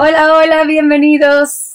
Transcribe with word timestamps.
Hola, 0.00 0.32
hola, 0.32 0.62
bienvenidos. 0.62 1.74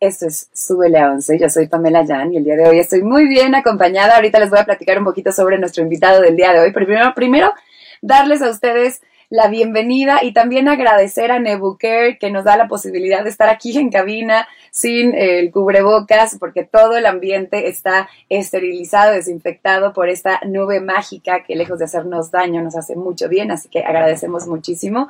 Esto 0.00 0.26
es 0.26 0.48
Súbele 0.54 0.98
a 0.98 1.10
11. 1.10 1.38
Yo 1.38 1.50
soy 1.50 1.68
Pamela 1.68 2.02
Jan 2.06 2.32
y 2.32 2.38
el 2.38 2.44
día 2.44 2.56
de 2.56 2.66
hoy 2.66 2.78
estoy 2.78 3.02
muy 3.02 3.28
bien 3.28 3.54
acompañada. 3.54 4.16
Ahorita 4.16 4.40
les 4.40 4.48
voy 4.48 4.60
a 4.60 4.64
platicar 4.64 4.98
un 4.98 5.04
poquito 5.04 5.32
sobre 5.32 5.58
nuestro 5.58 5.82
invitado 5.82 6.22
del 6.22 6.34
día 6.34 6.54
de 6.54 6.60
hoy. 6.60 6.72
Pero 6.72 6.86
primero, 6.86 7.12
primero 7.14 7.52
darles 8.00 8.40
a 8.40 8.48
ustedes 8.48 9.02
la 9.28 9.48
bienvenida 9.48 10.20
y 10.22 10.32
también 10.32 10.66
agradecer 10.66 11.30
a 11.30 11.40
Nebucare 11.40 12.16
que 12.18 12.30
nos 12.30 12.44
da 12.44 12.56
la 12.56 12.68
posibilidad 12.68 13.22
de 13.22 13.28
estar 13.28 13.50
aquí 13.50 13.76
en 13.78 13.90
cabina 13.90 14.48
sin 14.70 15.14
el 15.14 15.50
cubrebocas 15.50 16.38
porque 16.38 16.64
todo 16.64 16.96
el 16.96 17.04
ambiente 17.04 17.68
está 17.68 18.08
esterilizado, 18.30 19.12
desinfectado 19.12 19.92
por 19.92 20.08
esta 20.08 20.40
nube 20.46 20.80
mágica 20.80 21.44
que 21.44 21.56
lejos 21.56 21.78
de 21.78 21.84
hacernos 21.84 22.30
daño 22.30 22.62
nos 22.62 22.76
hace 22.76 22.96
mucho 22.96 23.28
bien, 23.28 23.50
así 23.50 23.68
que 23.68 23.80
agradecemos 23.80 24.46
muchísimo. 24.46 25.08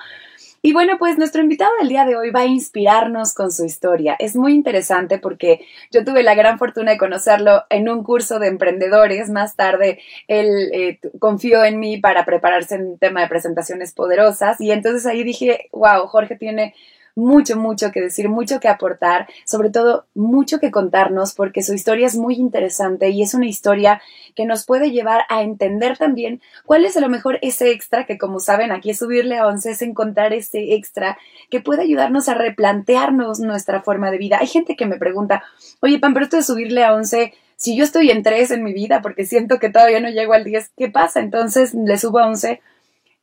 Y 0.64 0.72
bueno, 0.72 0.96
pues 0.96 1.18
nuestro 1.18 1.42
invitado 1.42 1.72
del 1.80 1.88
día 1.88 2.04
de 2.04 2.14
hoy 2.14 2.30
va 2.30 2.40
a 2.40 2.46
inspirarnos 2.46 3.34
con 3.34 3.50
su 3.50 3.64
historia. 3.64 4.14
Es 4.20 4.36
muy 4.36 4.54
interesante 4.54 5.18
porque 5.18 5.66
yo 5.90 6.04
tuve 6.04 6.22
la 6.22 6.36
gran 6.36 6.56
fortuna 6.56 6.92
de 6.92 6.98
conocerlo 6.98 7.64
en 7.68 7.88
un 7.88 8.04
curso 8.04 8.38
de 8.38 8.46
emprendedores. 8.46 9.28
Más 9.28 9.56
tarde 9.56 9.98
él 10.28 10.70
eh, 10.72 11.00
confió 11.18 11.64
en 11.64 11.80
mí 11.80 11.96
para 11.96 12.24
prepararse 12.24 12.76
en 12.76 12.86
un 12.92 12.98
tema 12.98 13.22
de 13.22 13.28
presentaciones 13.28 13.92
poderosas 13.92 14.60
y 14.60 14.70
entonces 14.70 15.04
ahí 15.04 15.24
dije, 15.24 15.68
wow, 15.72 16.06
Jorge 16.06 16.36
tiene 16.36 16.74
mucho, 17.14 17.56
mucho 17.56 17.90
que 17.92 18.00
decir, 18.00 18.28
mucho 18.28 18.60
que 18.60 18.68
aportar, 18.68 19.28
sobre 19.44 19.70
todo 19.70 20.06
mucho 20.14 20.58
que 20.58 20.70
contarnos, 20.70 21.34
porque 21.34 21.62
su 21.62 21.74
historia 21.74 22.06
es 22.06 22.16
muy 22.16 22.34
interesante 22.34 23.10
y 23.10 23.22
es 23.22 23.34
una 23.34 23.46
historia 23.46 24.00
que 24.34 24.46
nos 24.46 24.64
puede 24.64 24.90
llevar 24.90 25.22
a 25.28 25.42
entender 25.42 25.98
también 25.98 26.40
cuál 26.64 26.84
es 26.84 26.96
a 26.96 27.00
lo 27.00 27.08
mejor 27.08 27.38
ese 27.42 27.70
extra, 27.70 28.06
que 28.06 28.18
como 28.18 28.40
saben 28.40 28.72
aquí 28.72 28.90
es 28.90 28.98
subirle 28.98 29.38
a 29.38 29.46
11, 29.46 29.70
es 29.70 29.82
encontrar 29.82 30.32
ese 30.32 30.74
extra 30.74 31.18
que 31.50 31.60
puede 31.60 31.82
ayudarnos 31.82 32.28
a 32.28 32.34
replantearnos 32.34 33.40
nuestra 33.40 33.82
forma 33.82 34.10
de 34.10 34.18
vida. 34.18 34.38
Hay 34.40 34.46
gente 34.46 34.76
que 34.76 34.86
me 34.86 34.96
pregunta, 34.96 35.42
oye, 35.80 35.98
Pam, 35.98 36.14
pero 36.14 36.24
esto 36.24 36.36
de 36.36 36.42
subirle 36.42 36.84
a 36.84 36.94
11 36.94 37.34
si 37.62 37.76
yo 37.76 37.84
estoy 37.84 38.10
en 38.10 38.24
3 38.24 38.50
en 38.50 38.64
mi 38.64 38.72
vida 38.72 39.02
porque 39.02 39.24
siento 39.24 39.60
que 39.60 39.68
todavía 39.68 40.00
no 40.00 40.10
llego 40.10 40.32
al 40.32 40.42
10, 40.42 40.72
¿qué 40.76 40.88
pasa? 40.88 41.20
Entonces 41.20 41.74
le 41.74 41.96
subo 41.96 42.18
a 42.18 42.26
11. 42.26 42.60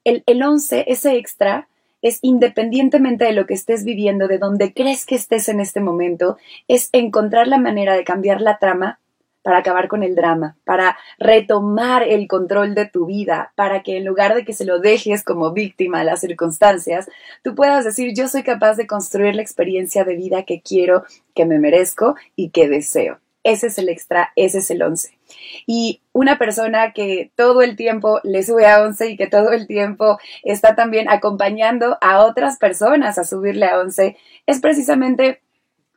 El, 0.05 0.23
el 0.27 0.41
11, 0.41 0.85
ese 0.87 1.17
extra, 1.17 1.67
es 2.01 2.19
independientemente 2.21 3.25
de 3.25 3.33
lo 3.33 3.45
que 3.45 3.53
estés 3.53 3.83
viviendo, 3.83 4.27
de 4.27 4.37
donde 4.37 4.73
crees 4.73 5.05
que 5.05 5.15
estés 5.15 5.49
en 5.49 5.59
este 5.59 5.81
momento, 5.81 6.37
es 6.67 6.89
encontrar 6.93 7.47
la 7.47 7.57
manera 7.57 7.95
de 7.95 8.03
cambiar 8.03 8.41
la 8.41 8.57
trama 8.57 8.99
para 9.41 9.59
acabar 9.59 9.87
con 9.87 10.03
el 10.03 10.15
drama, 10.15 10.57
para 10.63 10.97
retomar 11.17 12.03
el 12.03 12.27
control 12.27 12.75
de 12.75 12.85
tu 12.85 13.05
vida, 13.05 13.53
para 13.55 13.83
que 13.83 13.97
en 13.97 14.05
lugar 14.05 14.35
de 14.35 14.45
que 14.45 14.53
se 14.53 14.65
lo 14.65 14.79
dejes 14.79 15.23
como 15.23 15.53
víctima 15.53 16.01
a 16.01 16.03
las 16.03 16.19
circunstancias, 16.21 17.09
tú 17.43 17.55
puedas 17.55 17.85
decir 17.85 18.13
yo 18.13 18.27
soy 18.27 18.43
capaz 18.43 18.75
de 18.75 18.87
construir 18.87 19.35
la 19.35 19.41
experiencia 19.41 20.03
de 20.03 20.15
vida 20.15 20.43
que 20.43 20.61
quiero, 20.61 21.03
que 21.33 21.45
me 21.45 21.59
merezco 21.59 22.15
y 22.35 22.49
que 22.49 22.67
deseo. 22.67 23.19
Ese 23.43 23.67
es 23.67 23.77
el 23.77 23.89
extra, 23.89 24.31
ese 24.35 24.59
es 24.59 24.69
el 24.71 24.81
11. 24.81 25.18
Y 25.65 26.01
una 26.13 26.37
persona 26.37 26.93
que 26.93 27.31
todo 27.35 27.61
el 27.61 27.75
tiempo 27.75 28.19
le 28.23 28.43
sube 28.43 28.65
a 28.65 28.81
11 28.83 29.09
y 29.09 29.17
que 29.17 29.27
todo 29.27 29.51
el 29.51 29.67
tiempo 29.67 30.19
está 30.43 30.75
también 30.75 31.09
acompañando 31.09 31.97
a 32.01 32.23
otras 32.25 32.57
personas 32.57 33.17
a 33.17 33.23
subirle 33.23 33.65
a 33.65 33.79
11 33.79 34.17
es 34.45 34.59
precisamente 34.59 35.41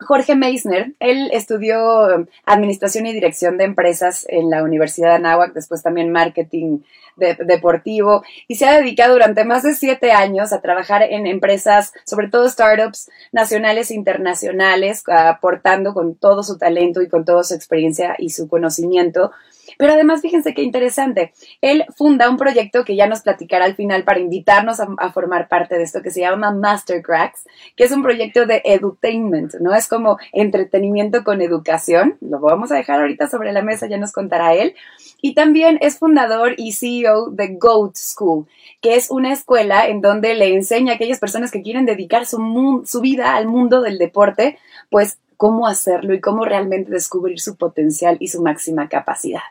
Jorge 0.02 0.34
Meissner, 0.34 0.94
él 1.00 1.30
estudió 1.32 2.06
um, 2.06 2.26
Administración 2.44 3.06
y 3.06 3.12
Dirección 3.12 3.56
de 3.56 3.64
Empresas 3.64 4.26
en 4.28 4.50
la 4.50 4.62
Universidad 4.62 5.10
de 5.10 5.16
Anáhuac, 5.16 5.52
después 5.54 5.82
también 5.82 6.12
Marketing 6.12 6.80
Deportivo, 7.16 8.22
y 8.48 8.56
se 8.56 8.66
ha 8.66 8.78
dedicado 8.78 9.12
durante 9.12 9.44
más 9.44 9.62
de 9.62 9.74
siete 9.74 10.12
años 10.12 10.52
a 10.52 10.60
trabajar 10.60 11.02
en 11.02 11.26
empresas, 11.26 11.92
sobre 12.04 12.28
todo 12.28 12.48
startups 12.48 13.10
nacionales 13.32 13.90
e 13.90 13.94
internacionales, 13.94 15.02
aportando 15.06 15.94
con 15.94 16.14
todo 16.14 16.42
su 16.42 16.58
talento 16.58 17.02
y 17.02 17.08
con 17.08 17.24
toda 17.24 17.44
su 17.44 17.54
experiencia 17.54 18.16
y 18.18 18.30
su 18.30 18.48
conocimiento 18.48 19.30
pero 19.78 19.94
además, 19.94 20.20
fíjense 20.20 20.54
qué 20.54 20.62
interesante. 20.62 21.32
Él 21.60 21.84
funda 21.96 22.30
un 22.30 22.36
proyecto 22.36 22.84
que 22.84 22.96
ya 22.96 23.06
nos 23.06 23.20
platicará 23.20 23.64
al 23.64 23.74
final 23.74 24.04
para 24.04 24.20
invitarnos 24.20 24.80
a, 24.80 25.12
formar 25.12 25.48
parte 25.48 25.76
de 25.76 25.82
esto 25.82 26.02
que 26.02 26.10
se 26.10 26.20
llama 26.20 26.52
Mastercracks, 26.52 27.44
que 27.76 27.84
es 27.84 27.92
un 27.92 28.02
proyecto 28.02 28.46
de 28.46 28.62
edutainment, 28.64 29.54
¿no? 29.60 29.74
Es 29.74 29.88
como 29.88 30.18
entretenimiento 30.32 31.24
con 31.24 31.42
educación. 31.42 32.16
Lo 32.20 32.40
vamos 32.40 32.72
a 32.72 32.76
dejar 32.76 33.00
ahorita 33.00 33.28
sobre 33.28 33.52
la 33.52 33.62
mesa, 33.62 33.86
ya 33.86 33.98
nos 33.98 34.12
contará 34.12 34.54
él. 34.54 34.74
Y 35.20 35.34
también 35.34 35.78
es 35.80 35.98
fundador 35.98 36.54
y 36.56 36.72
CEO 36.72 37.01
de 37.30 37.56
Goat 37.58 37.96
School, 37.96 38.46
que 38.80 38.94
es 38.94 39.10
una 39.10 39.32
escuela 39.32 39.86
en 39.86 40.00
donde 40.00 40.34
le 40.34 40.54
enseña 40.54 40.92
a 40.92 40.94
aquellas 40.96 41.18
personas 41.18 41.50
que 41.50 41.62
quieren 41.62 41.86
dedicar 41.86 42.26
su, 42.26 42.82
su 42.86 43.00
vida 43.00 43.36
al 43.36 43.46
mundo 43.46 43.80
del 43.80 43.98
deporte, 43.98 44.58
pues 44.90 45.18
cómo 45.36 45.66
hacerlo 45.66 46.14
y 46.14 46.20
cómo 46.20 46.44
realmente 46.44 46.90
descubrir 46.90 47.40
su 47.40 47.56
potencial 47.56 48.16
y 48.20 48.28
su 48.28 48.42
máxima 48.42 48.88
capacidad. 48.88 49.42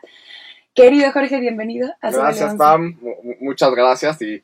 Querido 0.74 1.12
Jorge, 1.12 1.38
bienvenido. 1.38 1.92
A 2.00 2.10
gracias, 2.10 2.54
Pam. 2.56 2.98
Muchas 3.40 3.74
gracias 3.74 4.22
y 4.22 4.42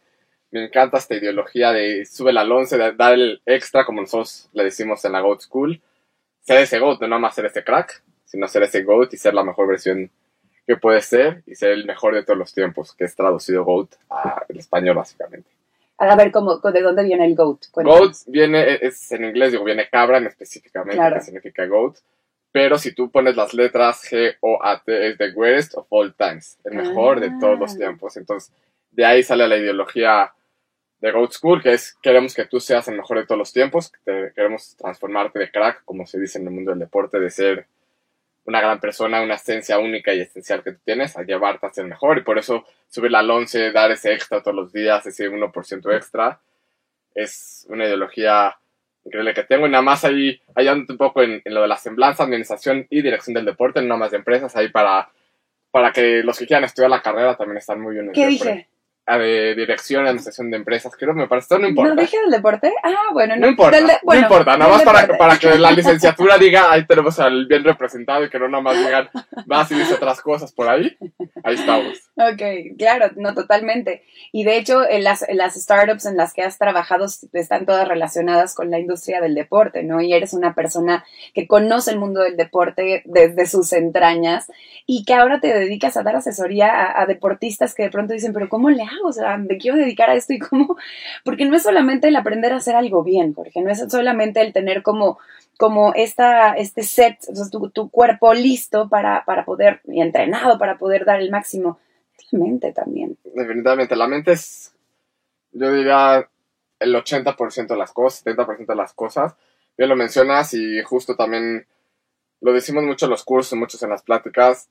me 0.50 0.66
encanta 0.66 0.98
esta 0.98 1.14
ideología 1.14 1.72
de 1.72 2.04
sube 2.04 2.38
al 2.38 2.52
11, 2.52 2.76
de 2.76 2.92
dar 2.92 3.14
el 3.14 3.40
extra, 3.46 3.86
como 3.86 4.02
nosotros 4.02 4.50
le 4.52 4.64
decimos 4.64 5.02
en 5.06 5.12
la 5.12 5.20
GOAT 5.20 5.40
School. 5.40 5.80
Ser 6.42 6.58
ese 6.58 6.78
GOAT, 6.78 7.00
no 7.00 7.08
nada 7.08 7.20
más 7.20 7.34
ser 7.34 7.46
ese 7.46 7.64
crack, 7.64 8.02
sino 8.24 8.46
ser 8.46 8.64
ese 8.64 8.82
GOAT 8.82 9.14
y 9.14 9.16
ser 9.16 9.32
la 9.32 9.42
mejor 9.42 9.68
versión 9.68 10.10
que 10.68 10.76
puede 10.76 11.00
ser 11.00 11.42
y 11.46 11.54
ser 11.54 11.70
el 11.70 11.86
mejor 11.86 12.14
de 12.14 12.22
todos 12.22 12.38
los 12.38 12.52
tiempos, 12.52 12.94
que 12.94 13.04
es 13.04 13.16
traducido 13.16 13.64
GOAT 13.64 13.94
al 14.10 14.58
español 14.58 14.96
básicamente. 14.96 15.48
A 15.96 16.14
ver, 16.14 16.30
¿cómo, 16.30 16.58
¿de 16.58 16.82
dónde 16.82 17.04
viene 17.04 17.24
el 17.24 17.34
goat? 17.34 17.64
Goat 17.72 18.14
viene, 18.26 18.74
es 18.82 19.10
en 19.10 19.24
inglés, 19.24 19.52
digo, 19.52 19.64
viene 19.64 19.88
cabra 19.88 20.18
en 20.18 20.26
específicamente, 20.26 21.02
que 21.14 21.20
significa 21.22 21.66
goat. 21.66 21.96
Pero 22.52 22.76
si 22.76 22.94
tú 22.94 23.10
pones 23.10 23.34
las 23.34 23.54
letras 23.54 24.02
G 24.10 24.36
O 24.40 24.58
A 24.62 24.82
T, 24.82 25.08
es 25.08 25.16
the 25.16 25.32
greatest 25.32 25.74
of 25.74 25.86
all 25.88 26.14
times, 26.14 26.58
el 26.64 26.76
mejor 26.76 27.20
de 27.20 27.30
todos 27.40 27.58
los 27.58 27.72
ah. 27.74 27.78
tiempos. 27.78 28.18
Entonces, 28.18 28.52
de 28.90 29.06
ahí 29.06 29.22
sale 29.22 29.48
la 29.48 29.56
ideología 29.56 30.32
de 31.00 31.12
Goat 31.12 31.32
School, 31.32 31.62
que 31.62 31.72
es 31.72 31.96
queremos 32.02 32.34
que 32.34 32.44
tú 32.44 32.60
seas 32.60 32.86
el 32.88 32.96
mejor 32.96 33.18
de 33.18 33.24
todos 33.24 33.38
los 33.38 33.52
tiempos, 33.54 33.90
queremos 34.04 34.76
transformarte 34.76 35.38
de 35.38 35.50
crack, 35.50 35.82
como 35.86 36.06
se 36.06 36.20
dice 36.20 36.38
en 36.38 36.46
el 36.46 36.52
mundo 36.52 36.72
del 36.72 36.80
deporte, 36.80 37.18
de 37.18 37.30
ser 37.30 37.66
una 38.48 38.62
gran 38.62 38.80
persona, 38.80 39.20
una 39.20 39.34
esencia 39.34 39.78
única 39.78 40.14
y 40.14 40.20
esencial 40.20 40.64
que 40.64 40.72
tú 40.72 40.78
tienes, 40.82 41.18
a 41.18 41.22
llevarte 41.22 41.66
a 41.66 41.70
ser 41.70 41.84
mejor. 41.84 42.16
Y 42.16 42.22
por 42.22 42.38
eso 42.38 42.64
subir 42.88 43.14
al 43.14 43.30
11, 43.30 43.72
dar 43.72 43.90
ese 43.90 44.14
extra 44.14 44.42
todos 44.42 44.56
los 44.56 44.72
días, 44.72 45.04
ese 45.04 45.30
1% 45.30 45.94
extra, 45.94 46.40
es 47.14 47.66
una 47.68 47.84
ideología 47.84 48.56
increíble 49.04 49.34
que 49.34 49.44
tengo. 49.44 49.66
Y 49.66 49.70
nada 49.70 49.82
más 49.82 50.02
ahí, 50.06 50.40
ahí 50.54 50.66
un 50.66 50.86
poco 50.96 51.22
en, 51.22 51.42
lo 51.44 51.60
de 51.60 51.68
la 51.68 51.76
semblanza, 51.76 52.22
administración 52.22 52.86
y 52.88 53.02
dirección 53.02 53.34
del 53.34 53.44
deporte, 53.44 53.82
no 53.82 53.98
más 53.98 54.12
de 54.12 54.16
empresas, 54.16 54.56
ahí 54.56 54.70
para, 54.70 55.10
para 55.70 55.92
que 55.92 56.22
los 56.22 56.38
que 56.38 56.46
quieran 56.46 56.64
estudiar 56.64 56.90
la 56.90 57.02
carrera 57.02 57.36
también 57.36 57.58
están 57.58 57.82
muy 57.82 57.92
bien. 57.92 58.12
¿Qué 58.14 58.28
dije? 58.28 58.66
De 59.16 59.54
dirección 59.54 60.06
administración 60.06 60.50
de 60.50 60.58
empresas, 60.58 60.92
creo 60.98 61.14
que 61.14 61.20
me 61.20 61.28
parece, 61.28 61.58
no 61.58 61.68
importa. 61.68 61.94
¿No 61.94 62.00
dije 62.00 62.20
del 62.20 62.30
deporte? 62.30 62.72
Ah, 62.82 63.10
bueno, 63.12 63.36
no, 63.36 63.48
importa. 63.48 63.80
no 63.80 64.14
importa, 64.14 64.56
nada 64.56 64.70
más 64.70 64.82
para, 64.82 65.06
para, 65.16 65.38
que 65.38 65.58
la 65.58 65.72
licenciatura 65.72 66.36
diga, 66.38 66.70
ahí 66.70 66.84
tenemos 66.86 67.18
al 67.18 67.46
bien 67.46 67.64
representado 67.64 68.24
y 68.24 68.30
que 68.30 68.38
no 68.38 68.48
nada 68.48 68.62
más 68.62 68.76
digan, 68.76 69.08
vas 69.46 69.70
y 69.70 69.76
dice 69.76 69.94
otras 69.94 70.20
cosas 70.20 70.52
por 70.52 70.68
ahí. 70.68 70.96
Ahí 71.42 71.54
estamos. 71.54 72.10
Ok, 72.16 72.76
claro, 72.76 73.10
no, 73.16 73.34
totalmente. 73.34 74.02
Y 74.32 74.44
de 74.44 74.58
hecho, 74.58 74.86
en 74.86 75.04
las, 75.04 75.24
las 75.32 75.54
startups 75.54 76.06
en 76.06 76.16
las 76.16 76.34
que 76.34 76.42
has 76.42 76.58
trabajado 76.58 77.06
están 77.32 77.64
todas 77.64 77.88
relacionadas 77.88 78.54
con 78.54 78.70
la 78.70 78.78
industria 78.78 79.20
del 79.20 79.34
deporte, 79.34 79.84
¿no? 79.84 80.00
Y 80.00 80.12
eres 80.12 80.34
una 80.34 80.54
persona 80.54 81.04
que 81.32 81.46
conoce 81.46 81.92
el 81.92 81.98
mundo 81.98 82.20
del 82.20 82.36
deporte 82.36 83.02
desde 83.06 83.46
sus 83.46 83.72
entrañas 83.72 84.50
y 84.86 85.04
que 85.04 85.14
ahora 85.14 85.40
te 85.40 85.48
dedicas 85.48 85.96
a 85.96 86.02
dar 86.02 86.16
asesoría 86.16 86.68
a, 86.68 87.02
a 87.02 87.06
deportistas 87.06 87.74
que 87.74 87.84
de 87.84 87.90
pronto 87.90 88.12
dicen, 88.12 88.32
pero 88.32 88.48
¿cómo 88.48 88.68
le 88.70 88.82
hago? 88.82 88.97
O 89.04 89.12
sea, 89.12 89.36
me 89.36 89.58
quiero 89.58 89.76
dedicar 89.76 90.10
a 90.10 90.14
esto 90.14 90.32
y 90.32 90.38
cómo, 90.38 90.76
porque 91.24 91.44
no 91.46 91.56
es 91.56 91.62
solamente 91.62 92.08
el 92.08 92.16
aprender 92.16 92.52
a 92.52 92.56
hacer 92.56 92.76
algo 92.76 93.02
bien, 93.02 93.34
Jorge, 93.34 93.60
no 93.62 93.70
es 93.70 93.84
solamente 93.88 94.40
el 94.40 94.52
tener 94.52 94.82
como, 94.82 95.18
como 95.56 95.94
esta, 95.94 96.54
este 96.54 96.82
set, 96.82 97.18
tu, 97.72 97.90
cuerpo 97.90 98.34
listo 98.34 98.88
para, 98.88 99.24
para 99.24 99.44
poder, 99.44 99.80
y 99.86 100.00
entrenado 100.00 100.58
para 100.58 100.78
poder 100.78 101.04
dar 101.04 101.20
el 101.20 101.30
máximo, 101.30 101.78
es 102.18 102.32
la 102.32 102.38
mente 102.38 102.72
también. 102.72 103.16
Definitivamente, 103.24 103.96
la 103.96 104.08
mente 104.08 104.32
es, 104.32 104.74
yo 105.52 105.72
diría, 105.72 106.28
el 106.78 106.94
80% 106.94 107.66
de 107.66 107.76
las 107.76 107.92
cosas, 107.92 108.24
70% 108.24 108.66
de 108.66 108.74
las 108.74 108.92
cosas, 108.92 109.34
bien 109.76 109.88
lo 109.88 109.96
mencionas 109.96 110.54
y 110.54 110.82
justo 110.82 111.16
también 111.16 111.66
lo 112.40 112.52
decimos 112.52 112.84
mucho 112.84 113.06
en 113.06 113.10
los 113.10 113.24
cursos, 113.24 113.58
muchos 113.58 113.82
en 113.82 113.90
las 113.90 114.02
pláticas, 114.02 114.68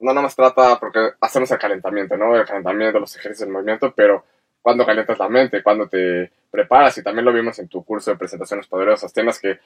no 0.00 0.12
nada 0.12 0.22
más 0.22 0.36
trata 0.36 0.78
porque 0.78 1.10
hacemos 1.20 1.50
el 1.50 1.58
calentamiento, 1.58 2.16
¿no? 2.16 2.36
El 2.36 2.46
calentamiento, 2.46 3.00
los 3.00 3.16
ejercicios 3.16 3.48
de 3.48 3.52
movimiento, 3.52 3.92
pero 3.94 4.24
cuando 4.62 4.84
calientas 4.84 5.18
la 5.18 5.28
mente, 5.28 5.62
cuando 5.62 5.88
te 5.88 6.30
preparas, 6.50 6.96
y 6.98 7.02
también 7.02 7.24
lo 7.24 7.32
vimos 7.32 7.58
en 7.58 7.68
tu 7.68 7.84
curso 7.84 8.10
de 8.10 8.16
presentaciones 8.16 8.66
poderosas, 8.66 9.12
tienes 9.12 9.40
que 9.40 9.58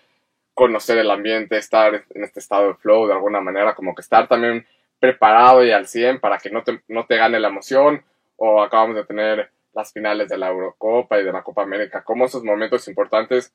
conocer 0.55 0.99
el 0.99 1.11
ambiente, 1.11 1.56
estar 1.56 2.05
en 2.11 2.25
este 2.25 2.40
estado 2.40 2.69
de 2.69 2.75
flow 2.75 3.06
de 3.06 3.14
alguna 3.14 3.40
manera, 3.40 3.75
como 3.75 3.94
que 3.94 4.02
estar 4.02 4.29
también 4.29 4.67
preparado 5.00 5.64
y 5.64 5.73
al 5.73 5.87
100 5.87 6.20
para 6.20 6.38
que 6.38 6.50
no 6.50 6.62
te, 6.62 6.82
no 6.88 7.06
te 7.06 7.17
gane 7.17 7.40
la 7.40 7.49
emoción, 7.49 8.05
o 8.37 8.62
acabamos 8.62 8.96
de 8.96 9.05
tener 9.05 9.50
las 9.73 9.93
finales 9.93 10.28
de 10.28 10.38
la 10.38 10.49
Eurocopa 10.49 11.19
y 11.19 11.25
de 11.25 11.32
la 11.32 11.43
Copa 11.43 11.62
América, 11.62 12.05
como 12.05 12.26
esos 12.26 12.44
momentos 12.44 12.87
importantes 12.88 13.52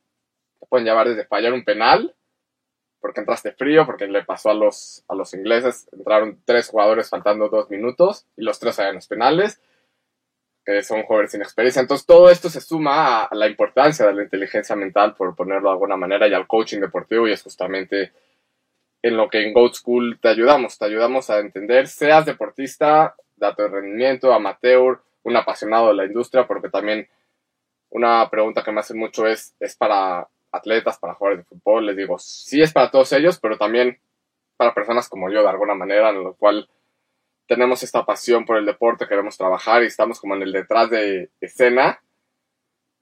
pueden 0.69 0.85
llevar 0.85 1.07
desde 1.07 1.25
fallar 1.25 1.53
un 1.53 1.63
penal, 1.63 2.13
porque 2.99 3.19
entraste 3.19 3.51
frío, 3.51 3.85
porque 3.85 4.07
le 4.07 4.23
pasó 4.23 4.49
a 4.49 4.53
los, 4.53 5.03
a 5.07 5.15
los 5.15 5.33
ingleses, 5.33 5.87
entraron 5.91 6.41
tres 6.45 6.69
jugadores 6.69 7.09
faltando 7.09 7.49
dos 7.49 7.69
minutos 7.69 8.25
y 8.35 8.43
los 8.43 8.59
tres 8.59 8.79
en 8.79 8.95
los 8.95 9.07
penales, 9.07 9.61
que 10.65 10.81
son 10.83 11.03
jugadores 11.03 11.31
sin 11.31 11.41
experiencia. 11.41 11.81
Entonces 11.81 12.05
todo 12.05 12.29
esto 12.29 12.49
se 12.49 12.59
suma 12.59 13.23
a, 13.23 13.35
la 13.35 13.47
importancia 13.47 14.05
de 14.05 14.13
la 14.13 14.23
inteligencia 14.23 14.75
mental, 14.75 15.15
por 15.15 15.35
ponerlo 15.35 15.69
de 15.69 15.73
alguna 15.73 15.95
manera, 15.95 16.27
y 16.27 16.33
al 16.33 16.47
coaching 16.47 16.79
deportivo, 16.79 17.27
y 17.27 17.31
es 17.31 17.43
justamente 17.43 18.11
en 19.01 19.15
lo 19.15 19.29
que 19.29 19.43
en 19.43 19.53
Goat 19.53 19.75
School 19.75 20.19
te 20.19 20.29
ayudamos, 20.29 20.77
te 20.77 20.85
ayudamos 20.85 21.29
a 21.29 21.39
entender, 21.39 21.87
seas 21.87 22.25
deportista, 22.25 23.15
dato 23.35 23.63
de 23.63 23.69
rendimiento, 23.69 24.33
amateur, 24.33 24.99
un 25.23 25.35
apasionado 25.37 25.89
de 25.89 25.93
la 25.93 26.05
industria, 26.05 26.47
porque 26.47 26.69
también 26.69 27.07
una 27.89 28.29
pregunta 28.29 28.63
que 28.63 28.71
me 28.71 28.79
hacen 28.79 28.97
mucho 28.97 29.27
es, 29.27 29.55
¿es 29.59 29.75
para 29.75 30.27
atletas, 30.51 30.97
para 30.97 31.13
jugadores 31.13 31.45
de 31.45 31.49
fútbol? 31.49 31.85
Les 31.85 31.97
digo, 31.97 32.17
sí 32.19 32.61
es 32.61 32.73
para 32.73 32.91
todos 32.91 33.11
ellos, 33.13 33.39
pero 33.39 33.57
también 33.57 33.99
para 34.57 34.73
personas 34.73 35.07
como 35.09 35.29
yo, 35.29 35.41
de 35.41 35.49
alguna 35.49 35.75
manera, 35.75 36.09
en 36.09 36.23
lo 36.23 36.33
cual 36.33 36.67
tenemos 37.47 37.83
esta 37.83 38.05
pasión 38.05 38.45
por 38.45 38.57
el 38.57 38.65
deporte, 38.65 39.07
queremos 39.07 39.37
trabajar 39.37 39.83
y 39.83 39.87
estamos 39.87 40.19
como 40.19 40.35
en 40.35 40.43
el 40.43 40.51
detrás 40.51 40.89
de 40.89 41.29
escena 41.39 42.01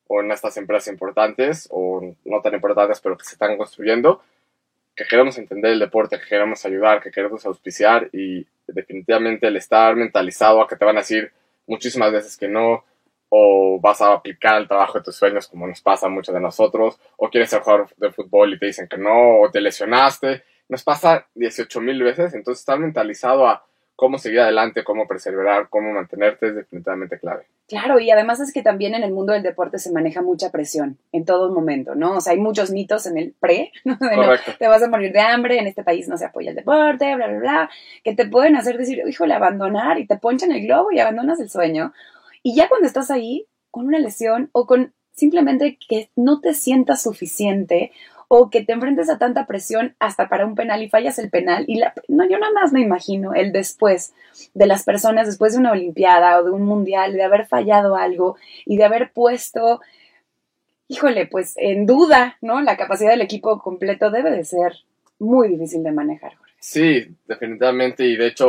o 0.07 0.21
en 0.21 0.31
estas 0.31 0.55
empresas 0.57 0.93
importantes 0.93 1.67
o 1.71 2.15
no 2.25 2.41
tan 2.41 2.53
importantes, 2.53 3.01
pero 3.01 3.17
que 3.17 3.25
se 3.25 3.33
están 3.33 3.57
construyendo, 3.57 4.21
que 4.95 5.05
queremos 5.05 5.37
entender 5.37 5.71
el 5.71 5.79
deporte, 5.79 6.19
que 6.19 6.27
queremos 6.27 6.63
ayudar, 6.65 7.01
que 7.01 7.11
queremos 7.11 7.45
auspiciar 7.45 8.09
y 8.13 8.45
definitivamente 8.67 9.47
el 9.47 9.57
estar 9.57 9.95
mentalizado 9.95 10.61
a 10.61 10.67
que 10.67 10.75
te 10.75 10.85
van 10.85 10.97
a 10.97 11.01
decir 11.01 11.31
muchísimas 11.67 12.11
veces 12.11 12.37
que 12.37 12.47
no, 12.47 12.85
o 13.75 13.79
vas 13.81 14.01
a 14.01 14.13
aplicar 14.13 14.61
el 14.61 14.67
trabajo 14.67 14.97
de 14.97 15.03
tus 15.03 15.15
sueños 15.15 15.47
como 15.47 15.67
nos 15.67 15.81
pasa 15.81 16.07
a 16.07 16.09
muchos 16.09 16.33
de 16.33 16.41
nosotros, 16.41 16.99
o 17.17 17.29
quieres 17.29 17.49
ser 17.49 17.61
jugador 17.61 17.89
de 17.97 18.11
fútbol 18.11 18.53
y 18.53 18.59
te 18.59 18.67
dicen 18.67 18.87
que 18.87 18.97
no, 18.97 19.41
o 19.41 19.51
te 19.51 19.59
lesionaste, 19.59 20.43
nos 20.69 20.83
pasa 20.83 21.27
18 21.35 21.81
mil 21.81 22.01
veces, 22.01 22.33
entonces 22.33 22.61
estar 22.61 22.79
mentalizado 22.79 23.47
a 23.47 23.65
cómo 23.95 24.17
seguir 24.17 24.41
adelante, 24.41 24.83
cómo 24.83 25.07
perseverar, 25.07 25.69
cómo 25.69 25.93
mantenerte 25.93 26.47
es 26.47 26.55
definitivamente 26.55 27.17
clave. 27.17 27.47
Claro, 27.67 27.99
y 27.99 28.11
además 28.11 28.39
es 28.39 28.53
que 28.53 28.61
también 28.61 28.93
en 28.93 29.03
el 29.03 29.11
mundo 29.11 29.33
del 29.33 29.41
deporte 29.41 29.79
se 29.79 29.91
maneja 29.91 30.21
mucha 30.21 30.51
presión 30.51 30.97
en 31.11 31.25
todo 31.25 31.51
momento, 31.51 31.95
¿no? 31.95 32.17
O 32.17 32.21
sea, 32.21 32.33
hay 32.33 32.39
muchos 32.39 32.71
mitos 32.71 33.07
en 33.07 33.17
el 33.17 33.33
pre, 33.39 33.71
¿no? 33.85 33.97
te 34.59 34.67
vas 34.67 34.83
a 34.83 34.89
morir 34.89 35.11
de 35.13 35.21
hambre, 35.21 35.59
en 35.59 35.67
este 35.67 35.83
país 35.83 36.07
no 36.07 36.17
se 36.17 36.25
apoya 36.25 36.51
el 36.51 36.55
deporte, 36.55 37.15
bla, 37.15 37.27
bla, 37.27 37.39
bla, 37.39 37.69
que 38.03 38.13
te 38.13 38.27
pueden 38.27 38.55
hacer 38.55 38.77
decir, 38.77 39.01
híjole, 39.07 39.33
abandonar 39.33 39.97
y 39.99 40.07
te 40.07 40.17
ponchan 40.17 40.51
el 40.51 40.65
globo 40.65 40.91
y 40.91 40.99
abandonas 40.99 41.39
el 41.39 41.49
sueño. 41.49 41.93
Y 42.43 42.55
ya 42.55 42.69
cuando 42.69 42.87
estás 42.87 43.09
ahí 43.09 43.47
con 43.75 43.87
una 43.87 43.99
lesión 43.99 44.49
o 44.53 44.65
con 44.65 44.93
simplemente 45.11 45.77
que 45.89 46.09
no 46.15 46.39
te 46.39 46.53
sientas 46.53 47.03
suficiente 47.03 47.91
o 48.29 48.49
que 48.49 48.63
te 48.63 48.71
enfrentes 48.71 49.09
a 49.09 49.17
tanta 49.17 49.47
presión 49.47 49.97
hasta 49.99 50.29
para 50.29 50.45
un 50.45 50.55
penal 50.55 50.81
y 50.81 50.87
fallas 50.87 51.19
el 51.19 51.29
penal 51.29 51.65
y 51.67 51.75
la, 51.79 51.93
no 52.07 52.23
yo 52.23 52.39
nada 52.39 52.53
más 52.53 52.71
me 52.71 52.79
imagino 52.79 53.33
el 53.33 53.51
después 53.51 54.13
de 54.53 54.65
las 54.65 54.85
personas 54.85 55.27
después 55.27 55.51
de 55.51 55.59
una 55.59 55.73
olimpiada 55.73 56.39
o 56.39 56.45
de 56.45 56.51
un 56.51 56.61
mundial 56.61 57.11
de 57.11 57.23
haber 57.23 57.47
fallado 57.47 57.97
algo 57.97 58.37
y 58.65 58.77
de 58.77 58.85
haber 58.85 59.11
puesto 59.11 59.81
híjole 60.87 61.27
pues 61.27 61.55
en 61.57 61.85
duda 61.85 62.37
no 62.39 62.61
la 62.61 62.77
capacidad 62.77 63.09
del 63.09 63.23
equipo 63.23 63.59
completo 63.59 64.09
debe 64.09 64.31
de 64.31 64.45
ser 64.45 64.71
muy 65.19 65.49
difícil 65.49 65.83
de 65.83 65.91
manejar 65.91 66.31
sí 66.61 67.13
definitivamente 67.27 68.05
y 68.05 68.15
de 68.15 68.27
hecho 68.27 68.47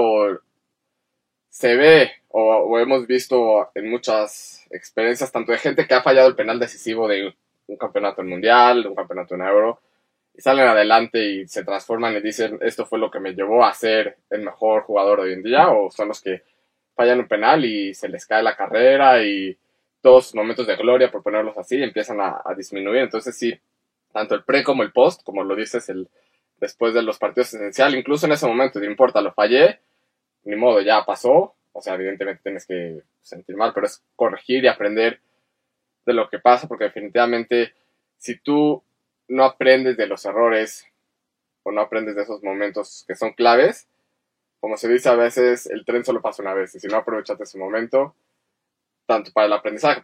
se 1.48 1.74
ve 1.74 2.10
o, 2.38 2.78
hemos 2.78 3.06
visto 3.06 3.70
en 3.74 3.88
muchas 3.88 4.66
experiencias, 4.70 5.32
tanto 5.32 5.52
de 5.52 5.58
gente 5.58 5.86
que 5.86 5.94
ha 5.94 6.02
fallado 6.02 6.28
el 6.28 6.36
penal 6.36 6.58
decisivo 6.58 7.08
de 7.08 7.34
un 7.66 7.76
campeonato 7.78 8.22
mundial, 8.22 8.82
de 8.82 8.88
un 8.90 8.94
campeonato 8.94 9.34
en 9.34 9.40
euro, 9.40 9.80
y 10.34 10.42
salen 10.42 10.66
adelante 10.66 11.24
y 11.24 11.48
se 11.48 11.64
transforman 11.64 12.14
y 12.14 12.20
dicen, 12.20 12.58
esto 12.60 12.84
fue 12.84 12.98
lo 12.98 13.10
que 13.10 13.20
me 13.20 13.32
llevó 13.32 13.64
a 13.64 13.72
ser 13.72 14.18
el 14.28 14.42
mejor 14.42 14.82
jugador 14.82 15.20
hoy 15.20 15.32
en 15.32 15.42
día, 15.42 15.70
o 15.70 15.90
son 15.90 16.08
los 16.08 16.20
que 16.20 16.42
fallan 16.94 17.20
un 17.20 17.28
penal 17.28 17.64
y 17.64 17.94
se 17.94 18.08
les 18.08 18.26
cae 18.26 18.42
la 18.42 18.54
carrera 18.54 19.22
y 19.22 19.56
todos 20.02 20.34
momentos 20.34 20.66
de 20.66 20.76
gloria, 20.76 21.10
por 21.10 21.22
ponerlos 21.22 21.56
así, 21.56 21.82
empiezan 21.82 22.20
a, 22.20 22.42
a 22.44 22.54
disminuir. 22.54 23.00
Entonces 23.00 23.36
sí, 23.36 23.58
tanto 24.12 24.34
el 24.34 24.44
pre 24.44 24.62
como 24.62 24.82
el 24.82 24.92
post, 24.92 25.22
como 25.24 25.42
lo 25.42 25.56
dices, 25.56 25.88
el 25.88 26.08
después 26.58 26.92
de 26.92 27.02
los 27.02 27.18
partidos 27.18 27.54
esencial, 27.54 27.94
incluso 27.94 28.26
en 28.26 28.32
ese 28.32 28.46
momento, 28.46 28.78
no 28.78 28.84
importa, 28.84 29.22
lo 29.22 29.32
fallé, 29.32 29.80
ni 30.44 30.56
modo, 30.56 30.82
ya 30.82 31.04
pasó. 31.04 31.54
O 31.76 31.82
sea, 31.82 31.92
evidentemente 31.94 32.42
tienes 32.42 32.66
que 32.66 33.02
sentir 33.20 33.54
mal, 33.54 33.74
pero 33.74 33.84
es 33.84 34.02
corregir 34.16 34.64
y 34.64 34.66
aprender 34.66 35.20
de 36.06 36.14
lo 36.14 36.30
que 36.30 36.38
pasa, 36.38 36.66
porque 36.66 36.84
definitivamente 36.84 37.74
si 38.16 38.38
tú 38.38 38.82
no 39.28 39.44
aprendes 39.44 39.98
de 39.98 40.06
los 40.06 40.24
errores 40.24 40.86
o 41.64 41.72
no 41.72 41.82
aprendes 41.82 42.16
de 42.16 42.22
esos 42.22 42.42
momentos 42.42 43.04
que 43.06 43.14
son 43.14 43.34
claves, 43.34 43.88
como 44.58 44.78
se 44.78 44.88
dice 44.88 45.10
a 45.10 45.16
veces, 45.16 45.66
el 45.66 45.84
tren 45.84 46.02
solo 46.02 46.22
pasa 46.22 46.40
una 46.40 46.54
vez 46.54 46.74
y 46.74 46.80
si 46.80 46.86
no 46.86 46.96
aprovechaste 46.96 47.42
ese 47.42 47.58
momento, 47.58 48.14
tanto 49.04 49.30
para 49.32 49.46
el 49.46 49.52
aprendizaje, 49.52 50.00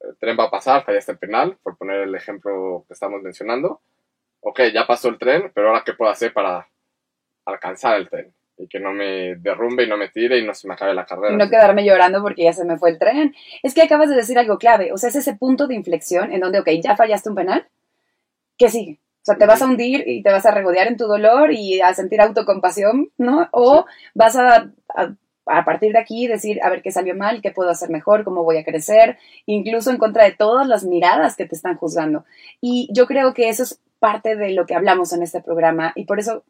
el 0.00 0.16
tren 0.16 0.38
va 0.40 0.44
a 0.44 0.50
pasar, 0.50 0.86
fallaste 0.86 1.12
el 1.12 1.18
penal, 1.18 1.58
por 1.62 1.76
poner 1.76 2.00
el 2.00 2.14
ejemplo 2.14 2.86
que 2.88 2.94
estamos 2.94 3.20
mencionando, 3.20 3.82
ok, 4.40 4.60
ya 4.72 4.86
pasó 4.86 5.10
el 5.10 5.18
tren, 5.18 5.52
pero 5.54 5.68
ahora 5.68 5.82
qué 5.84 5.92
puedo 5.92 6.10
hacer 6.10 6.32
para 6.32 6.66
alcanzar 7.44 7.98
el 7.98 8.08
tren 8.08 8.32
y 8.60 8.68
que 8.68 8.78
no 8.78 8.92
me 8.92 9.36
derrumbe 9.36 9.84
y 9.84 9.88
no 9.88 9.96
me 9.96 10.08
tire 10.08 10.38
y 10.38 10.44
no 10.44 10.54
se 10.54 10.68
me 10.68 10.74
acabe 10.74 10.94
la 10.94 11.06
carrera. 11.06 11.32
Y 11.32 11.36
no 11.36 11.48
quedarme 11.48 11.84
llorando 11.84 12.22
porque 12.22 12.44
ya 12.44 12.52
se 12.52 12.64
me 12.64 12.78
fue 12.78 12.90
el 12.90 12.98
tren. 12.98 13.34
Es 13.62 13.74
que 13.74 13.82
acabas 13.82 14.08
de 14.08 14.16
decir 14.16 14.38
algo 14.38 14.58
clave, 14.58 14.92
o 14.92 14.96
sea, 14.96 15.08
es 15.08 15.16
ese 15.16 15.34
punto 15.34 15.66
de 15.66 15.74
inflexión 15.74 16.32
en 16.32 16.40
donde, 16.40 16.60
ok, 16.60 16.68
ya 16.82 16.96
fallaste 16.96 17.30
un 17.30 17.36
penal, 17.36 17.66
¿qué 18.58 18.68
sigue? 18.68 19.00
O 19.22 19.24
sea, 19.24 19.36
te 19.36 19.46
vas 19.46 19.60
a 19.60 19.66
hundir 19.66 20.04
y 20.06 20.22
te 20.22 20.30
vas 20.30 20.46
a 20.46 20.50
regodear 20.50 20.86
en 20.86 20.96
tu 20.96 21.06
dolor 21.06 21.52
y 21.52 21.80
a 21.80 21.92
sentir 21.92 22.20
autocompasión, 22.20 23.10
¿no? 23.18 23.48
O 23.52 23.84
vas 24.14 24.36
a, 24.36 24.70
a, 24.94 25.14
a, 25.46 25.64
partir 25.64 25.92
de 25.92 25.98
aquí 25.98 26.26
decir, 26.26 26.62
a 26.62 26.70
ver 26.70 26.80
qué 26.80 26.90
salió 26.90 27.14
mal, 27.14 27.42
qué 27.42 27.50
puedo 27.50 27.68
hacer 27.68 27.90
mejor, 27.90 28.24
cómo 28.24 28.44
voy 28.44 28.56
a 28.56 28.64
crecer, 28.64 29.18
incluso 29.44 29.90
en 29.90 29.98
contra 29.98 30.24
de 30.24 30.32
todas 30.32 30.66
las 30.66 30.84
miradas 30.84 31.36
que 31.36 31.44
te 31.44 31.54
están 31.54 31.76
juzgando. 31.76 32.24
Y 32.62 32.88
yo 32.92 33.06
creo 33.06 33.34
que 33.34 33.50
eso 33.50 33.62
es 33.64 33.80
parte 34.00 34.34
de 34.34 34.50
lo 34.50 34.66
que 34.66 34.74
hablamos 34.74 35.12
en 35.12 35.22
este 35.22 35.40
programa 35.40 35.92
y 35.94 36.06
por 36.06 36.18
eso 36.18 36.42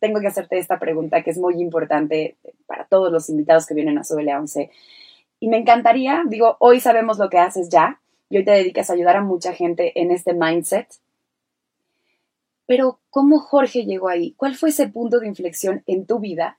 tengo 0.00 0.20
que 0.20 0.26
hacerte 0.26 0.58
esta 0.58 0.78
pregunta 0.78 1.22
que 1.22 1.30
es 1.30 1.38
muy 1.38 1.54
importante 1.62 2.36
para 2.66 2.84
todos 2.84 3.10
los 3.10 3.30
invitados 3.30 3.64
que 3.66 3.74
vienen 3.74 3.96
a 3.96 4.04
Subele 4.04 4.34
11. 4.34 4.70
Y 5.38 5.48
me 5.48 5.56
encantaría, 5.56 6.24
digo, 6.26 6.56
hoy 6.58 6.80
sabemos 6.80 7.18
lo 7.18 7.30
que 7.30 7.38
haces 7.38 7.68
ya 7.70 8.00
y 8.28 8.38
hoy 8.38 8.44
te 8.44 8.50
dedicas 8.50 8.90
a 8.90 8.94
ayudar 8.94 9.16
a 9.16 9.22
mucha 9.22 9.52
gente 9.52 9.98
en 10.00 10.10
este 10.10 10.34
mindset. 10.34 10.88
Pero 12.66 12.98
¿cómo 13.08 13.38
Jorge 13.38 13.84
llegó 13.84 14.08
ahí? 14.08 14.34
¿Cuál 14.36 14.56
fue 14.56 14.68
ese 14.68 14.88
punto 14.88 15.20
de 15.20 15.28
inflexión 15.28 15.82
en 15.86 16.06
tu 16.06 16.18
vida 16.18 16.58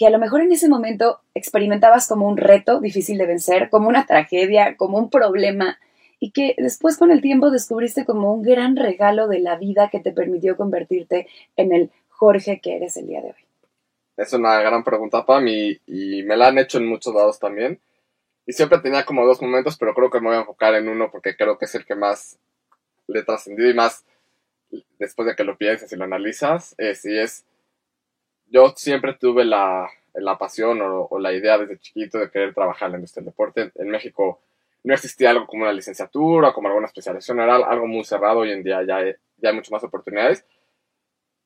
que 0.00 0.06
a 0.06 0.10
lo 0.10 0.18
mejor 0.18 0.40
en 0.40 0.52
ese 0.52 0.70
momento 0.70 1.20
experimentabas 1.34 2.08
como 2.08 2.26
un 2.26 2.38
reto 2.38 2.80
difícil 2.80 3.18
de 3.18 3.26
vencer, 3.26 3.68
como 3.68 3.90
una 3.90 4.06
tragedia, 4.06 4.78
como 4.78 4.96
un 4.96 5.10
problema 5.10 5.78
y 6.20 6.30
que 6.32 6.54
después 6.58 6.98
con 6.98 7.10
el 7.10 7.22
tiempo 7.22 7.50
descubriste 7.50 8.04
como 8.04 8.32
un 8.32 8.42
gran 8.42 8.76
regalo 8.76 9.26
de 9.26 9.40
la 9.40 9.56
vida 9.56 9.88
que 9.90 10.00
te 10.00 10.12
permitió 10.12 10.56
convertirte 10.56 11.26
en 11.56 11.72
el 11.72 11.90
Jorge 12.10 12.60
que 12.60 12.76
eres 12.76 12.98
el 12.98 13.06
día 13.06 13.22
de 13.22 13.28
hoy? 13.28 13.44
Es 14.18 14.34
una 14.34 14.60
gran 14.60 14.84
pregunta, 14.84 15.24
Pam, 15.24 15.48
y, 15.48 15.80
y 15.86 16.22
me 16.24 16.36
la 16.36 16.48
han 16.48 16.58
hecho 16.58 16.76
en 16.76 16.86
muchos 16.86 17.14
lados 17.14 17.38
también. 17.38 17.80
Y 18.46 18.52
siempre 18.52 18.78
tenía 18.78 19.06
como 19.06 19.24
dos 19.24 19.40
momentos, 19.40 19.78
pero 19.78 19.94
creo 19.94 20.10
que 20.10 20.20
me 20.20 20.28
voy 20.28 20.36
a 20.36 20.40
enfocar 20.40 20.74
en 20.74 20.88
uno 20.88 21.10
porque 21.10 21.36
creo 21.36 21.56
que 21.56 21.64
es 21.64 21.74
el 21.74 21.86
que 21.86 21.94
más 21.94 22.38
le 23.06 23.20
he 23.20 23.22
trascendido 23.22 23.70
y 23.70 23.74
más 23.74 24.04
después 24.98 25.26
de 25.26 25.34
que 25.34 25.44
lo 25.44 25.56
piensas 25.56 25.90
y 25.90 25.96
lo 25.96 26.04
analizas. 26.04 26.74
Y 26.78 27.18
es, 27.18 27.46
yo 28.46 28.74
siempre 28.76 29.14
tuve 29.14 29.46
la, 29.46 29.88
la 30.14 30.36
pasión 30.36 30.82
o, 30.82 31.06
o, 31.10 31.18
la 31.18 31.32
idea 31.32 31.56
desde 31.56 31.78
chiquito 31.78 32.18
de 32.18 32.30
querer 32.30 32.52
trabajar 32.52 32.86
en 32.86 32.92
la 32.92 32.98
industria 32.98 33.22
del 33.22 33.32
deporte. 33.32 33.72
En 33.76 33.88
México 33.88 34.40
no 34.82 34.94
existía 34.94 35.30
algo 35.30 35.46
como 35.46 35.62
una 35.62 35.72
licenciatura, 35.72 36.52
como 36.52 36.68
alguna 36.68 36.86
especialización, 36.86 37.40
era 37.40 37.56
algo 37.56 37.86
muy 37.86 38.04
cerrado, 38.04 38.40
hoy 38.40 38.52
en 38.52 38.62
día 38.62 38.82
ya 38.82 38.96
hay, 38.96 39.14
ya 39.36 39.50
hay 39.50 39.54
muchas 39.54 39.72
más 39.72 39.84
oportunidades. 39.84 40.44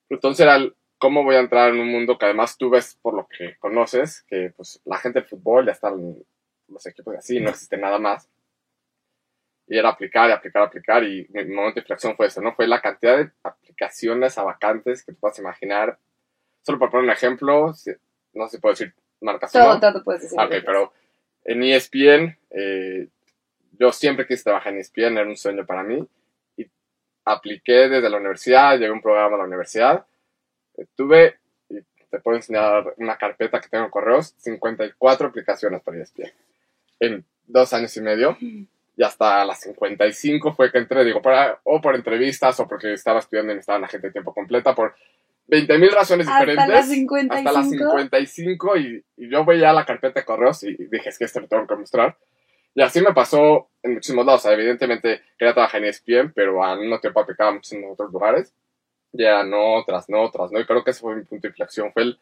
Entonces 0.09 0.45
era 0.45 0.59
cómo 0.99 1.25
voy 1.25 1.37
a 1.37 1.41
entrar 1.41 1.73
en 1.73 1.81
un 1.81 1.91
mundo 1.91 2.17
que 2.17 2.27
además 2.27 2.57
tú 2.57 2.71
ves 2.71 2.99
por 3.03 3.15
lo 3.15 3.27
que 3.27 3.57
conoces, 3.59 4.23
que 4.29 4.53
pues 4.57 4.81
la 4.85 4.99
gente 4.99 5.21
del 5.21 5.29
fútbol 5.29 5.67
ya 5.67 5.73
están 5.73 6.17
los 6.69 6.87
equipos 6.87 7.15
así, 7.17 7.41
no 7.41 7.51
existe 7.51 7.77
nada 7.77 7.99
más. 7.99 8.29
Y 9.67 9.79
era 9.79 9.89
aplicar 9.89 10.29
y 10.29 10.33
aplicar, 10.33 10.63
aplicar, 10.63 11.05
y 11.05 11.27
mi 11.31 11.45
momento 11.47 11.77
de 11.77 11.81
inflexión 11.81 12.17
fue 12.17 12.27
eso, 12.27 12.41
¿no? 12.41 12.55
Fue 12.55 12.67
la 12.67 12.83
cantidad 12.83 13.17
de 13.17 13.31
aplicaciones 13.43 14.37
a 14.37 14.45
vacantes 14.45 15.05
que 15.05 15.13
tú 15.13 15.21
puedas 15.21 15.39
imaginar. 15.39 15.99
Solo 16.63 16.79
por 16.79 16.91
poner 16.91 17.05
un 17.05 17.11
ejemplo, 17.11 17.73
no 18.33 18.47
sé 18.47 18.57
si 18.57 18.59
puedo 18.59 18.73
decir 18.73 18.95
marcas 19.21 19.53
todo, 19.53 19.81
Todo, 19.81 20.05
puedes 20.05 20.23
decir. 20.23 20.39
Ok, 20.39 20.53
pero 20.65 20.93
en 21.45 21.63
ESPN 21.63 22.39
eh, 22.51 23.09
yo 23.79 23.93
siempre 23.93 24.27
quise 24.27 24.45
trabajar 24.45 24.73
en 24.73 24.81
ESPN, 24.81 25.19
era 25.19 25.29
un 25.29 25.37
sueño 25.37 25.67
para 25.67 25.83
mí. 25.83 26.07
Y 26.57 26.67
apliqué 27.25 27.89
desde 27.89 28.09
la 28.11 28.19
universidad, 28.19 28.75
llegué 28.75 28.89
a 28.89 28.93
un 28.93 29.03
programa 29.03 29.37
a 29.37 29.39
la 29.39 29.45
universidad. 29.45 30.07
Tuve, 30.97 31.37
y 31.69 31.81
te 32.11 32.19
puedo 32.21 32.37
enseñar 32.37 32.95
una 32.97 33.17
carpeta 33.17 33.61
que 33.61 33.69
tengo 33.69 33.85
en 33.85 33.91
correos, 33.91 34.35
54 34.39 35.29
aplicaciones 35.29 35.83
para 35.83 35.99
ESPN. 35.99 36.33
En 37.01 37.25
dos 37.47 37.73
años 37.73 37.97
y 37.97 38.01
medio. 38.01 38.37
y 38.41 39.03
hasta 39.03 39.45
las 39.45 39.61
55 39.61 40.55
fue 40.55 40.71
que 40.71 40.79
entré, 40.79 41.05
digo, 41.05 41.21
para, 41.21 41.61
o 41.65 41.81
por 41.81 41.97
entrevistas 41.97 42.59
o 42.61 42.69
porque 42.69 42.93
estaba 42.93 43.19
estudiando 43.19 43.53
y 43.53 43.59
estaba 43.59 43.77
en 43.77 43.83
la 43.83 43.89
gente 43.89 44.07
de 44.09 44.13
tiempo 44.13 44.33
completa, 44.33 44.75
por 44.75 44.95
20 45.47 45.79
mil 45.79 45.91
razones 45.91 46.27
diferentes. 46.27 46.59
Hasta 46.59 46.75
las 46.75 46.89
55. 46.89 47.49
Hasta 47.49 47.61
las 47.61 47.71
55 47.71 48.77
y, 48.77 49.05
y, 49.17 49.29
yo 49.29 49.45
veía 49.45 49.73
la 49.73 49.85
carpeta 49.85 50.21
de 50.21 50.27
correos 50.27 50.63
y 50.63 50.77
dije, 50.77 51.09
es 51.09 51.19
que 51.19 51.25
esto 51.25 51.41
lo 51.41 51.49
tengo 51.49 51.67
que 51.67 51.77
mostrar. 51.77 52.17
Y 52.75 52.83
así 52.83 53.01
me 53.01 53.15
pasó 53.15 53.69
en 53.83 53.95
muchísimos 53.95 54.27
lados. 54.27 54.43
O 54.43 54.49
sea, 54.49 54.53
evidentemente 54.53 55.23
quería 55.39 55.55
trabajar 55.55 55.83
en 55.83 55.89
ESPN, 55.89 56.33
pero 56.35 56.65
al 56.65 56.81
mismo 56.81 56.99
tiempo 57.01 57.21
aplicaba 57.21 57.51
en 57.51 57.57
muchísimos 57.57 57.93
otros 57.93 58.13
lugares. 58.13 58.53
Ya 59.13 59.45
no, 59.45 59.77
otras 59.77 60.09
no, 60.09 60.23
otras 60.23 60.51
no. 60.51 60.61
Y 60.61 60.67
creo 60.67 60.83
que 60.83 60.91
ese 60.91 61.01
fue 61.01 61.15
mi 61.17 61.23
punto 61.23 61.43
de 61.43 61.49
inflexión. 61.49 61.93
Fue 61.93 62.03
el 62.03 62.19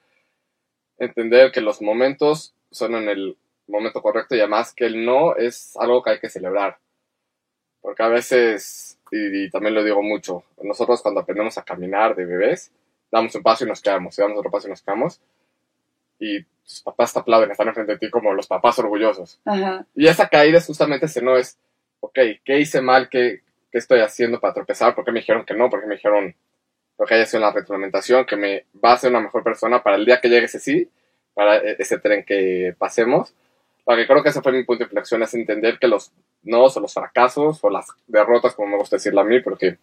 entender 0.99 1.53
que 1.53 1.61
los 1.61 1.81
momentos 1.81 2.55
son 2.71 2.95
en 2.95 3.09
el 3.09 3.37
momento 3.67 4.03
correcto 4.03 4.35
y 4.35 4.41
además 4.41 4.75
que 4.75 4.87
el 4.87 5.05
no 5.05 5.37
es 5.37 5.77
algo 5.77 6.03
que 6.03 6.11
hay 6.11 6.19
que 6.21 6.29
celebrar. 6.29 6.79
Porque 7.81 8.03
a 8.03 8.09
veces, 8.09 8.99
y, 9.11 9.51
también 9.51 9.75
lo 9.75 9.83
digo 9.83 10.03
mucho, 10.03 10.45
nosotros 10.63 11.03
cuando 11.03 11.21
aprendemos 11.21 11.59
a 11.59 11.65
caminar 11.65 12.15
de 12.15 12.27
bebés, 12.27 12.71
damos 13.11 13.35
un 13.35 13.43
paso 13.43 13.65
y 13.65 13.69
nos 13.69 13.81
quedamos, 13.81 14.17
y 14.19 14.23
damos 14.23 14.39
otro 14.39 14.51
paso 14.51 14.69
y 14.69 14.71
nos 14.71 14.83
quedamos. 14.83 15.21
Y 16.21 16.45
tus 16.65 16.83
papás 16.83 17.13
te 17.13 17.19
aplauden, 17.19 17.51
están 17.51 17.69
enfrente 17.69 17.93
de 17.93 17.99
ti 17.99 18.11
como 18.11 18.33
los 18.33 18.47
papás 18.47 18.79
orgullosos. 18.79 19.41
Y 19.95 20.07
esa 20.07 20.29
caída 20.29 20.59
es 20.59 20.67
justamente 20.67 21.07
ese 21.07 21.23
no 21.23 21.37
es, 21.37 21.59
ok, 22.01 22.19
¿qué 22.45 22.59
hice 22.59 22.81
mal? 22.81 23.09
¿Qué, 23.09 23.43
¿Qué, 23.71 23.79
estoy 23.79 24.01
haciendo 24.01 24.41
para 24.41 24.55
tropezar? 24.55 24.95
¿Por 24.95 25.05
qué 25.05 25.13
me 25.13 25.21
dijeron 25.21 25.45
que 25.45 25.55
no? 25.55 25.71
¿Por 25.71 25.81
qué 25.81 25.87
me 25.87 25.95
dijeron 25.95 26.35
lo 26.99 27.07
que 27.07 27.15
haya 27.15 27.27
sido 27.27 27.41
la 27.41 27.53
retroalimentación? 27.53 28.25
Que 28.27 28.37
me 28.37 28.67
va 28.83 28.93
a 28.93 28.99
ser 28.99 29.11
una 29.11 29.21
mejor 29.21 29.43
persona 29.43 29.83
para 29.83 29.97
el 29.97 30.05
día 30.05 30.21
que 30.21 30.29
llegue 30.29 30.47
ese 30.47 30.61
sí, 30.61 30.89
para 31.35 31.59
e, 31.59 31.77
ese 31.79 31.99
tren 31.99 32.25
que 32.25 32.75
pasemos. 32.79 33.35
Porque 33.85 34.07
creo 34.07 34.23
que 34.23 34.29
ese 34.29 34.43
fue 34.43 34.53
mi 34.53 34.63
punto 34.65 34.81
de 34.81 34.85
inflexión, 34.85 35.23
es 35.23 35.35
entender 35.35 35.79
que 35.79 35.89
los 35.89 36.13
no 36.45 36.65
o 36.65 36.81
los 36.81 36.95
fracasos 36.95 37.63
o 37.63 37.71
las 37.71 37.89
derrotas, 38.07 38.55
como 38.55 38.69
me 38.69 38.77
gusta 38.77 38.97
decirlo 38.97 39.21
a 39.21 39.25
mí, 39.25 39.41
porque 39.41 39.79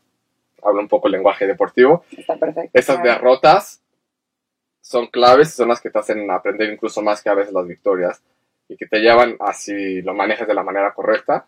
hablo 0.64 0.82
un 0.82 0.88
poco 0.88 1.08
el 1.08 1.14
lenguaje 1.14 1.48
deportivo. 1.48 2.06
Está 2.18 2.38
perfecto. 2.38 2.72
Esas 2.74 3.02
derrotas 3.04 3.82
son 4.82 5.08
claves 5.08 5.50
y 5.50 5.52
son 5.52 5.70
las 5.70 5.82
que 5.82 5.90
te 5.90 6.00
hacen 6.00 6.30
aprender 6.32 6.72
incluso 6.72 7.02
más 7.02 7.22
que 7.22 7.30
a 7.30 7.36
veces 7.36 7.54
las 7.54 7.68
victorias 7.68 8.22
y 8.68 8.78
que 8.78 8.86
te 8.86 9.00
llevan 9.00 9.36
a 9.40 9.54
si 9.54 10.02
lo 10.02 10.14
manejas 10.14 10.48
de 10.48 10.54
la 10.54 10.64
manera 10.64 10.94
correcta, 10.94 11.46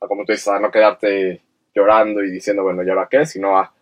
a 0.00 0.06
como 0.06 0.24
tú 0.24 0.32
dices, 0.32 0.48
a 0.48 0.60
no 0.60 0.70
quedarte 0.70 1.42
llorando 1.74 2.22
y 2.22 2.30
diciendo, 2.30 2.62
bueno, 2.62 2.82
¿y 2.82 2.90
ahora 2.90 3.08
qué? 3.10 3.26
Sino 3.26 3.58
a 3.58 3.72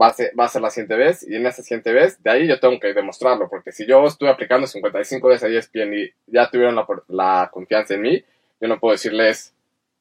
va 0.00 0.08
a, 0.08 0.12
ser, 0.12 0.32
va 0.38 0.44
a 0.44 0.48
ser 0.48 0.62
la 0.62 0.70
siguiente 0.70 0.96
vez 0.96 1.26
y 1.28 1.34
en 1.34 1.46
esa 1.46 1.62
siguiente 1.62 1.92
vez, 1.92 2.22
de 2.22 2.30
ahí 2.30 2.46
yo 2.46 2.60
tengo 2.60 2.78
que 2.78 2.92
demostrarlo, 2.92 3.48
porque 3.48 3.72
si 3.72 3.86
yo 3.86 4.04
estuve 4.04 4.28
aplicando 4.28 4.66
55 4.66 5.28
veces 5.28 5.44
a 5.44 5.48
ESPN 5.48 5.94
y 5.94 6.10
ya 6.26 6.50
tuvieron 6.50 6.74
la, 6.76 6.86
la 7.08 7.50
confianza 7.52 7.94
en 7.94 8.02
mí, 8.02 8.24
yo 8.60 8.68
no 8.68 8.78
puedo 8.78 8.92
decirles, 8.92 9.54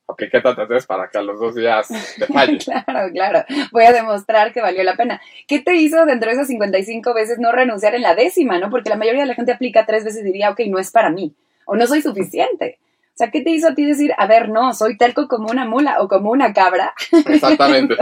apliqué 0.07 0.41
tantas 0.41 0.67
veces 0.67 0.85
para 0.85 1.07
que 1.09 1.17
a 1.17 1.21
los 1.21 1.39
dos 1.39 1.55
días 1.55 1.87
te 2.17 2.25
falle. 2.27 2.57
claro, 2.85 3.11
claro. 3.11 3.45
Voy 3.71 3.83
a 3.85 3.91
demostrar 3.91 4.53
que 4.53 4.61
valió 4.61 4.83
la 4.83 4.95
pena. 4.95 5.21
¿Qué 5.47 5.59
te 5.59 5.75
hizo 5.75 6.05
dentro 6.05 6.29
de 6.29 6.35
esas 6.35 6.47
55 6.47 7.13
veces 7.13 7.39
no 7.39 7.51
renunciar 7.51 7.95
en 7.95 8.01
la 8.01 8.15
décima, 8.15 8.59
no? 8.59 8.69
Porque 8.69 8.89
la 8.89 8.97
mayoría 8.97 9.21
de 9.21 9.27
la 9.27 9.35
gente 9.35 9.51
aplica 9.51 9.85
tres 9.85 10.03
veces 10.03 10.21
y 10.21 10.25
diría, 10.25 10.51
ok, 10.51 10.61
no 10.67 10.79
es 10.79 10.91
para 10.91 11.09
mí, 11.09 11.33
o 11.65 11.75
no 11.75 11.87
soy 11.87 12.01
suficiente. 12.01 12.79
O 13.15 13.17
sea, 13.17 13.31
¿qué 13.31 13.41
te 13.41 13.51
hizo 13.51 13.69
a 13.69 13.75
ti 13.75 13.85
decir, 13.85 14.11
a 14.17 14.27
ver, 14.27 14.49
no, 14.49 14.73
soy 14.73 14.97
telco 14.97 15.29
como 15.29 15.49
una 15.49 15.65
mula 15.65 16.01
o 16.01 16.09
como 16.09 16.31
una 16.31 16.53
cabra? 16.53 16.93
Exactamente. 17.27 17.95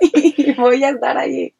y 0.00 0.52
voy 0.54 0.82
a 0.82 0.90
estar 0.90 1.16
ahí. 1.16 1.54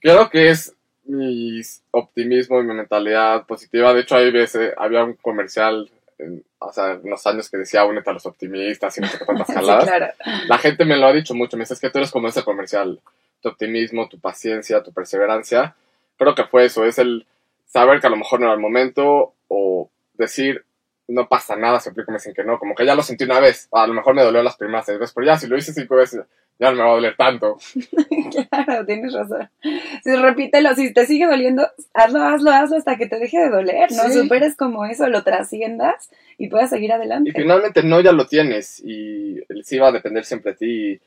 Creo 0.00 0.30
que 0.30 0.48
es 0.48 0.74
mi 1.04 1.60
optimismo 1.90 2.58
y 2.58 2.64
mi 2.64 2.74
mentalidad 2.74 3.44
positiva. 3.46 3.92
De 3.92 4.00
hecho, 4.00 4.16
hay 4.16 4.30
veces, 4.30 4.72
había 4.78 5.04
un 5.04 5.14
comercial 5.14 5.90
en, 6.20 6.44
o 6.58 6.72
sea, 6.72 6.98
unos 7.02 7.26
años 7.26 7.50
que 7.50 7.56
decía 7.56 7.84
únete 7.84 8.10
a 8.10 8.12
los 8.12 8.26
optimistas 8.26 8.96
y 8.98 9.00
no 9.00 9.08
sé 9.08 9.24
cuántas 9.24 9.46
jaladas. 9.54 10.14
La 10.46 10.58
gente 10.58 10.84
me 10.84 10.96
lo 10.96 11.06
ha 11.06 11.12
dicho 11.12 11.34
mucho, 11.34 11.56
me 11.56 11.62
dice, 11.62 11.74
es 11.74 11.80
que 11.80 11.90
tú 11.90 11.98
eres 11.98 12.10
como 12.10 12.28
ese 12.28 12.42
comercial. 12.42 13.00
Tu 13.40 13.48
optimismo, 13.48 14.08
tu 14.08 14.20
paciencia, 14.20 14.82
tu 14.82 14.92
perseverancia. 14.92 15.74
Creo 16.18 16.34
que 16.34 16.44
fue 16.44 16.66
eso, 16.66 16.84
es 16.84 16.98
el 16.98 17.26
saber 17.66 18.00
que 18.00 18.06
a 18.06 18.10
lo 18.10 18.16
mejor 18.16 18.40
no 18.40 18.46
era 18.46 18.54
el 18.54 18.60
momento 18.60 19.34
o 19.48 19.88
decir, 20.14 20.64
no 21.08 21.28
pasa 21.28 21.56
nada, 21.56 21.80
siempre 21.80 22.04
me 22.08 22.14
dicen 22.14 22.34
que 22.34 22.44
no, 22.44 22.58
como 22.58 22.74
que 22.74 22.84
ya 22.84 22.94
lo 22.94 23.02
sentí 23.02 23.24
una 23.24 23.40
vez, 23.40 23.68
a 23.72 23.86
lo 23.86 23.94
mejor 23.94 24.14
me 24.14 24.22
dolió 24.22 24.42
las 24.42 24.56
primeras 24.56 24.86
seis 24.86 24.98
veces, 24.98 25.14
pero 25.14 25.26
ya 25.26 25.38
si 25.38 25.46
lo 25.46 25.56
hice 25.56 25.72
cinco 25.72 25.96
veces, 25.96 26.22
ya 26.60 26.70
no 26.70 26.76
me 26.76 26.82
va 26.82 26.90
a 26.90 26.94
doler 26.94 27.16
tanto. 27.16 27.58
claro, 28.50 28.86
tienes 28.86 29.12
razón. 29.12 29.48
Si 30.04 30.14
repítelo, 30.14 30.74
si 30.74 30.92
te 30.92 31.06
sigue 31.06 31.26
doliendo, 31.26 31.66
hazlo, 31.94 32.22
hazlo, 32.22 32.50
hazlo 32.50 32.76
hasta 32.76 32.96
que 32.96 33.06
te 33.06 33.18
deje 33.18 33.38
de 33.40 33.48
doler, 33.48 33.90
¿no? 33.92 34.10
Superes 34.10 34.56
como 34.56 34.84
eso, 34.84 35.08
lo 35.08 35.24
trasciendas 35.24 36.10
y 36.38 36.48
puedas 36.48 36.70
seguir 36.70 36.92
adelante. 36.92 37.30
Y 37.30 37.32
finalmente 37.32 37.82
no 37.82 38.00
ya 38.00 38.12
lo 38.12 38.26
tienes 38.26 38.78
y 38.84 39.40
sí 39.64 39.78
va 39.78 39.88
a 39.88 39.92
depender 39.92 40.24
siempre 40.24 40.52
de 40.52 40.58
ti. 40.58 41.00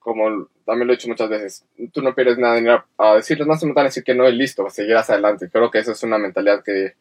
como 0.00 0.48
también 0.66 0.88
lo 0.88 0.92
he 0.92 0.96
dicho 0.96 1.08
muchas 1.08 1.28
veces, 1.28 1.64
tú 1.92 2.02
no 2.02 2.14
pierdes 2.14 2.38
nada 2.38 2.84
a, 2.98 3.10
a 3.12 3.16
decirles, 3.16 3.46
no 3.46 3.56
se 3.56 3.66
me 3.66 3.72
van 3.72 3.86
a 3.86 3.88
decir 3.88 4.02
que 4.02 4.14
no 4.14 4.28
y 4.28 4.32
listo, 4.32 4.68
seguirás 4.68 5.08
adelante. 5.08 5.48
Creo 5.50 5.70
que 5.70 5.78
esa 5.78 5.92
es 5.92 6.02
una 6.02 6.18
mentalidad 6.18 6.62
que 6.64 6.94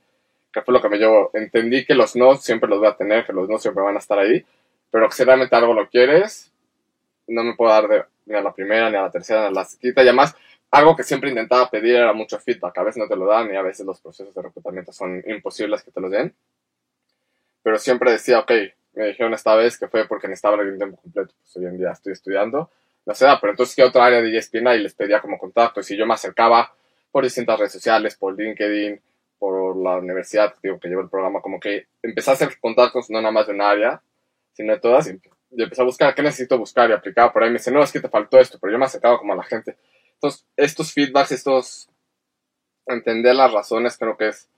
que 0.54 0.62
fue 0.62 0.74
lo 0.74 0.82
que 0.82 0.90
me 0.90 0.98
llevó. 0.98 1.32
Entendí 1.34 1.84
que 1.84 1.96
los 1.96 2.16
no 2.16 2.36
siempre 2.36 2.70
los 2.70 2.80
voy 2.80 2.88
a 2.88 2.96
tener, 2.96 3.26
que 3.26 3.34
los 3.34 3.50
no 3.50 3.58
siempre 3.58 3.84
van 3.84 3.96
a 3.96 4.00
estar 4.00 4.20
ahí, 4.20 4.46
pero 4.92 5.10
que 5.10 5.16
si 5.16 5.24
realmente 5.24 5.56
algo 5.56 5.74
lo 5.74 5.90
quieres, 5.90 6.53
no 7.28 7.44
me 7.44 7.56
puedo 7.56 7.72
dar 7.72 8.08
ni 8.26 8.36
a 8.36 8.42
la 8.42 8.54
primera, 8.54 8.90
ni 8.90 8.98
a 8.98 9.04
la 9.04 9.12
tercera, 9.12 9.42
ni 9.42 9.48
a 9.48 9.52
la 9.52 9.68
quinta. 9.80 10.02
Y 10.02 10.08
además, 10.08 10.36
algo 10.72 10.96
que 10.96 11.04
siempre 11.04 11.30
intentaba 11.30 11.70
pedir 11.70 11.96
era 11.96 12.14
mucho 12.14 12.40
feedback. 12.40 12.78
A 12.78 12.84
veces 12.84 12.98
no 12.98 13.08
te 13.08 13.16
lo 13.16 13.26
dan 13.26 13.54
y 13.54 13.56
a 13.56 13.62
veces 13.62 13.86
los 13.86 14.02
procesos 14.02 14.34
de 14.34 14.42
reclutamiento 14.42 14.92
son 14.92 15.24
imposibles 15.28 15.84
que 15.84 15.92
te 15.92 16.02
los 16.02 16.12
den. 16.12 16.34
Pero 17.62 17.78
siempre 17.78 18.12
decía, 18.12 18.40
ok, 18.40 18.52
me 18.94 19.08
dijeron 19.08 19.34
esta 19.34 19.56
vez 19.56 19.78
que 19.78 19.88
fue 19.88 20.08
porque 20.08 20.28
necesitaba 20.28 20.62
el 20.62 20.78
tiempo 20.78 20.98
completo. 20.98 21.34
Pues 21.40 21.58
hoy 21.58 21.66
en 21.66 21.78
día 21.78 21.92
estoy 21.92 22.14
estudiando. 22.14 22.70
No 23.06 23.14
sé, 23.14 23.28
pero 23.42 23.52
entonces, 23.52 23.76
¿qué 23.76 23.84
otra 23.84 24.06
área 24.06 24.22
de 24.22 24.36
ESPN? 24.38 24.68
Y 24.76 24.80
les 24.80 24.94
pedía 24.94 25.22
como 25.22 25.38
contacto. 25.38 25.82
Y 25.88 25.98
yo 25.98 26.06
me 26.06 26.14
acercaba 26.14 26.74
por 27.12 27.24
distintas 27.24 27.60
redes 27.60 27.74
sociales, 27.74 28.16
por 28.16 28.38
LinkedIn, 28.38 29.00
por 29.38 29.76
la 29.76 29.98
universidad, 29.98 30.56
digo, 30.64 30.80
que 30.80 30.88
llevo 30.88 31.02
el 31.02 31.10
programa, 31.10 31.42
como 31.42 31.60
que 31.60 31.88
empecé 32.02 32.32
a 32.32 32.34
hacer 32.34 32.58
contactos 32.60 33.10
no 33.10 33.20
nada 33.20 33.32
más 33.32 33.46
de 33.46 33.54
un 33.54 33.62
área, 33.62 34.02
sino 34.54 34.74
de 34.74 34.80
todas, 34.80 35.12
empecé 35.58 35.82
a 35.82 35.86
buscar 35.86 36.16
qué 36.16 36.22
necesito 36.22 36.58
buscar 36.58 36.90
y 36.90 36.94
aplicaba 36.94 37.32
por 37.32 37.44
ahí. 37.44 37.50
Me 37.50 37.58
dice, 37.58 37.72
no, 37.72 37.84
es 37.84 37.92
que 37.92 38.00
te 38.00 38.10
faltó 38.10 38.40
esto, 38.40 38.58
pero 38.60 38.72
yo 38.72 38.80
me 38.80 38.86
acercaba 38.86 39.18
como 39.18 39.34
a 39.34 39.38
la 39.38 39.44
gente. 39.44 39.78
Entonces, 40.16 40.46
estos 40.56 40.94
feedbacks, 40.94 41.32
estos, 41.32 41.90
entender 42.86 43.36
las 43.36 43.52
razones, 43.52 43.98
creo 43.98 44.18
que 44.18 44.30
es 44.30 44.50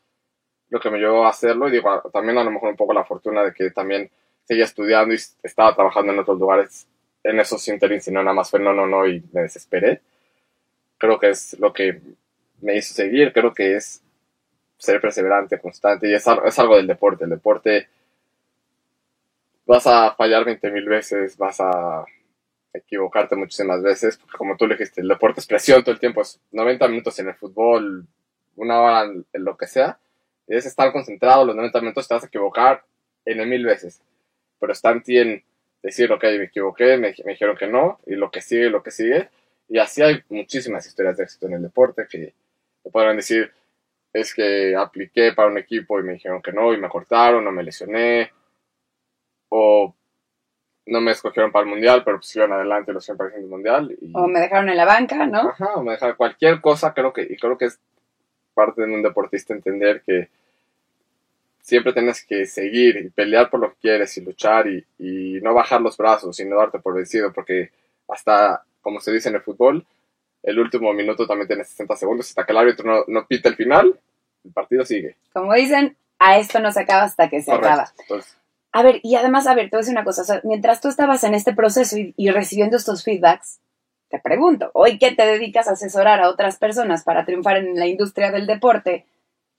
lo 0.70 0.80
que 0.80 0.90
me 0.90 1.00
llevó 1.00 1.26
a 1.26 1.30
hacerlo. 1.30 1.68
Y 1.68 1.72
digo, 1.72 2.02
también 2.14 2.38
a 2.38 2.44
lo 2.44 2.52
mejor 2.52 2.70
un 2.70 2.76
poco 2.76 2.94
la 2.94 3.06
fortuna 3.06 3.44
de 3.44 3.54
que 3.54 3.72
también 3.72 4.10
seguía 4.44 4.66
estudiando 4.66 5.14
y 5.14 5.18
estaba 5.44 5.76
trabajando 5.76 6.14
en 6.14 6.20
otros 6.20 6.40
lugares 6.40 6.88
en 7.24 7.40
esos 7.40 7.68
interins 7.68 8.08
y 8.08 8.12
no 8.12 8.22
nada 8.22 8.36
más 8.36 8.52
fue 8.52 8.60
no, 8.60 8.72
no, 8.74 8.86
no 8.86 9.08
y 9.08 9.24
me 9.34 9.42
desesperé. 9.42 10.02
Creo 10.98 11.20
que 11.20 11.30
es 11.30 11.58
lo 11.60 11.74
que 11.74 12.00
me 12.62 12.78
hizo 12.78 12.94
seguir, 12.94 13.34
creo 13.34 13.54
que 13.54 13.76
es 13.76 14.02
ser 14.78 15.02
perseverante, 15.02 15.60
constante, 15.60 16.10
y 16.10 16.14
es, 16.14 16.26
es 16.46 16.60
algo 16.60 16.76
del 16.76 16.88
deporte. 16.88 17.24
El 17.24 17.32
deporte 17.32 17.88
vas 19.66 19.88
a 19.88 20.14
fallar 20.16 20.46
20 20.46 20.72
mil 20.72 20.86
veces, 20.88 21.38
vas 21.38 21.60
a 21.60 22.06
equivocarte 22.74 23.36
muchísimas 23.36 23.82
veces, 23.82 24.18
porque 24.18 24.38
como 24.38 24.58
tú 24.58 24.68
le 24.68 24.76
dijiste, 24.76 25.02
el 25.02 25.08
deporte 25.08 25.40
es 25.40 25.48
presión 25.48 25.84
todo 25.84 25.94
el 25.94 26.00
tiempo, 26.00 26.22
es 26.22 26.40
90 26.52 26.88
minutos 26.88 27.18
en 27.20 27.30
el 27.30 27.36
fútbol, 27.36 28.06
una 28.56 28.82
hora 28.82 29.04
en, 29.04 29.26
lo 29.34 29.58
que 29.58 29.68
sea, 29.68 29.98
y 30.48 30.56
es 30.56 30.66
estar 30.66 30.92
concentrado, 30.92 31.46
los 31.46 31.56
90 31.56 31.80
minutos 31.82 32.08
te 32.08 32.14
vas 32.14 32.24
a 32.24 32.28
equivocar 32.28 32.84
en 33.26 33.50
mil 33.50 33.66
veces, 33.66 34.02
pero 34.60 34.74
está 34.74 34.92
en 34.92 35.02
ti 35.02 35.18
en 35.18 35.44
decir, 35.82 36.12
ok, 36.12 36.24
me 36.24 36.44
equivoqué, 36.44 36.98
me, 36.98 37.14
me 37.24 37.32
dijeron 37.32 37.56
que 37.56 37.68
no, 37.68 38.00
y 38.06 38.16
lo 38.16 38.30
que 38.30 38.42
sigue, 38.42 38.70
lo 38.70 38.84
que 38.84 38.92
sigue, 38.92 39.30
y 39.68 39.80
así 39.80 40.02
hay 40.02 40.22
muchísimas 40.30 40.86
historias 40.86 41.18
de 41.18 41.24
éxito 41.24 41.48
en 41.48 41.54
el 41.54 41.62
deporte 41.64 42.06
que 42.10 42.34
te 42.84 42.90
podrán 42.92 43.18
decir, 43.18 43.52
es 44.14 44.34
que 44.34 44.76
apliqué 44.76 45.34
para 45.34 45.50
un 45.50 45.58
equipo 45.58 46.00
y 46.00 46.04
me 46.04 46.14
dijeron 46.14 46.42
que 46.42 46.54
no 46.54 46.74
y 46.74 46.78
me 46.78 46.88
cortaron, 46.88 47.44
no 47.44 47.52
me 47.52 47.64
lesioné, 47.64 48.32
o 49.58 49.96
no 50.88 51.02
me 51.02 51.12
escogieron 51.12 51.52
para 51.52 51.64
el 51.64 51.70
mundial, 51.70 52.04
pero 52.04 52.22
siguieron 52.22 52.54
adelante 52.54 52.94
los 52.94 53.06
siempre 53.06 53.28
el 53.36 53.48
mundial. 53.48 53.98
o 54.14 54.28
me 54.28 54.40
dejaron 54.40 54.70
en 54.70 54.78
la 54.78 54.86
banca, 54.86 55.26
¿no? 55.26 55.50
Ajá, 55.50 55.76
o 55.76 55.84
me 55.84 55.94
dejaron 55.94 56.16
cualquier 56.16 56.62
cosa, 56.62 56.94
creo 56.94 57.14
que, 57.14 57.24
y 57.24 57.38
creo 57.38 57.58
que 57.58 57.66
es 57.66 57.80
parte 58.54 58.82
de 58.82 58.94
un 58.94 59.02
deportista 59.02 59.54
entender 59.54 60.04
que 60.06 60.30
siempre 61.62 61.94
tienes 61.94 62.24
que 62.24 62.46
seguir 62.46 62.98
y 62.98 63.10
pelear 63.10 63.50
por 63.50 63.60
lo 63.60 63.72
que 63.72 63.80
quieres 63.82 64.16
y 64.18 64.22
luchar 64.22 64.68
y, 64.68 64.86
y 65.00 65.40
no 65.42 65.54
bajar 65.54 65.82
los 65.82 65.98
brazos 65.98 66.40
y 66.40 66.46
no 66.46 66.58
darte 66.58 66.80
por 66.80 66.94
vencido, 66.94 67.34
porque 67.34 67.72
hasta, 68.08 68.64
como 68.82 69.00
se 69.00 69.12
dice 69.12 69.30
en 69.30 69.36
el 69.36 69.42
fútbol, 69.42 69.86
el 70.44 70.60
último 70.60 70.94
minuto 70.94 71.26
también 71.26 71.48
tiene 71.48 71.64
60 71.64 71.96
segundos. 71.96 72.30
Hasta 72.30 72.46
que 72.46 72.52
el 72.52 72.58
árbitro 72.60 72.86
no, 72.86 73.04
no 73.08 73.26
pita 73.26 73.50
el 73.50 73.56
final, 73.56 74.00
el 74.44 74.52
partido 74.52 74.86
sigue. 74.86 75.16
Como 75.34 75.54
dicen, 75.54 75.98
a 76.20 76.38
esto 76.38 76.60
no 76.60 76.72
se 76.72 76.82
acaba 76.82 77.04
hasta 77.04 77.30
que 77.30 77.42
se 77.42 77.52
acaba. 77.52 77.92
A 78.76 78.84
ver, 78.84 79.00
y 79.04 79.16
además, 79.16 79.48
a 79.48 79.56
ver, 79.56 79.70
te 79.70 79.78
voy 79.78 79.80
a 79.80 79.84
decir 79.84 79.94
una 79.94 80.04
cosa. 80.04 80.42
mientras 80.44 80.82
tú 80.82 80.90
estabas 80.90 81.24
en 81.24 81.34
este 81.34 81.54
proceso 81.54 81.96
y, 81.98 82.30
recibiendo 82.30 82.76
estos 82.76 83.06
feedbacks, 83.06 83.62
te 84.10 84.20
pregunto, 84.20 84.70
hoy 84.74 84.98
que 85.00 85.16
te 85.16 85.26
dedicas 85.26 85.70
a 85.70 85.72
asesorar 85.72 86.20
a 86.20 86.30
otras 86.30 86.58
personas 86.58 87.06
para 87.06 87.24
triunfar 87.24 87.56
en 87.56 87.80
la 87.80 87.88
industria 87.88 88.34
del 88.34 88.48
deporte, 88.48 89.06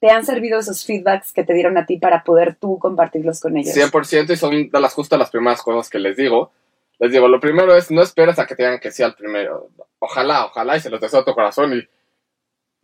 te 0.00 0.10
han 0.10 0.26
servido 0.26 0.58
esos 0.58 0.84
feedbacks 0.84 1.32
que 1.32 1.44
te 1.44 1.54
dieron 1.54 1.78
a 1.78 1.86
ti 1.86 1.96
para 1.96 2.24
poder 2.24 2.56
tú 2.56 2.78
compartirlos 2.78 3.40
con 3.40 3.56
ellos. 3.56 3.74
100% 3.74 4.34
y 4.34 4.36
son 4.36 4.68
de 4.68 4.80
las 4.80 4.92
justas 4.92 5.18
las 5.18 5.30
primeras 5.30 5.62
cosas 5.62 5.88
que 5.88 5.98
les 5.98 6.18
digo. 6.18 6.52
Les 6.98 7.10
digo, 7.10 7.26
lo 7.26 7.40
primero 7.40 7.74
es, 7.74 7.90
no 7.90 8.02
esperes 8.02 8.38
a 8.38 8.46
que 8.46 8.54
te 8.54 8.64
digan 8.64 8.80
que 8.80 8.90
sí 8.90 9.02
al 9.02 9.14
primero. 9.14 9.70
Ojalá, 9.98 10.44
ojalá 10.44 10.76
y 10.76 10.80
se 10.80 10.90
los 10.90 11.00
deseo 11.00 11.20
a 11.20 11.24
tu 11.24 11.32
corazón 11.32 11.72
y, 11.72 11.88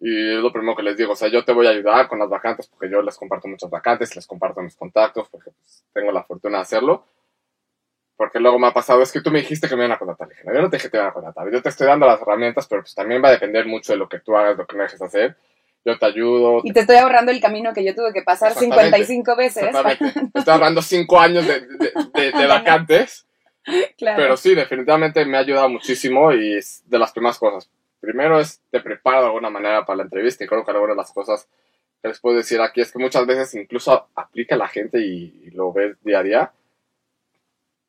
y 0.05 0.35
es 0.35 0.41
lo 0.41 0.53
primero 0.53 0.75
que 0.75 0.83
les 0.83 0.97
digo. 0.97 1.13
O 1.13 1.17
sea, 1.17 1.29
yo 1.29 1.45
te 1.45 1.53
voy 1.53 1.67
a 1.67 1.71
ayudar 1.71 2.09
con 2.09 2.19
las 2.19 2.29
vacantes 2.29 2.67
porque 2.67 2.91
yo 2.91 3.01
les 3.03 3.17
comparto 3.17 3.47
muchas 3.47 3.71
vacantes, 3.71 4.17
les 4.17 4.27
comparto 4.27 4.61
mis 4.61 4.75
contactos 4.75 5.29
porque 5.31 5.53
pues, 5.53 5.85
tengo 5.93 6.11
la 6.11 6.25
fortuna 6.25 6.59
de 6.59 6.63
hacerlo. 6.63 7.07
Porque 8.17 8.41
luego 8.41 8.59
me 8.59 8.67
ha 8.67 8.73
pasado, 8.73 9.01
es 9.01 9.13
que 9.13 9.21
tú 9.21 9.31
me 9.31 9.41
dijiste 9.41 9.69
que 9.69 9.77
me 9.77 9.83
iban 9.83 9.93
a 9.93 9.99
contratar. 9.99 10.29
Le 10.29 10.35
dije, 10.35 10.47
no, 10.47 10.55
yo 10.55 10.63
no 10.63 10.71
te 10.71 10.77
dije 10.77 10.89
que 10.89 10.91
te 10.91 10.97
iban 10.99 11.11
a 11.11 11.13
contratar. 11.13 11.51
Yo 11.53 11.63
te 11.63 11.69
estoy 11.69 11.87
dando 11.87 12.07
las 12.07 12.21
herramientas, 12.21 12.67
pero 12.67 12.83
pues 12.83 12.95
también 12.95 13.23
va 13.23 13.29
a 13.29 13.33
depender 13.33 13.65
mucho 13.67 13.93
de 13.93 13.99
lo 13.99 14.09
que 14.09 14.19
tú 14.19 14.37
hagas, 14.37 14.59
lo 14.59 14.67
que 14.67 14.77
no 14.77 14.83
dejes 14.83 15.01
hacer 15.01 15.37
yo 15.85 15.99
te 15.99 16.07
ayudo. 16.07 16.61
Y 16.65 16.73
te 16.73 16.81
estoy 16.81 16.97
ahorrando 16.97 17.33
el 17.33 17.41
camino 17.41 17.73
que 17.73 17.85
yo 17.85 17.95
tuve 17.95 18.13
que 18.13 18.23
pasar 18.23 18.55
55 18.55 19.37
veces. 19.37 19.65
Exactamente. 19.65 20.21
Te 20.33 20.39
estoy 20.39 20.55
ahorrando 20.55 20.83
5 20.83 21.21
años 21.21 21.47
de, 21.47 21.61
de, 21.61 22.47
vacantes. 22.47 23.27
Claro. 23.97 24.17
Pero 24.17 24.37
sí, 24.37 24.55
definitivamente 24.55 25.25
me 25.25 25.37
ha 25.37 25.41
ayudado 25.41 25.69
muchísimo 25.69 26.33
y 26.33 26.57
es 26.57 26.83
de 26.87 26.99
las 26.99 27.13
primeras 27.13 27.39
cosas. 27.39 27.69
Primero 28.03 28.41
es, 28.41 28.61
te 28.69 28.81
preparo 28.81 29.21
de 29.21 29.27
alguna 29.27 29.49
manera 29.49 29.87
para 29.87 29.99
la 29.99 30.03
entrevista 30.03 30.43
y 30.43 30.49
creo 30.49 30.65
que 30.65 30.73
alguna 30.73 30.95
de 30.95 30.97
las 30.97 31.13
cosas 31.13 31.49
que 32.03 32.09
les 32.09 32.19
puedo 32.19 32.37
decir 32.37 32.61
aquí 32.61 32.81
es 32.81 32.91
que 32.91 32.99
muchas 32.99 33.25
veces 33.25 33.55
incluso 33.55 34.09
aplica 34.17 34.57
la 34.57 34.67
gente 34.67 34.99
y, 34.99 35.53
lo 35.53 35.73
ves 35.73 35.97
día 36.03 36.19
a 36.19 36.23
día. 36.25 36.53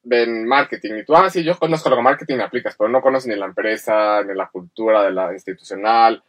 Ven 0.03 0.45
marketing 0.45 0.97
y 0.99 1.03
tú, 1.03 1.15
ah, 1.15 1.31
sí, 1.31 1.43
yo 1.43 1.57
conozco 1.57 1.89
lo 1.89 1.95
que 1.95 2.03
marketing 2.03 2.35
me 2.37 2.43
aplicas, 2.43 2.75
pero 2.77 2.91
no 2.91 3.01
conoces 3.01 3.27
ni 3.27 3.35
la 3.35 3.47
empresa, 3.47 4.23
ni 4.23 4.35
la 4.35 4.49
cultura 4.49 5.01
de 5.01 5.13
la 5.13 5.33
institucional, 5.33 6.23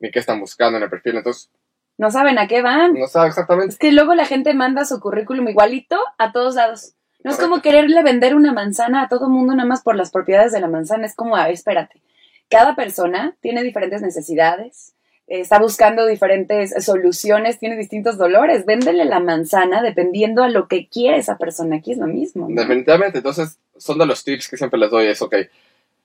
ni 0.00 0.10
qué 0.10 0.18
están 0.18 0.38
buscando 0.38 0.76
en 0.76 0.82
el 0.82 0.90
perfil. 0.90 1.16
Entonces, 1.16 1.50
no 1.96 2.10
saben 2.10 2.38
a 2.38 2.46
qué 2.46 2.60
van. 2.60 2.92
No 2.92 3.06
saben 3.06 3.28
exactamente. 3.28 3.72
Es 3.72 3.78
que 3.78 3.92
luego 3.92 4.14
la 4.14 4.26
gente 4.26 4.52
manda 4.52 4.84
su 4.84 5.00
currículum 5.00 5.48
igualito 5.48 5.98
a 6.18 6.30
todos 6.32 6.56
lados. 6.56 6.92
No 7.24 7.30
es 7.30 7.38
como 7.38 7.62
quererle 7.62 8.02
vender 8.02 8.34
una 8.34 8.52
manzana 8.52 9.02
a 9.02 9.08
todo 9.08 9.30
mundo 9.30 9.54
nada 9.54 9.66
más 9.66 9.82
por 9.82 9.96
las 9.96 10.10
propiedades 10.10 10.52
de 10.52 10.60
la 10.60 10.68
manzana. 10.68 11.06
Es 11.06 11.16
como, 11.16 11.36
a 11.36 11.44
ver, 11.44 11.54
espérate. 11.54 12.02
Cada 12.50 12.76
persona 12.76 13.36
tiene 13.40 13.62
diferentes 13.62 14.02
necesidades, 14.02 14.94
está 15.26 15.58
buscando 15.58 16.04
diferentes 16.04 16.74
soluciones, 16.84 17.58
tiene 17.58 17.76
distintos 17.76 18.18
dolores. 18.18 18.66
Véndele 18.66 19.04
la 19.04 19.20
manzana 19.20 19.80
dependiendo 19.82 20.42
a 20.42 20.50
lo 20.50 20.68
que 20.68 20.88
quiere 20.88 21.18
esa 21.18 21.38
persona. 21.38 21.76
Aquí 21.76 21.92
es 21.92 21.98
lo 21.98 22.06
mismo. 22.06 22.48
Definitivamente. 22.50 23.18
Entonces, 23.18 23.58
son 23.76 23.98
de 23.98 24.06
los 24.06 24.24
tips 24.24 24.48
que 24.48 24.56
siempre 24.56 24.78
les 24.78 24.90
doy. 24.90 25.06
Es, 25.06 25.22
ok, 25.22 25.36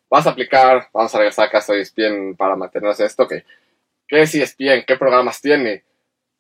vas 0.10 0.28
a 0.28 0.30
aplicar, 0.30 0.88
vamos 0.94 1.14
a 1.16 1.18
regresar 1.18 1.48
a 1.48 1.52
casa 1.52 1.74
de 1.74 1.82
ESPN 1.82 2.36
para 2.38 2.56
mantenerse 2.56 3.04
esto, 3.04 3.24
ok 3.24 3.34
¿Qué 4.08 4.22
es 4.22 4.36
ESPN? 4.36 4.84
¿Qué 4.86 4.98
programas 4.98 5.42
tiene? 5.42 5.84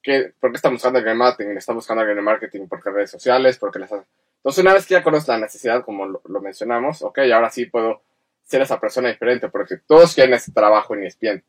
¿Qué, 0.02 0.32
¿Por 0.40 0.52
qué 0.52 0.58
está 0.58 0.70
buscando 0.70 1.00
alguien 1.00 1.18
marketing? 1.18 1.58
¿Está 1.58 1.74
buscando 1.74 2.06
de 2.06 2.22
marketing 2.22 2.68
por 2.68 2.84
redes 2.86 3.10
sociales? 3.10 3.58
Porque 3.58 3.80
les 3.80 3.92
Entonces, 3.92 4.62
una 4.62 4.74
vez 4.74 4.86
que 4.86 4.94
ya 4.94 5.04
conoces 5.04 5.28
la 5.28 5.40
necesidad, 5.40 5.84
como 5.84 6.06
lo, 6.06 6.42
mencionamos, 6.42 7.02
ok, 7.02 7.20
ahora 7.34 7.50
sí 7.50 7.66
puedo 7.66 8.02
ser 8.46 8.62
esa 8.62 8.80
persona 8.80 9.10
diferente, 9.10 9.50
porque 9.50 9.78
todos 9.86 10.14
quieren 10.14 10.36
ese 10.36 10.52
trabajo 10.52 10.96
en 10.96 11.04
ESPN. 11.04 11.44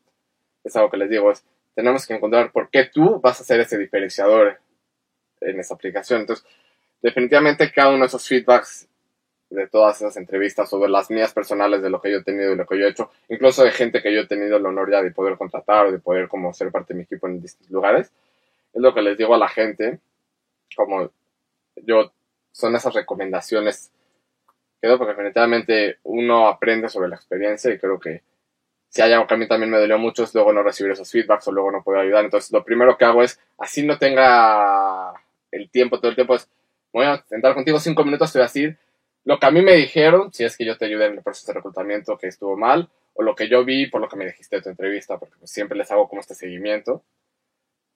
Es 0.63 0.75
algo 0.75 0.89
que 0.89 0.97
les 0.97 1.09
digo, 1.09 1.31
es, 1.31 1.45
tenemos 1.75 2.05
que 2.05 2.15
encontrar 2.15 2.51
por 2.51 2.69
qué 2.69 2.89
tú 2.91 3.21
vas 3.21 3.39
a 3.39 3.43
ser 3.43 3.59
ese 3.61 3.77
diferenciador 3.77 4.59
en 5.41 5.59
esa 5.59 5.75
aplicación. 5.75 6.21
Entonces, 6.21 6.45
definitivamente 7.01 7.71
cada 7.71 7.89
uno 7.89 7.99
de 7.99 8.07
esos 8.07 8.27
feedbacks 8.27 8.87
de 9.49 9.67
todas 9.67 9.97
esas 9.97 10.17
entrevistas 10.17 10.69
sobre 10.69 10.89
las 10.89 11.09
mías 11.09 11.31
personales 11.33 11.81
de 11.81 11.89
lo 11.89 12.01
que 12.01 12.11
yo 12.11 12.17
he 12.17 12.23
tenido 12.23 12.51
y 12.51 12.55
lo 12.55 12.65
que 12.65 12.77
yo 12.77 12.85
he 12.85 12.89
hecho, 12.89 13.11
incluso 13.29 13.63
de 13.63 13.71
gente 13.71 14.01
que 14.01 14.13
yo 14.13 14.21
he 14.21 14.27
tenido 14.27 14.57
el 14.57 14.65
honor 14.65 14.91
ya 14.91 15.01
de 15.01 15.11
poder 15.11 15.37
contratar 15.37 15.85
o 15.85 15.91
de 15.91 15.99
poder 15.99 16.27
como 16.27 16.53
ser 16.53 16.71
parte 16.71 16.93
de 16.93 16.97
mi 16.97 17.03
equipo 17.03 17.27
en 17.27 17.41
distintos 17.41 17.71
lugares, 17.71 18.11
es 18.73 18.81
lo 18.81 18.93
que 18.93 19.01
les 19.01 19.17
digo 19.17 19.33
a 19.35 19.37
la 19.37 19.47
gente, 19.47 19.99
como 20.75 21.11
yo, 21.77 22.11
son 22.51 22.75
esas 22.75 22.93
recomendaciones 22.93 23.91
que 24.81 24.87
porque 24.97 25.13
definitivamente 25.13 25.97
uno 26.03 26.47
aprende 26.47 26.89
sobre 26.89 27.09
la 27.09 27.15
experiencia 27.15 27.71
y 27.71 27.79
creo 27.79 27.99
que 27.99 28.21
si 28.89 29.01
hay 29.01 29.11
algo 29.11 29.27
que 29.27 29.33
a 29.33 29.37
mí 29.37 29.47
también 29.47 29.71
me 29.71 29.79
dolió 29.79 29.97
mucho 29.97 30.23
es 30.23 30.33
luego 30.33 30.53
no 30.53 30.63
recibir 30.63 30.91
esos 30.91 31.11
feedbacks 31.11 31.47
o 31.47 31.51
luego 31.51 31.71
no 31.71 31.83
poder 31.83 32.01
ayudar, 32.01 32.25
entonces 32.25 32.51
lo 32.51 32.63
primero 32.63 32.97
que 32.97 33.05
hago 33.05 33.23
es, 33.23 33.39
así 33.57 33.85
no 33.85 33.97
tenga 33.97 35.13
el 35.51 35.69
tiempo, 35.69 35.99
todo 35.99 36.09
el 36.09 36.15
tiempo 36.15 36.35
es, 36.35 36.49
voy 36.93 37.05
a 37.05 37.23
sentar 37.27 37.53
contigo 37.53 37.79
cinco 37.79 38.03
minutos, 38.03 38.31
te 38.31 38.39
voy 38.39 38.43
a 38.43 38.47
decir 38.47 38.77
lo 39.27 39.39
que 39.39 39.45
a 39.45 39.51
mí 39.51 39.61
me 39.61 39.73
dijeron, 39.73 40.31
si 40.31 40.45
es 40.45 40.55
que 40.55 40.63
yo 40.63 40.77
te 40.77 40.85
ayudé 40.85 41.07
en 41.07 41.17
el 41.17 41.21
proceso 41.21 41.47
de 41.47 41.55
reclutamiento 41.55 42.17
que 42.17 42.27
estuvo 42.27 42.55
mal, 42.55 42.89
o 43.13 43.23
lo 43.23 43.35
que 43.35 43.49
yo 43.49 43.65
vi 43.65 43.87
por 43.87 43.99
lo 43.99 44.07
que 44.07 44.15
me 44.15 44.25
dijiste 44.25 44.55
en 44.55 44.63
tu 44.63 44.69
entrevista, 44.69 45.17
porque 45.17 45.35
pues, 45.37 45.51
siempre 45.51 45.77
les 45.77 45.91
hago 45.91 46.07
como 46.07 46.21
este 46.21 46.33
seguimiento 46.33 47.03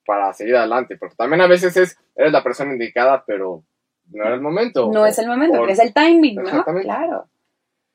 para 0.05 0.33
seguir 0.33 0.57
adelante, 0.57 0.97
porque 0.97 1.15
también 1.15 1.39
a 1.39 1.47
veces 1.47 1.77
es, 1.77 1.97
eres 2.17 2.33
la 2.33 2.43
persona 2.43 2.73
indicada, 2.73 3.23
pero 3.25 3.63
no 4.11 4.25
era 4.25 4.35
el 4.35 4.41
momento. 4.41 4.89
No 4.91 5.05
es 5.05 5.17
el 5.19 5.27
momento, 5.27 5.67
es 5.67 5.79
el 5.79 5.93
timing, 5.93 6.35
¿no? 6.35 6.63
Claro. 6.81 7.27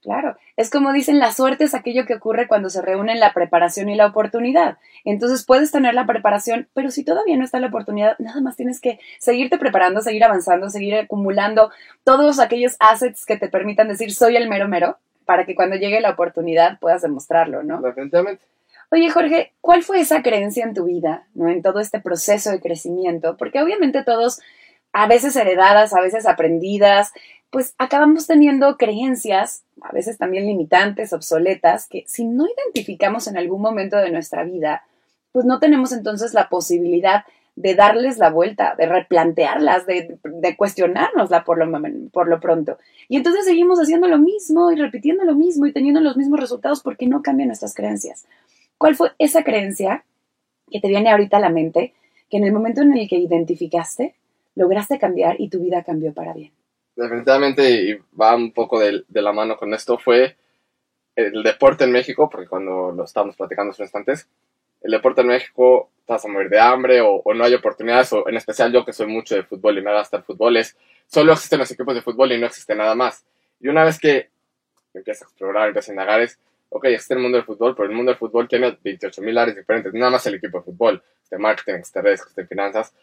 Claro, 0.02 0.36
es 0.56 0.70
como 0.70 0.92
dicen, 0.92 1.18
la 1.18 1.32
suerte 1.32 1.64
es 1.64 1.74
aquello 1.74 2.06
que 2.06 2.14
ocurre 2.14 2.46
cuando 2.46 2.70
se 2.70 2.80
reúnen 2.80 3.18
la 3.18 3.32
preparación 3.32 3.88
y 3.88 3.96
la 3.96 4.06
oportunidad. 4.06 4.78
Entonces 5.04 5.44
puedes 5.44 5.72
tener 5.72 5.94
la 5.94 6.06
preparación, 6.06 6.68
pero 6.74 6.92
si 6.92 7.02
todavía 7.04 7.36
no 7.36 7.42
está 7.42 7.58
la 7.58 7.66
oportunidad, 7.66 8.16
nada 8.20 8.40
más 8.40 8.54
tienes 8.54 8.80
que 8.80 9.00
seguirte 9.18 9.58
preparando, 9.58 10.00
seguir 10.02 10.22
avanzando, 10.22 10.70
seguir 10.70 10.94
acumulando 10.94 11.72
todos 12.04 12.38
aquellos 12.38 12.76
assets 12.78 13.26
que 13.26 13.36
te 13.36 13.48
permitan 13.48 13.88
decir 13.88 14.12
soy 14.12 14.36
el 14.36 14.48
mero 14.48 14.68
mero, 14.68 14.96
para 15.24 15.44
que 15.44 15.56
cuando 15.56 15.74
llegue 15.74 16.00
la 16.00 16.10
oportunidad 16.10 16.78
puedas 16.78 17.02
demostrarlo, 17.02 17.64
¿no? 17.64 17.80
Definitivamente. 17.82 18.44
Oye, 18.92 19.10
Jorge, 19.10 19.54
¿cuál 19.60 19.82
fue 19.82 19.98
esa 19.98 20.22
creencia 20.22 20.64
en 20.64 20.72
tu 20.72 20.84
vida, 20.84 21.26
¿no? 21.34 21.48
En 21.48 21.62
todo 21.62 21.80
este 21.80 22.00
proceso 22.00 22.52
de 22.52 22.60
crecimiento, 22.60 23.36
porque 23.36 23.60
obviamente 23.60 24.04
todos 24.04 24.40
a 24.96 25.06
veces 25.06 25.36
heredadas, 25.36 25.92
a 25.92 26.00
veces 26.00 26.24
aprendidas, 26.24 27.12
pues 27.50 27.74
acabamos 27.76 28.26
teniendo 28.26 28.78
creencias, 28.78 29.62
a 29.82 29.92
veces 29.92 30.16
también 30.16 30.46
limitantes, 30.46 31.12
obsoletas, 31.12 31.86
que 31.86 32.04
si 32.06 32.24
no 32.24 32.46
identificamos 32.46 33.26
en 33.28 33.36
algún 33.36 33.60
momento 33.60 33.98
de 33.98 34.10
nuestra 34.10 34.42
vida, 34.44 34.84
pues 35.32 35.44
no 35.44 35.58
tenemos 35.58 35.92
entonces 35.92 36.32
la 36.32 36.48
posibilidad 36.48 37.24
de 37.56 37.74
darles 37.74 38.16
la 38.16 38.30
vuelta, 38.30 38.74
de 38.74 38.86
replantearlas, 38.86 39.84
de, 39.84 40.18
de 40.24 40.56
por 41.44 41.58
lo, 41.58 41.82
por 42.10 42.28
lo 42.28 42.40
pronto. 42.40 42.78
Y 43.10 43.18
entonces 43.18 43.44
seguimos 43.44 43.78
haciendo 43.78 44.08
lo 44.08 44.16
mismo 44.16 44.72
y 44.72 44.76
repitiendo 44.76 45.24
lo 45.24 45.34
mismo 45.34 45.66
y 45.66 45.74
teniendo 45.74 46.00
los 46.00 46.16
mismos 46.16 46.40
resultados 46.40 46.82
porque 46.82 47.06
no 47.06 47.20
cambian 47.20 47.48
nuestras 47.48 47.74
creencias. 47.74 48.24
¿Cuál 48.78 48.96
fue 48.96 49.12
esa 49.18 49.44
creencia 49.44 50.06
que 50.70 50.80
te 50.80 50.88
viene 50.88 51.10
ahorita 51.10 51.36
a 51.36 51.40
la 51.40 51.50
mente 51.50 51.92
que 52.30 52.38
en 52.38 52.44
el 52.44 52.52
momento 52.54 52.80
en 52.80 52.96
el 52.96 53.06
que 53.10 53.16
identificaste, 53.16 54.14
lograste 54.56 54.98
cambiar 54.98 55.36
y 55.38 55.48
tu 55.48 55.60
vida 55.60 55.84
cambió 55.84 56.12
para 56.12 56.34
bien? 56.34 56.52
definitivamente, 56.96 57.70
y 57.70 57.98
va 58.18 58.34
un 58.34 58.52
poco 58.52 58.80
de, 58.80 59.04
la 59.10 59.32
mano 59.32 59.56
con 59.56 59.72
esto, 59.74 59.98
fue 59.98 60.36
el 61.14 61.42
deporte 61.42 61.84
en 61.84 61.92
México, 61.92 62.28
porque 62.28 62.48
cuando 62.48 62.92
lo 62.92 63.04
estábamos 63.04 63.36
platicando 63.36 63.70
hace 63.70 63.82
instantes, 63.82 64.28
el 64.82 64.90
deporte 64.90 65.20
en 65.20 65.28
México 65.28 65.90
estás 66.00 66.24
a 66.24 66.28
morir 66.28 66.48
de 66.48 66.60
hambre 66.60 67.00
o, 67.00 67.22
no 67.34 67.44
hay 67.44 67.54
oportunidades, 67.54 68.12
o 68.12 68.28
en 68.28 68.36
especial 68.36 68.72
yo 68.72 68.84
que 68.84 68.92
soy 68.92 69.06
mucho 69.06 69.34
de 69.34 69.42
fútbol 69.42 69.78
y 69.78 69.82
me 69.82 69.92
gasta 69.92 70.18
el 70.18 70.22
fútbol, 70.22 70.56
es 70.56 70.76
solo 71.06 71.32
existen 71.32 71.58
los 71.58 71.70
equipos 71.70 71.94
de 71.94 72.02
fútbol 72.02 72.32
y 72.32 72.38
no 72.38 72.46
existe 72.46 72.74
nada 72.74 72.94
más. 72.94 73.24
Y 73.60 73.68
una 73.68 73.84
vez 73.84 73.98
que 73.98 74.28
empiezas 74.92 75.22
a 75.22 75.24
explorar, 75.26 75.68
empiezas 75.68 75.90
a 75.90 75.92
indagar, 75.92 76.20
es, 76.20 76.38
ok, 76.70 76.84
existe 76.86 77.14
el 77.14 77.20
mundo 77.20 77.36
del 77.36 77.46
fútbol, 77.46 77.74
pero 77.74 77.88
el 77.88 77.94
mundo 77.94 78.10
del 78.10 78.18
fútbol 78.18 78.48
tiene 78.48 78.76
28.000 78.78 79.38
áreas 79.38 79.56
diferentes, 79.56 79.92
nada 79.94 80.12
más 80.12 80.26
el 80.26 80.34
equipo 80.34 80.58
de 80.58 80.64
fútbol, 80.64 81.02
de 81.30 81.38
marketing, 81.38 81.82
de 81.92 82.02
redes, 82.02 82.34
de 82.34 82.46
finanzas, 82.46 82.94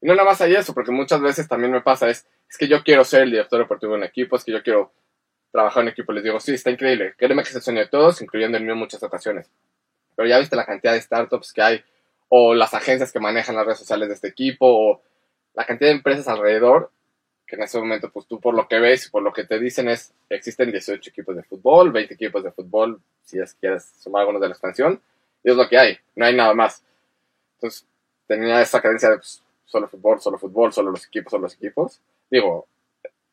y 0.00 0.06
no 0.06 0.14
nada 0.14 0.28
más 0.28 0.40
hay 0.40 0.54
eso, 0.54 0.72
porque 0.72 0.90
muchas 0.90 1.20
veces 1.20 1.46
también 1.46 1.72
me 1.72 1.82
pasa, 1.82 2.08
es, 2.08 2.26
es 2.48 2.56
que 2.56 2.68
yo 2.68 2.82
quiero 2.82 3.04
ser 3.04 3.22
el 3.22 3.30
director 3.30 3.58
deportivo 3.58 3.92
de 3.92 3.98
un 3.98 4.04
equipo, 4.04 4.36
es 4.36 4.44
que 4.44 4.52
yo 4.52 4.62
quiero 4.62 4.92
trabajar 5.50 5.82
en 5.82 5.90
equipo. 5.90 6.12
Les 6.12 6.24
digo, 6.24 6.40
sí, 6.40 6.54
está 6.54 6.70
increíble. 6.70 7.14
Créeme 7.16 7.42
que 7.42 7.50
es 7.50 7.56
el 7.56 7.62
sueño 7.62 7.80
de 7.80 7.88
todos, 7.88 8.22
incluyendo 8.22 8.56
el 8.56 8.64
mío 8.64 8.72
en 8.72 8.78
muchas 8.78 9.02
ocasiones. 9.02 9.50
Pero 10.16 10.28
ya 10.28 10.38
viste 10.38 10.56
la 10.56 10.66
cantidad 10.66 10.92
de 10.92 11.00
startups 11.00 11.52
que 11.52 11.62
hay, 11.62 11.84
o 12.28 12.54
las 12.54 12.72
agencias 12.74 13.12
que 13.12 13.20
manejan 13.20 13.56
las 13.56 13.66
redes 13.66 13.78
sociales 13.78 14.08
de 14.08 14.14
este 14.14 14.28
equipo, 14.28 14.66
o 14.66 15.02
la 15.54 15.64
cantidad 15.64 15.90
de 15.90 15.96
empresas 15.96 16.28
alrededor, 16.28 16.90
que 17.46 17.56
en 17.56 17.62
ese 17.62 17.78
momento, 17.78 18.10
pues 18.10 18.26
tú 18.26 18.40
por 18.40 18.54
lo 18.54 18.68
que 18.68 18.78
ves 18.78 19.06
y 19.06 19.10
por 19.10 19.22
lo 19.22 19.32
que 19.32 19.44
te 19.44 19.58
dicen 19.58 19.88
es, 19.88 20.14
existen 20.28 20.70
18 20.70 21.10
equipos 21.10 21.34
de 21.34 21.42
fútbol, 21.42 21.90
20 21.90 22.14
equipos 22.14 22.44
de 22.44 22.52
fútbol, 22.52 23.00
si 23.22 23.40
es 23.40 23.54
quieres 23.54 23.90
sumar 23.98 24.20
algunos 24.20 24.40
de 24.40 24.48
la 24.48 24.52
expansión, 24.52 25.02
y 25.42 25.50
es 25.50 25.56
lo 25.56 25.68
que 25.68 25.76
hay, 25.76 25.98
no 26.14 26.26
hay 26.26 26.36
nada 26.36 26.54
más. 26.54 26.84
Entonces, 27.56 27.86
tenía 28.28 28.60
esa 28.60 28.80
creencia 28.80 29.10
de, 29.10 29.16
pues, 29.16 29.42
solo 29.70 29.88
fútbol, 29.88 30.20
solo 30.20 30.38
fútbol, 30.38 30.72
solo 30.72 30.90
los 30.90 31.06
equipos, 31.06 31.30
solo 31.30 31.42
los 31.42 31.54
equipos. 31.54 32.00
Digo, 32.30 32.66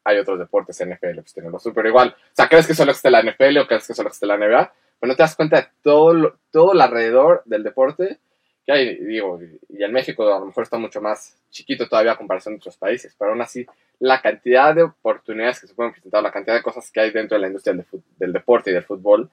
hay 0.03 0.19
otros 0.19 0.39
deportes, 0.39 0.79
NFL, 0.79 1.15
pues 1.15 1.33
tienen 1.33 1.51
los 1.51 1.63
pero 1.73 1.89
igual, 1.89 2.09
o 2.09 2.35
sea, 2.35 2.47
crees 2.47 2.65
que 2.65 2.73
solo 2.73 2.91
existe 2.91 3.09
la 3.09 3.21
NFL 3.21 3.57
o 3.57 3.67
crees 3.67 3.87
que 3.87 3.93
solo 3.93 4.07
existe 4.07 4.25
la 4.25 4.37
NBA, 4.37 4.73
pero 4.99 5.09
no 5.11 5.15
te 5.15 5.23
das 5.23 5.35
cuenta 5.35 5.57
de 5.57 5.67
todo, 5.81 6.37
todo 6.51 6.73
el 6.73 6.81
alrededor 6.81 7.41
del 7.45 7.63
deporte 7.63 8.19
que 8.65 8.71
hay, 8.73 8.95
digo, 8.97 9.39
y 9.69 9.83
en 9.83 9.91
México 9.93 10.23
a 10.33 10.39
lo 10.39 10.45
mejor 10.45 10.63
está 10.63 10.77
mucho 10.77 11.01
más 11.01 11.37
chiquito 11.49 11.87
todavía 11.87 12.11
a 12.11 12.17
comparación 12.17 12.55
de 12.55 12.57
otros 12.57 12.77
países, 12.77 13.15
pero 13.17 13.31
aún 13.31 13.41
así, 13.41 13.65
la 13.99 14.21
cantidad 14.21 14.75
de 14.75 14.83
oportunidades 14.83 15.61
que 15.61 15.67
se 15.67 15.73
pueden 15.73 15.93
presentar, 15.93 16.21
la 16.21 16.31
cantidad 16.31 16.55
de 16.55 16.63
cosas 16.63 16.91
que 16.91 16.99
hay 16.99 17.11
dentro 17.11 17.35
de 17.35 17.41
la 17.41 17.47
industria 17.47 17.73
del, 17.73 17.85
del 18.17 18.33
deporte 18.33 18.71
y 18.71 18.73
del 18.73 18.83
fútbol, 18.83 19.29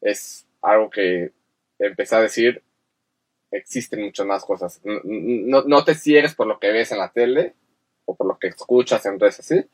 es 0.00 0.46
algo 0.62 0.88
que 0.88 1.32
empecé 1.78 2.14
a 2.14 2.20
decir, 2.20 2.62
existen 3.56 4.02
muchas 4.02 4.26
más 4.26 4.44
cosas. 4.44 4.80
No, 4.84 5.62
no, 5.62 5.84
te 5.84 5.94
cierres 5.94 6.34
por 6.34 6.46
lo 6.46 6.58
que 6.58 6.72
ves 6.72 6.92
en 6.92 6.98
la 6.98 7.12
tele 7.12 7.54
o 8.04 8.14
por 8.14 8.26
lo 8.26 8.38
que 8.38 8.48
escuchas 8.48 9.04
en 9.06 9.18
redes 9.18 9.40
así. 9.40 9.64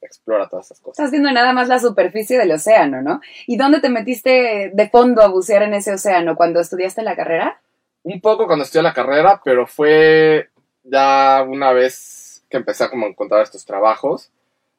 Explora 0.00 0.48
todas 0.48 0.66
esas 0.66 0.80
cosas. 0.80 0.98
Estás 0.98 1.10
viendo 1.12 1.30
nada 1.30 1.52
más 1.52 1.68
la 1.68 1.78
superficie 1.78 2.36
del 2.36 2.50
océano, 2.50 3.02
¿no? 3.02 3.20
¿Y 3.46 3.56
dónde 3.56 3.80
te 3.80 3.88
metiste 3.88 4.72
de 4.74 4.88
fondo 4.90 5.22
a 5.22 5.28
bucear 5.28 5.62
en 5.62 5.74
ese 5.74 5.92
océano? 5.92 6.36
¿Cuando 6.36 6.60
estudiaste 6.60 7.02
la 7.02 7.14
carrera? 7.14 7.60
Un 8.02 8.20
poco 8.20 8.46
cuando 8.46 8.64
estudié 8.64 8.82
la 8.82 8.94
carrera, 8.94 9.40
pero 9.44 9.66
fue 9.66 10.50
ya 10.82 11.44
una 11.48 11.72
vez 11.72 12.44
que 12.50 12.56
empecé 12.56 12.84
a 12.84 12.90
como 12.90 13.06
encontrar 13.06 13.42
estos 13.42 13.64
trabajos. 13.64 14.32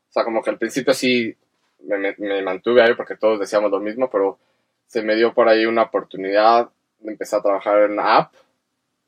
O 0.10 0.12
sea, 0.12 0.26
como 0.26 0.44
que 0.44 0.50
al 0.50 0.58
principio 0.58 0.94
sí 0.94 1.36
me, 1.86 2.16
me 2.18 2.42
mantuve 2.42 2.84
ahí 2.84 2.94
porque 2.96 3.16
todos 3.16 3.40
decíamos 3.40 3.72
lo 3.72 3.80
mismo, 3.80 4.10
pero 4.10 4.38
se 4.88 5.02
me 5.02 5.16
dio 5.16 5.34
por 5.34 5.48
ahí 5.48 5.66
una 5.66 5.84
oportunidad 5.84 6.70
empecé 7.12 7.36
a 7.36 7.42
trabajar 7.42 7.84
en 7.84 7.92
una 7.92 8.18
app. 8.18 8.34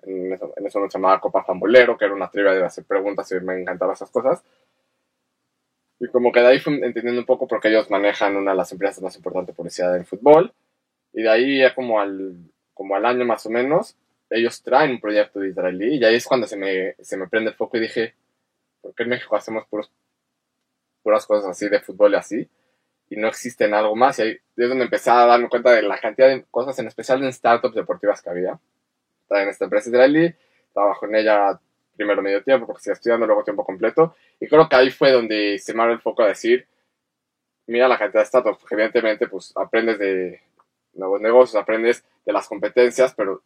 En 0.03 0.34
eso, 0.34 0.53
en 0.55 0.65
eso 0.65 0.88
llamaba 0.88 1.19
Copa 1.19 1.43
Fambulero, 1.43 1.97
que 1.97 2.05
era 2.05 2.13
una 2.13 2.29
trivia 2.29 2.53
de 2.53 2.63
hacer 2.63 2.84
preguntas 2.86 3.31
y 3.31 3.39
me 3.39 3.60
encantaban 3.60 3.93
esas 3.93 4.12
cosas. 4.12 4.43
Y 5.99 6.08
como 6.08 6.31
que 6.31 6.41
de 6.41 6.47
ahí 6.47 6.60
fui 6.60 6.73
entendiendo 6.73 7.21
un 7.21 7.25
poco 7.25 7.47
porque 7.47 7.69
ellos 7.69 7.89
manejan 7.89 8.36
una 8.36 8.51
de 8.51 8.58
las 8.58 8.71
empresas 8.71 9.01
más 9.01 9.15
importantes 9.15 9.53
de 9.53 9.58
publicidad 9.58 9.93
del 9.93 10.05
fútbol. 10.05 10.53
Y 11.13 11.21
de 11.23 11.29
ahí 11.29 11.60
ya 11.60 11.73
como 11.73 11.99
al, 11.99 12.36
como 12.73 12.95
al 12.95 13.05
año 13.05 13.25
más 13.25 13.45
o 13.45 13.49
menos, 13.49 13.95
ellos 14.29 14.62
traen 14.62 14.91
un 14.91 14.99
proyecto 14.99 15.39
de 15.39 15.49
israelí. 15.49 15.97
Y 15.97 16.03
ahí 16.03 16.15
es 16.15 16.27
cuando 16.27 16.47
se 16.47 16.58
me, 16.58 16.95
se 17.01 17.17
me 17.17 17.27
prende 17.27 17.51
el 17.51 17.55
foco 17.55 17.77
y 17.77 17.81
dije, 17.81 18.13
¿por 18.81 18.93
qué 18.93 19.03
en 19.03 19.10
México 19.10 19.36
hacemos 19.36 19.65
puros, 19.67 19.89
puras 21.01 21.25
cosas 21.25 21.49
así 21.49 21.69
de 21.69 21.79
fútbol 21.79 22.13
y 22.13 22.15
así? 22.17 22.49
Y 23.10 23.15
no 23.18 23.28
existen 23.28 23.74
algo 23.74 23.96
más. 23.96 24.20
Y 24.20 24.24
ahí 24.24 24.39
es 24.56 24.70
donde 24.70 24.86
empecé 24.86 25.10
a 25.10 25.26
darme 25.26 25.50
cuenta 25.50 25.72
de 25.72 25.82
la 25.82 26.00
cantidad 26.00 26.28
de 26.28 26.44
cosas, 26.50 26.78
en 26.80 26.88
especial 26.88 27.24
en 27.24 27.32
startups 27.32 27.76
deportivas 27.76 28.22
que 28.22 28.30
había. 28.30 28.60
Estaba 29.22 29.44
en 29.44 29.50
esta 29.50 29.65
empresa 29.65 29.89
israelí, 29.89 30.34
trabajo 30.74 31.06
en 31.06 31.15
ella 31.15 31.60
primero 31.96 32.22
medio 32.22 32.44
tiempo, 32.44 32.68
porque 32.68 32.82
seguía 32.82 32.94
estudiando, 32.94 33.26
luego 33.26 33.44
tiempo 33.44 33.65
completo. 33.65 34.15
Y 34.39 34.48
creo 34.48 34.68
que 34.68 34.76
ahí 34.76 34.91
fue 34.91 35.12
donde 35.12 35.58
se 35.60 35.74
me 35.74 35.82
abrió 35.82 35.96
el 35.96 36.02
foco 36.02 36.24
a 36.24 36.28
decir, 36.28 36.68
mira 37.68 37.88
la 37.88 37.98
cantidad 37.98 38.22
de 38.22 38.28
startups, 38.28 38.65
evidentemente 38.70 39.28
pues 39.28 39.54
aprendes 39.56 39.98
de 39.98 40.41
nuevos 40.94 41.22
negocios, 41.22 41.62
aprendes 41.62 42.04
de 42.26 42.34
las 42.34 42.48
competencias, 42.48 43.13
pero 43.15 43.41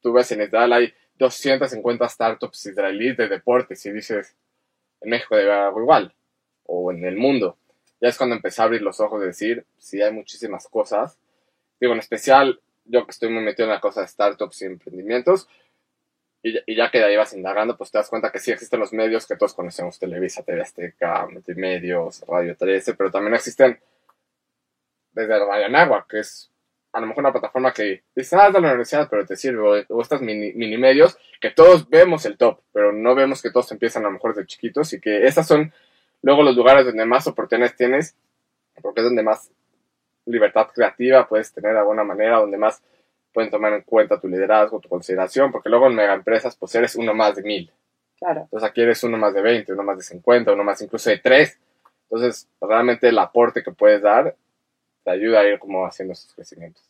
tú 0.00 0.12
ves 0.12 0.30
en 0.32 0.42
Israel 0.42 0.72
hay 0.72 0.94
250 1.18 2.08
startups 2.08 2.66
israelíes 2.66 3.16
de 3.16 3.28
deportes 3.28 3.84
y 3.86 3.92
dices, 3.92 4.34
en 5.00 5.10
México 5.10 5.36
debe 5.36 5.52
haber 5.52 5.66
algo 5.66 5.80
igual, 5.82 6.14
o 6.64 6.92
en 6.92 7.04
el 7.04 7.16
mundo 7.16 7.56
ya 8.02 8.08
es 8.08 8.18
cuando 8.18 8.34
empecé 8.34 8.60
a 8.60 8.64
abrir 8.64 8.82
los 8.82 8.98
ojos 8.98 9.20
de 9.20 9.28
decir, 9.28 9.64
sí, 9.78 10.02
hay 10.02 10.12
muchísimas 10.12 10.66
cosas. 10.66 11.16
Digo, 11.80 11.92
en 11.92 12.00
especial, 12.00 12.60
yo 12.84 13.04
que 13.04 13.12
estoy 13.12 13.28
muy 13.28 13.44
metido 13.44 13.66
en 13.66 13.74
la 13.74 13.80
cosa 13.80 14.00
de 14.00 14.08
startups 14.08 14.60
y 14.62 14.64
emprendimientos, 14.64 15.48
y, 16.42 16.74
ya 16.74 16.90
que 16.90 16.98
de 16.98 17.04
ahí 17.04 17.16
vas 17.16 17.32
indagando, 17.32 17.76
pues 17.76 17.92
te 17.92 17.98
das 17.98 18.10
cuenta 18.10 18.32
que 18.32 18.40
sí 18.40 18.50
existen 18.50 18.80
los 18.80 18.92
medios 18.92 19.24
que 19.28 19.36
todos 19.36 19.54
conocemos, 19.54 20.00
Televisa, 20.00 20.42
TV 20.42 20.60
Azteca, 20.60 21.28
Multimedios, 21.28 22.24
Radio 22.26 22.56
13, 22.56 22.94
pero 22.94 23.12
también 23.12 23.34
existen 23.34 23.78
desde 25.12 25.38
Radio 25.38 25.66
Anagua, 25.66 26.04
que 26.08 26.18
es 26.18 26.50
a 26.90 27.00
lo 27.00 27.06
mejor 27.06 27.22
una 27.22 27.32
plataforma 27.32 27.72
que 27.72 28.02
dice, 28.16 28.34
ah, 28.34 28.48
es 28.48 28.52
de 28.52 28.60
la 28.60 28.68
universidad, 28.70 29.08
pero 29.08 29.24
te 29.24 29.36
sirve, 29.36 29.86
o, 29.88 30.02
estas 30.02 30.20
mini, 30.20 30.52
mini, 30.54 30.76
medios, 30.76 31.16
que 31.40 31.50
todos 31.50 31.88
vemos 31.88 32.26
el 32.26 32.36
top, 32.36 32.62
pero 32.72 32.92
no 32.92 33.14
vemos 33.14 33.40
que 33.40 33.52
todos 33.52 33.70
empiezan 33.70 34.02
a 34.02 34.06
lo 34.06 34.14
mejor 34.14 34.34
de 34.34 34.44
chiquitos 34.44 34.92
y 34.92 35.00
que 35.00 35.24
esas 35.24 35.46
son 35.46 35.72
Luego 36.22 36.42
los 36.42 36.56
lugares 36.56 36.86
donde 36.86 37.04
más 37.04 37.26
oportunidades 37.26 37.76
tienes, 37.76 38.16
porque 38.80 39.00
es 39.00 39.04
donde 39.04 39.22
más 39.22 39.50
libertad 40.24 40.68
creativa 40.72 41.28
puedes 41.28 41.52
tener 41.52 41.72
de 41.72 41.80
alguna 41.80 42.04
manera, 42.04 42.38
donde 42.38 42.56
más 42.56 42.82
pueden 43.32 43.50
tomar 43.50 43.72
en 43.72 43.82
cuenta 43.82 44.20
tu 44.20 44.28
liderazgo, 44.28 44.80
tu 44.80 44.88
consideración, 44.88 45.50
porque 45.50 45.68
luego 45.68 45.88
en 45.88 45.94
mega 45.94 46.14
empresas 46.14 46.56
pues 46.56 46.74
eres 46.74 46.94
uno 46.96 47.14
más 47.14 47.36
de 47.36 47.42
mil. 47.42 47.70
Claro. 48.18 48.42
Entonces 48.42 48.68
aquí 48.68 48.82
eres 48.82 49.02
uno 49.02 49.18
más 49.18 49.34
de 49.34 49.42
20, 49.42 49.72
uno 49.72 49.82
más 49.82 49.98
de 49.98 50.04
50, 50.04 50.52
uno 50.52 50.62
más 50.64 50.80
incluso 50.80 51.10
de 51.10 51.18
3. 51.18 51.58
Entonces 52.04 52.48
realmente 52.60 53.08
el 53.08 53.18
aporte 53.18 53.62
que 53.62 53.72
puedes 53.72 54.02
dar 54.02 54.36
te 55.02 55.10
ayuda 55.10 55.40
a 55.40 55.48
ir 55.48 55.58
como 55.58 55.84
haciendo 55.86 56.12
esos 56.12 56.32
crecimientos. 56.34 56.82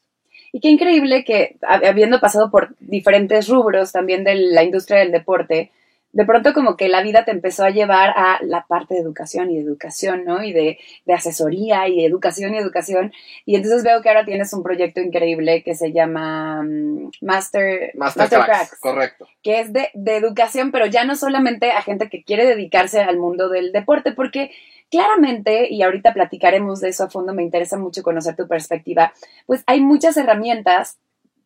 Y 0.53 0.61
qué 0.61 0.68
increíble 0.68 1.25
que 1.25 1.57
habiendo 1.62 2.21
pasado 2.21 2.51
por 2.51 2.75
diferentes 2.79 3.49
rubros 3.49 3.92
también 3.92 4.25
de 4.25 4.35
la 4.35 4.62
industria 4.62 4.99
del 4.99 5.12
deporte, 5.12 5.71
de 6.12 6.27
pronto 6.27 6.53
como 6.53 6.77
que 6.77 6.88
la 6.88 7.03
vida 7.03 7.25
te 7.25 7.31
empezó 7.31 7.64
a 7.64 7.70
llevar 7.70 8.12
a 8.16 8.38
la 8.42 8.66
parte 8.66 8.94
de 8.94 9.01
educación 9.01 9.51
y 9.51 9.57
de 9.57 9.62
educación, 9.62 10.25
¿no? 10.25 10.42
Y 10.42 10.53
de, 10.53 10.79
asesoría 11.12 11.88
y 11.88 11.96
de 11.96 12.05
educación 12.05 12.55
y 12.55 12.59
educación. 12.59 13.12
Y 13.46 13.57
entonces 13.57 13.83
veo 13.83 14.03
que 14.03 14.09
ahora 14.09 14.25
tienes 14.25 14.53
un 14.53 14.62
proyecto 14.62 15.01
increíble 15.01 15.62
que 15.62 15.75
se 15.75 15.92
llama 15.92 16.62
mm, 16.62 17.11
Master, 17.22 17.92
Master, 17.94 18.29
Cracks, 18.29 18.79
Correcto. 18.81 19.27
Que 19.42 19.61
es 19.61 19.72
de, 19.72 19.90
de 19.94 20.16
educación, 20.16 20.70
pero 20.70 20.87
ya 20.87 21.05
no 21.05 21.16
solamente 21.16 21.70
a 21.70 21.83
gente 21.83 22.11
que 22.11 22.22
quiere 22.22 22.46
dedicarse 22.46 23.01
al 23.01 23.18
mundo 23.18 23.48
del 23.48 23.72
deporte, 23.72 24.12
porque 24.12 24.51
claramente, 24.90 25.72
y 25.72 25.83
ahorita 25.83 26.12
platicaremos 26.12 26.81
de 26.81 26.90
eso 26.90 27.05
a 27.05 27.11
fondo, 27.11 27.33
me 27.33 27.42
interesa 27.42 27.79
mucho 27.79 28.03
conocer 28.03 28.37
tu 28.37 28.46
perspectiva, 28.46 29.14
pues 29.46 29.62
hay 29.66 29.81
muchas 29.81 30.18
herramientas 30.18 30.98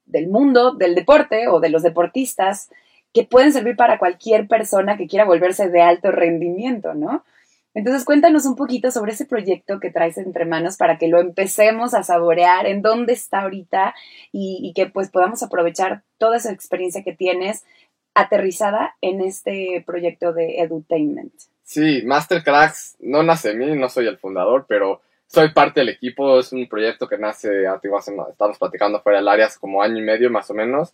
del 0.07 0.29
mundo 0.29 0.75
del 0.75 0.97
deporte 0.97 1.47
o 1.49 1.61
de 1.61 1.69
los 1.69 1.83
deportistas 1.83 2.69
que 3.17 3.25
pueden 3.25 3.51
servir 3.51 3.77
para 3.77 3.99
cualquier 3.99 4.47
persona 4.47 4.99
que 4.99 5.07
quiera 5.07 5.25
volverse 5.25 5.71
de 5.71 5.81
alto 5.81 6.11
rendimiento, 6.11 6.93
¿no? 6.93 7.25
Entonces 7.73 8.05
cuéntanos 8.05 8.45
un 8.45 8.57
poquito 8.57 8.91
sobre 8.91 9.13
ese 9.13 9.25
proyecto 9.25 9.81
que 9.81 9.91
traes 9.91 10.19
entre 10.19 10.45
manos 10.45 10.77
para 10.77 10.99
que 10.99 11.09
lo 11.09 11.19
empecemos 11.19 11.95
a 11.95 12.03
saborear, 12.03 12.67
en 12.67 12.83
dónde 12.83 13.15
está 13.15 13.41
ahorita 13.41 13.95
y, 14.33 14.71
que 14.77 14.85
pues 14.85 15.11
podamos 15.11 15.43
aprovechar 15.43 16.03
toda 16.19 16.37
esa 16.37 16.53
experiencia 16.53 17.03
que 17.03 17.15
tienes 17.15 17.65
aterrizada 18.13 18.97
en 19.01 19.23
este 19.23 19.83
proyecto 19.87 20.35
de 20.35 20.61
edutainment. 20.61 21.33
Sí, 21.63 22.03
Masterclass 22.05 22.97
no 23.01 23.23
nace 23.23 23.49
de 23.49 23.55
mí, 23.55 23.75
no 23.77 23.89
soy 23.89 24.09
el 24.09 24.19
fundador, 24.19 24.67
pero 24.69 25.01
soy 25.27 25.55
parte 25.55 25.81
del 25.81 25.89
equipo, 25.89 26.39
es 26.39 26.53
un 26.53 26.69
proyecto 26.69 27.09
que 27.09 27.17
nace, 27.17 27.65
estamos 28.31 28.59
platicando 28.59 29.01
fuera 29.01 29.21
del 29.21 29.29
área 29.29 29.49
como 29.59 29.81
año 29.81 29.97
y 29.97 30.03
medio 30.03 30.31
más 30.31 30.51
o 30.51 30.55
menos, 30.55 30.93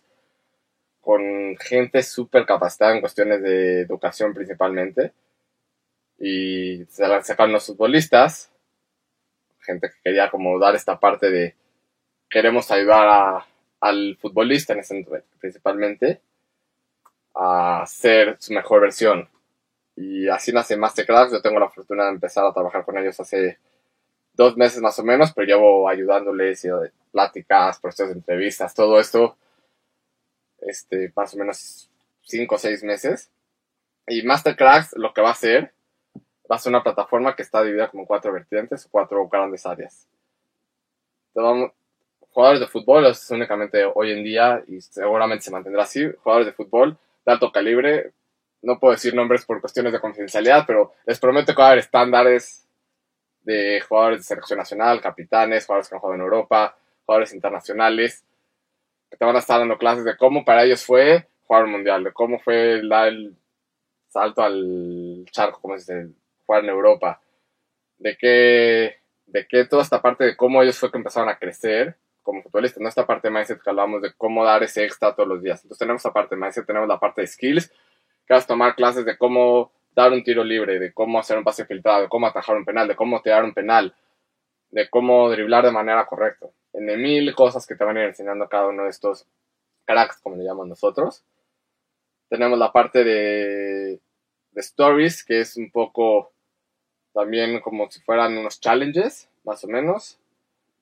con 1.03 1.57
gente 1.57 2.01
súper 2.01 2.45
capacitada 2.45 2.93
en 2.95 3.01
cuestiones 3.01 3.41
de 3.41 3.81
educación 3.81 4.33
principalmente. 4.33 5.11
Y 6.17 6.85
sacaron 6.85 7.51
los 7.51 7.65
futbolistas, 7.65 8.49
gente 9.59 9.89
que 9.89 10.01
quería 10.01 10.31
como 10.31 10.57
dar 10.57 10.75
esta 10.75 10.97
parte 10.97 11.29
de 11.29 11.55
queremos 12.29 12.71
ayudar 12.71 13.43
al 13.81 14.17
futbolista 14.17 14.71
en 14.71 14.79
ese 14.79 15.05
principalmente 15.41 16.21
a 17.35 17.83
ser 17.85 18.37
su 18.39 18.53
mejor 18.53 18.79
versión. 18.79 19.27
Y 19.97 20.29
así 20.29 20.53
nace 20.53 20.77
Masterclass. 20.77 21.33
Yo 21.33 21.41
tengo 21.41 21.59
la 21.59 21.69
fortuna 21.69 22.05
de 22.05 22.11
empezar 22.11 22.45
a 22.45 22.53
trabajar 22.53 22.85
con 22.85 22.97
ellos 22.97 23.19
hace 23.19 23.59
dos 24.33 24.55
meses 24.55 24.81
más 24.81 24.97
o 24.99 25.03
menos, 25.03 25.33
pero 25.33 25.47
llevo 25.47 25.89
ayudándoles, 25.89 26.63
y 26.63 26.69
pláticas, 27.11 27.79
procesos 27.79 28.09
de 28.09 28.19
entrevistas, 28.19 28.73
todo 28.73 29.01
esto 29.01 29.37
este, 30.67 31.11
más 31.15 31.33
o 31.33 31.37
menos 31.37 31.89
5 32.23 32.55
o 32.55 32.57
6 32.57 32.83
meses. 32.83 33.31
Y 34.07 34.23
Masterclass 34.23 34.93
lo 34.97 35.13
que 35.13 35.21
va 35.21 35.29
a 35.29 35.33
hacer, 35.33 35.73
va 36.51 36.57
a 36.57 36.59
ser 36.59 36.71
una 36.71 36.83
plataforma 36.83 37.35
que 37.35 37.41
está 37.41 37.63
dividida 37.63 37.89
como 37.89 38.05
cuatro 38.05 38.33
vertientes 38.33 38.85
o 38.85 38.89
cuatro 38.91 39.27
grandes 39.27 39.65
áreas. 39.65 40.07
jugadores 41.33 42.59
de 42.59 42.67
fútbol, 42.67 43.05
es 43.05 43.29
únicamente 43.31 43.85
hoy 43.93 44.11
en 44.11 44.23
día 44.23 44.63
y 44.67 44.81
seguramente 44.81 45.45
se 45.45 45.51
mantendrá 45.51 45.83
así, 45.83 46.11
jugadores 46.23 46.47
de 46.47 46.53
fútbol 46.53 46.97
de 47.25 47.31
alto 47.31 47.51
calibre, 47.51 48.11
no 48.63 48.79
puedo 48.79 48.93
decir 48.93 49.13
nombres 49.13 49.45
por 49.45 49.61
cuestiones 49.61 49.93
de 49.93 49.99
confidencialidad, 49.99 50.65
pero 50.65 50.93
les 51.05 51.19
prometo 51.19 51.53
que 51.53 51.61
va 51.61 51.65
a 51.65 51.71
haber 51.71 51.79
estándares 51.79 52.65
de 53.43 53.81
jugadores 53.81 54.19
de 54.19 54.23
selección 54.23 54.57
nacional, 54.57 55.01
capitanes, 55.01 55.65
jugadores 55.65 55.89
que 55.89 55.95
han 55.95 56.01
jugado 56.01 56.15
en 56.15 56.21
Europa, 56.21 56.75
jugadores 57.05 57.33
internacionales, 57.33 58.23
te 59.17 59.25
van 59.25 59.35
a 59.35 59.39
estar 59.39 59.59
dando 59.59 59.77
clases 59.77 60.05
de 60.05 60.17
cómo 60.17 60.43
para 60.45 60.63
ellos 60.63 60.85
fue 60.85 61.27
jugar 61.45 61.65
un 61.65 61.71
mundial, 61.71 62.03
de 62.03 62.13
cómo 62.13 62.39
fue 62.39 62.81
dar 62.87 63.09
el 63.09 63.35
salto 64.09 64.41
al 64.41 65.25
charco, 65.31 65.61
como 65.61 65.77
se 65.77 65.93
dice, 65.93 66.15
jugar 66.45 66.63
en 66.63 66.69
Europa, 66.69 67.21
de 67.97 68.17
qué, 68.17 68.97
de 69.25 69.47
qué 69.47 69.65
toda 69.65 69.83
esta 69.83 70.01
parte 70.01 70.23
de 70.23 70.37
cómo 70.37 70.61
ellos 70.61 70.77
fue 70.77 70.91
que 70.91 70.97
empezaron 70.97 71.29
a 71.29 71.37
crecer 71.37 71.95
como 72.21 72.41
futbolistas, 72.41 72.81
no 72.81 72.87
esta 72.87 73.05
parte 73.05 73.27
de 73.27 73.33
mindset 73.33 73.61
que 73.61 73.69
hablamos 73.69 74.01
de 74.01 74.13
cómo 74.13 74.45
dar 74.45 74.63
ese 74.63 74.85
extra 74.85 75.13
todos 75.13 75.27
los 75.27 75.41
días. 75.41 75.61
Entonces 75.63 75.79
tenemos 75.79 75.99
esta 75.99 76.13
parte 76.13 76.35
de 76.35 76.41
mindset, 76.41 76.65
tenemos 76.65 76.87
la 76.87 76.99
parte 76.99 77.21
de 77.21 77.27
skills, 77.27 77.69
que 78.25 78.33
vas 78.33 78.45
a 78.45 78.47
tomar 78.47 78.75
clases 78.75 79.03
de 79.05 79.17
cómo 79.17 79.71
dar 79.93 80.11
un 80.11 80.23
tiro 80.23 80.43
libre, 80.43 80.79
de 80.79 80.93
cómo 80.93 81.19
hacer 81.19 81.37
un 81.37 81.43
pase 81.43 81.65
filtrado, 81.65 82.03
de 82.03 82.09
cómo 82.09 82.27
atajar 82.27 82.55
un 82.55 82.63
penal, 82.63 82.87
de 82.87 82.95
cómo 82.95 83.21
tirar 83.21 83.43
un 83.43 83.53
penal, 83.53 83.93
de 84.71 84.89
cómo 84.89 85.29
driblar 85.29 85.65
de 85.65 85.71
manera 85.71 86.05
correcta 86.05 86.47
en 86.73 86.85
de 86.85 86.97
mil 86.97 87.33
cosas 87.35 87.65
que 87.65 87.75
te 87.75 87.83
van 87.83 87.97
a 87.97 88.01
ir 88.01 88.07
enseñando 88.07 88.47
cada 88.49 88.67
uno 88.67 88.83
de 88.83 88.89
estos 88.89 89.27
cracks, 89.85 90.17
como 90.21 90.35
le 90.35 90.43
llamamos 90.43 90.67
nosotros. 90.67 91.23
Tenemos 92.29 92.57
la 92.57 92.71
parte 92.71 93.03
de, 93.03 93.99
de 94.51 94.61
stories, 94.61 95.23
que 95.23 95.41
es 95.41 95.57
un 95.57 95.71
poco 95.71 96.31
también 97.13 97.59
como 97.61 97.89
si 97.89 98.01
fueran 98.01 98.37
unos 98.37 98.59
challenges, 98.59 99.29
más 99.43 99.63
o 99.63 99.67
menos. 99.67 100.19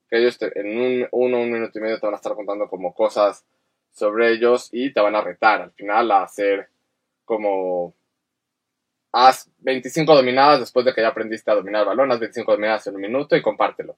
Que 0.08 0.18
ellos 0.18 0.38
en 0.40 0.78
un, 0.78 1.08
uno, 1.12 1.40
un 1.40 1.52
minuto 1.52 1.78
y 1.78 1.82
medio 1.82 2.00
te 2.00 2.06
van 2.06 2.14
a 2.14 2.16
estar 2.16 2.34
contando 2.34 2.68
como 2.68 2.94
cosas 2.94 3.44
sobre 3.92 4.32
ellos 4.32 4.68
y 4.72 4.92
te 4.92 5.00
van 5.00 5.14
a 5.14 5.20
retar 5.20 5.60
al 5.60 5.72
final 5.72 6.10
a 6.10 6.22
hacer 6.22 6.68
como 7.24 7.94
haz 9.12 9.50
25 9.58 10.14
dominadas 10.14 10.60
después 10.60 10.84
de 10.86 10.94
que 10.94 11.02
ya 11.02 11.08
aprendiste 11.08 11.50
a 11.50 11.54
dominar 11.54 11.82
el 11.82 11.88
balón, 11.88 12.10
haz 12.12 12.18
25 12.18 12.52
dominadas 12.52 12.86
en 12.86 12.94
un 12.94 13.02
minuto 13.02 13.36
y 13.36 13.42
compártelo. 13.42 13.96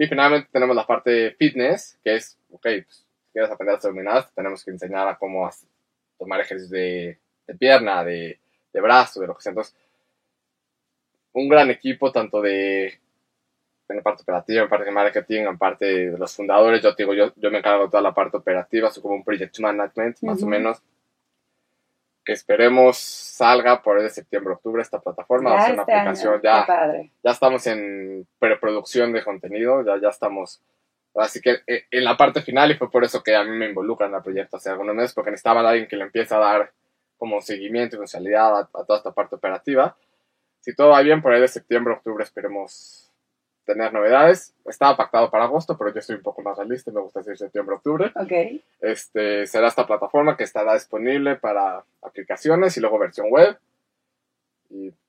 Y 0.00 0.06
finalmente 0.06 0.48
tenemos 0.50 0.74
la 0.74 0.86
parte 0.86 1.32
fitness, 1.32 1.98
que 2.02 2.14
es, 2.14 2.38
ok, 2.50 2.62
pues, 2.62 2.86
si 2.88 3.32
quieres 3.34 3.50
aprender 3.50 3.74
a 3.74 3.76
hacer 3.76 3.90
dominadas, 3.90 4.32
tenemos 4.34 4.64
que 4.64 4.70
enseñar 4.70 5.06
a 5.06 5.18
cómo 5.18 5.46
tomar 6.18 6.40
ejercicios 6.40 6.70
de, 6.70 7.18
pierna, 7.58 8.02
de, 8.02 8.38
de, 8.72 8.80
brazo, 8.80 9.20
de 9.20 9.26
lo 9.26 9.34
que 9.34 9.42
sea. 9.42 9.50
Entonces, 9.50 9.76
un 11.34 11.50
gran 11.50 11.68
equipo, 11.68 12.10
tanto 12.10 12.40
de 12.40 12.98
en 13.90 13.96
la 13.96 14.02
parte 14.02 14.22
operativa, 14.22 14.62
en 14.62 14.70
parte 14.70 14.86
de 14.86 14.90
marketing, 14.90 15.42
en 15.42 15.58
parte 15.58 15.84
de 15.84 16.16
los 16.16 16.34
fundadores. 16.34 16.80
Yo 16.80 16.94
te 16.94 17.02
digo, 17.02 17.12
yo, 17.12 17.34
yo 17.36 17.50
me 17.50 17.58
encargo 17.58 17.84
de 17.84 17.90
toda 17.90 18.02
la 18.02 18.14
parte 18.14 18.38
operativa, 18.38 18.90
soy 18.90 19.02
como 19.02 19.16
un 19.16 19.24
project 19.24 19.58
management, 19.58 20.22
más 20.22 20.42
o 20.42 20.46
menos 20.46 20.80
que 22.24 22.32
esperemos 22.32 22.98
salga 22.98 23.82
por 23.82 23.98
el 23.98 24.04
de 24.04 24.10
septiembre, 24.10 24.54
octubre 24.54 24.82
esta 24.82 25.00
plataforma. 25.00 25.50
Va 25.50 25.60
a 25.60 25.66
ser 25.66 25.74
una 25.74 25.82
este 25.82 25.94
aplicación 25.94 26.40
ya. 26.42 26.66
Ya 27.22 27.30
estamos 27.30 27.66
en 27.66 28.26
preproducción 28.38 29.12
de 29.12 29.24
contenido, 29.24 29.84
ya, 29.84 30.00
ya 30.00 30.08
estamos. 30.08 30.60
Así 31.14 31.40
que 31.40 31.60
eh, 31.66 31.84
en 31.90 32.04
la 32.04 32.16
parte 32.16 32.42
final, 32.42 32.70
y 32.70 32.74
fue 32.74 32.90
por 32.90 33.04
eso 33.04 33.22
que 33.22 33.34
a 33.34 33.44
mí 33.44 33.50
me 33.50 33.68
involucran 33.68 34.14
el 34.14 34.22
proyecto 34.22 34.56
hace 34.56 34.70
algunos 34.70 34.94
meses, 34.94 35.12
porque 35.12 35.30
necesitaba 35.30 35.68
alguien 35.68 35.88
que 35.88 35.96
le 35.96 36.04
empiece 36.04 36.34
a 36.34 36.38
dar 36.38 36.72
como 37.16 37.40
seguimiento 37.40 37.96
y 37.96 37.98
funcionalidad 37.98 38.56
a, 38.56 38.60
a 38.60 38.84
toda 38.84 38.98
esta 38.98 39.12
parte 39.12 39.34
operativa. 39.34 39.96
Si 40.60 40.74
todo 40.74 40.90
va 40.90 41.02
bien, 41.02 41.22
por 41.22 41.32
ahí 41.32 41.40
de 41.40 41.48
septiembre, 41.48 41.94
octubre 41.94 42.22
esperemos 42.22 43.09
tener 43.70 43.92
novedades. 43.92 44.52
Estaba 44.64 44.96
pactado 44.96 45.30
para 45.30 45.44
agosto, 45.44 45.78
pero 45.78 45.92
yo 45.92 46.00
estoy 46.00 46.16
un 46.16 46.22
poco 46.22 46.42
más 46.42 46.56
realista, 46.56 46.90
me 46.90 47.00
gusta 47.00 47.20
decir 47.20 47.36
septiembre, 47.36 47.76
octubre. 47.76 48.12
Ok. 48.16 48.60
Este, 48.80 49.46
será 49.46 49.68
esta 49.68 49.86
plataforma 49.86 50.36
que 50.36 50.44
estará 50.44 50.74
disponible 50.74 51.36
para 51.36 51.84
aplicaciones 52.02 52.76
y 52.76 52.80
luego 52.80 52.98
versión 52.98 53.28
web. 53.30 53.56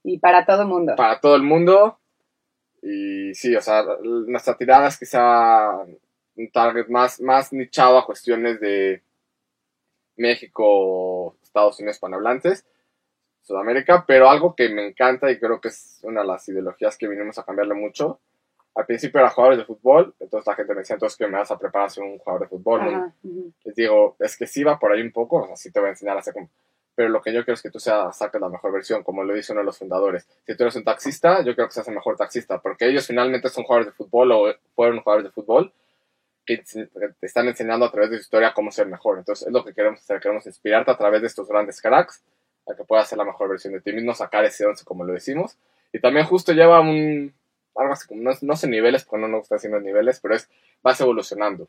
Y, 0.04 0.18
para 0.20 0.46
todo 0.46 0.62
el 0.64 0.68
mundo. 0.68 0.96
Para 0.96 1.20
todo 1.20 1.36
el 1.36 1.44
mundo. 1.44 1.98
Y 2.84 3.34
sí, 3.34 3.56
o 3.56 3.62
sea, 3.62 3.84
nuestra 4.04 4.56
tirada 4.58 4.88
es 4.88 4.98
quizá 4.98 5.72
un 6.36 6.52
target 6.52 6.88
más, 6.88 7.20
más 7.22 7.54
nichado 7.54 7.98
a 7.98 8.06
cuestiones 8.06 8.60
de 8.60 9.02
México, 10.18 11.36
Estados 11.44 11.80
Unidos 11.80 11.98
hispanohablantes, 11.98 12.66
Sudamérica, 13.42 14.06
pero 14.08 14.30
algo 14.30 14.56
que 14.56 14.70
me 14.70 14.88
encanta 14.88 15.32
y 15.32 15.40
creo 15.40 15.60
que 15.60 15.70
es 15.70 16.00
una 16.04 16.22
de 16.22 16.28
las 16.28 16.48
ideologías 16.48 16.98
que 16.98 17.08
vinimos 17.08 17.38
a 17.38 17.44
cambiarle 17.44 17.74
mucho 17.74 18.20
al 18.74 18.86
principio 18.86 19.20
era 19.20 19.30
jugadores 19.30 19.60
de 19.60 19.66
fútbol, 19.66 20.14
entonces 20.20 20.48
la 20.48 20.56
gente 20.56 20.74
me 20.74 20.80
decía, 20.80 20.94
entonces 20.94 21.18
que 21.18 21.28
me 21.28 21.38
vas 21.38 21.52
a 21.52 21.60
preparar 21.60 21.88
a 21.88 21.90
ser 21.90 22.04
un 22.04 22.18
jugador 22.20 22.42
de 22.42 22.48
fútbol. 22.48 23.14
Les 23.66 23.76
digo, 23.76 24.16
es 24.20 24.38
que 24.38 24.48
sí 24.48 24.64
va 24.64 24.80
por 24.80 24.92
ahí 24.92 25.02
un 25.02 25.12
poco, 25.12 25.44
o 25.44 25.48
sea, 25.48 25.56
sí 25.56 25.72
te 25.72 25.80
voy 25.80 25.88
a 25.88 25.92
enseñar 25.92 26.16
a 26.16 26.20
hacer. 26.22 26.34
Pero 26.96 27.10
lo 27.10 27.22
que 27.22 27.34
yo 27.34 27.44
quiero 27.44 27.56
es 27.56 27.62
que 27.62 27.70
tú 27.70 27.80
sea, 27.80 28.12
saques 28.14 28.40
la 28.40 28.50
mejor 28.50 28.72
versión, 28.72 29.04
como 29.04 29.24
lo 29.24 29.34
dice 29.34 29.52
uno 29.52 29.62
de 29.62 29.66
los 29.66 29.78
fundadores. 29.78 30.28
Si 30.46 30.56
tú 30.56 30.64
eres 30.64 30.76
un 30.76 30.84
taxista, 30.84 31.42
yo 31.44 31.54
creo 31.56 31.68
que 31.68 31.74
seas 31.74 31.88
el 31.88 31.96
mejor 31.96 32.16
taxista, 32.16 32.62
porque 32.62 32.88
ellos 32.88 33.08
finalmente 33.08 33.50
son 33.50 33.64
jugadores 33.64 33.88
de 33.88 33.94
fútbol 33.94 34.32
o 34.32 34.54
fueron 34.76 35.02
jugadores 35.02 35.26
de 35.26 35.32
fútbol 35.32 35.74
que 36.46 36.58
te 36.58 37.26
están 37.26 37.48
enseñando 37.48 37.86
a 37.86 37.92
través 37.92 38.10
de 38.10 38.18
su 38.18 38.22
historia 38.22 38.54
cómo 38.54 38.72
ser 38.72 38.88
mejor. 38.88 39.20
Entonces 39.20 39.48
es 39.48 39.54
lo 39.54 39.64
que 39.64 39.74
queremos 39.74 40.00
hacer, 40.00 40.20
queremos 40.20 40.46
inspirarte 40.46 40.92
a 40.92 40.98
través 40.98 41.22
de 41.22 41.28
estos 41.28 41.48
grandes 41.48 41.82
cracks 41.82 42.24
a 42.68 42.76
que 42.76 42.84
puedas 42.84 43.08
ser 43.08 43.18
la 43.18 43.26
mejor 43.26 43.50
versión 43.50 43.74
de 43.74 43.82
ti 43.82 43.92
mismo, 43.94 44.14
sacar 44.14 44.46
ese 44.46 44.66
once 44.66 44.86
como 44.86 45.04
lo 45.04 45.14
decimos. 45.14 45.58
Y 45.94 46.00
también 46.00 46.26
justo 46.26 46.54
lleva 46.54 46.80
un, 46.80 47.34
algo 47.82 47.94
así 47.94 48.08
como, 48.08 48.32
no, 48.42 48.56
sé 48.56 48.68
niveles, 48.68 49.04
porque 49.04 49.22
no 49.22 49.28
nos 49.28 49.42
gusta 49.42 49.56
haciendo 49.56 49.80
niveles, 49.80 50.20
pero 50.20 50.36
es, 50.36 50.50
vas 50.82 51.00
evolucionando. 51.02 51.68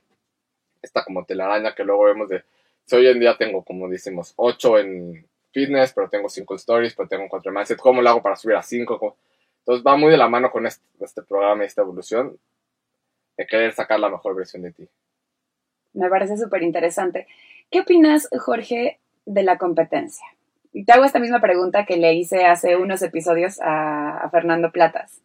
Esta 0.81 1.05
como 1.05 1.25
telaraña 1.25 1.75
que 1.75 1.85
luego 1.85 2.05
vemos 2.05 2.29
de, 2.29 2.45
si 2.85 2.97
hoy 2.97 3.07
en 3.07 3.21
día 3.21 3.37
tengo, 3.37 3.65
como 3.65 3.89
decimos, 3.89 4.33
8 4.37 4.79
en 4.79 5.27
fitness, 5.53 5.93
pero 5.93 6.09
tengo 6.09 6.29
5 6.29 6.55
stories, 6.57 6.95
pero 6.95 7.09
tengo 7.09 7.29
4 7.29 7.51
en 7.51 7.55
mindset, 7.55 7.79
¿cómo 7.79 8.03
lo 8.03 8.11
hago 8.11 8.23
para 8.23 8.37
subir 8.37 8.57
a 8.57 8.63
5? 8.63 9.17
Entonces 9.61 9.85
va 9.87 9.97
muy 9.97 10.11
de 10.11 10.17
la 10.17 10.29
mano 10.29 10.51
con 10.51 10.67
este, 10.67 10.85
este 11.01 11.23
programa 11.23 11.63
y 11.63 11.67
esta 11.67 11.83
evolución 11.83 12.37
de 13.37 13.47
querer 13.47 13.73
sacar 13.73 14.01
la 14.01 14.09
mejor 14.09 14.35
versión 14.35 14.63
de 14.63 14.73
ti. 14.73 14.89
Me 15.95 16.09
parece 16.09 16.37
súper 16.37 16.63
interesante. 16.63 17.27
¿Qué 17.71 17.81
opinas, 17.81 18.29
Jorge, 18.41 18.99
de 19.25 19.43
la 19.43 19.59
competencia? 19.59 20.27
Y 20.73 20.85
te 20.85 20.93
hago 20.93 21.05
esta 21.05 21.19
misma 21.19 21.41
pregunta 21.41 21.85
que 21.85 21.97
le 21.97 22.15
hice 22.15 22.47
hace 22.47 22.77
unos 22.77 23.03
episodios 23.03 23.59
a 23.63 24.27
Fernando 24.33 24.73
Platas 24.73 25.23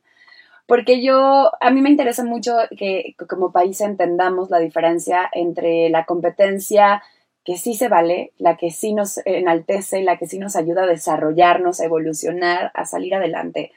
porque 0.67 1.01
yo, 1.01 1.51
a 1.60 1.71
mí 1.71 1.82
me 1.82 1.89
interesa 1.89 2.23
mucho 2.23 2.58
que 2.77 3.15
como 3.27 3.51
país 3.51 3.82
entendamos 3.82 4.49
la 4.49 4.60
diferencia 4.60 5.30
entre 5.34 5.89
la 5.89 6.06
competencia 6.06 7.01
que 7.45 7.56
sí 7.56 7.75
se 7.75 7.88
vale, 7.88 8.34
la 8.38 8.58
que 8.58 8.71
sí 8.71 8.93
nos 8.93 9.19
enaltece, 9.25 10.01
la 10.01 10.17
que 10.17 10.27
sí 10.27 10.38
nos 10.38 10.58
ayuda 10.58 10.84
a 10.84 10.88
desarrollarnos, 10.88 11.80
a 11.80 11.86
evolucionar, 11.86 12.71
a 12.73 12.86
salir 12.86 13.15
adelante. 13.15 13.71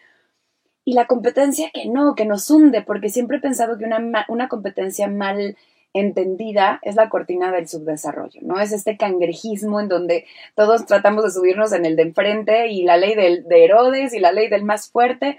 Y 0.85 0.95
la 0.95 1.07
competencia 1.07 1.71
que 1.73 1.87
no, 1.87 2.17
que 2.17 2.27
nos 2.27 2.51
hunde, 2.51 2.83
porque 2.83 3.11
siempre 3.11 3.37
he 3.37 3.41
pensado 3.41 3.79
que 3.79 3.85
una, 3.85 4.27
una 4.29 4.49
competencia 4.49 5.07
mal 5.07 5.57
entendida 5.93 6.81
es 6.83 6.97
la 6.97 7.09
cortina 7.09 7.53
del 7.53 7.69
subdesarrollo, 7.69 8.41
¿no? 8.43 8.59
Es 8.59 8.73
este 8.73 8.97
cangrejismo 8.97 9.81
en 9.81 9.89
donde 9.89 10.27
todos 10.57 10.87
tratamos 10.87 11.23
de 11.23 11.31
subirnos 11.31 11.73
en 11.73 11.85
el 11.85 11.95
de 11.95 12.03
enfrente 12.03 12.69
y 12.69 12.83
la 12.83 12.97
ley 12.97 13.15
del, 13.15 13.45
de 13.47 13.65
Herodes 13.65 14.15
y 14.15 14.19
la 14.19 14.33
ley 14.33 14.49
del 14.49 14.65
más 14.65 14.91
fuerte, 14.91 15.39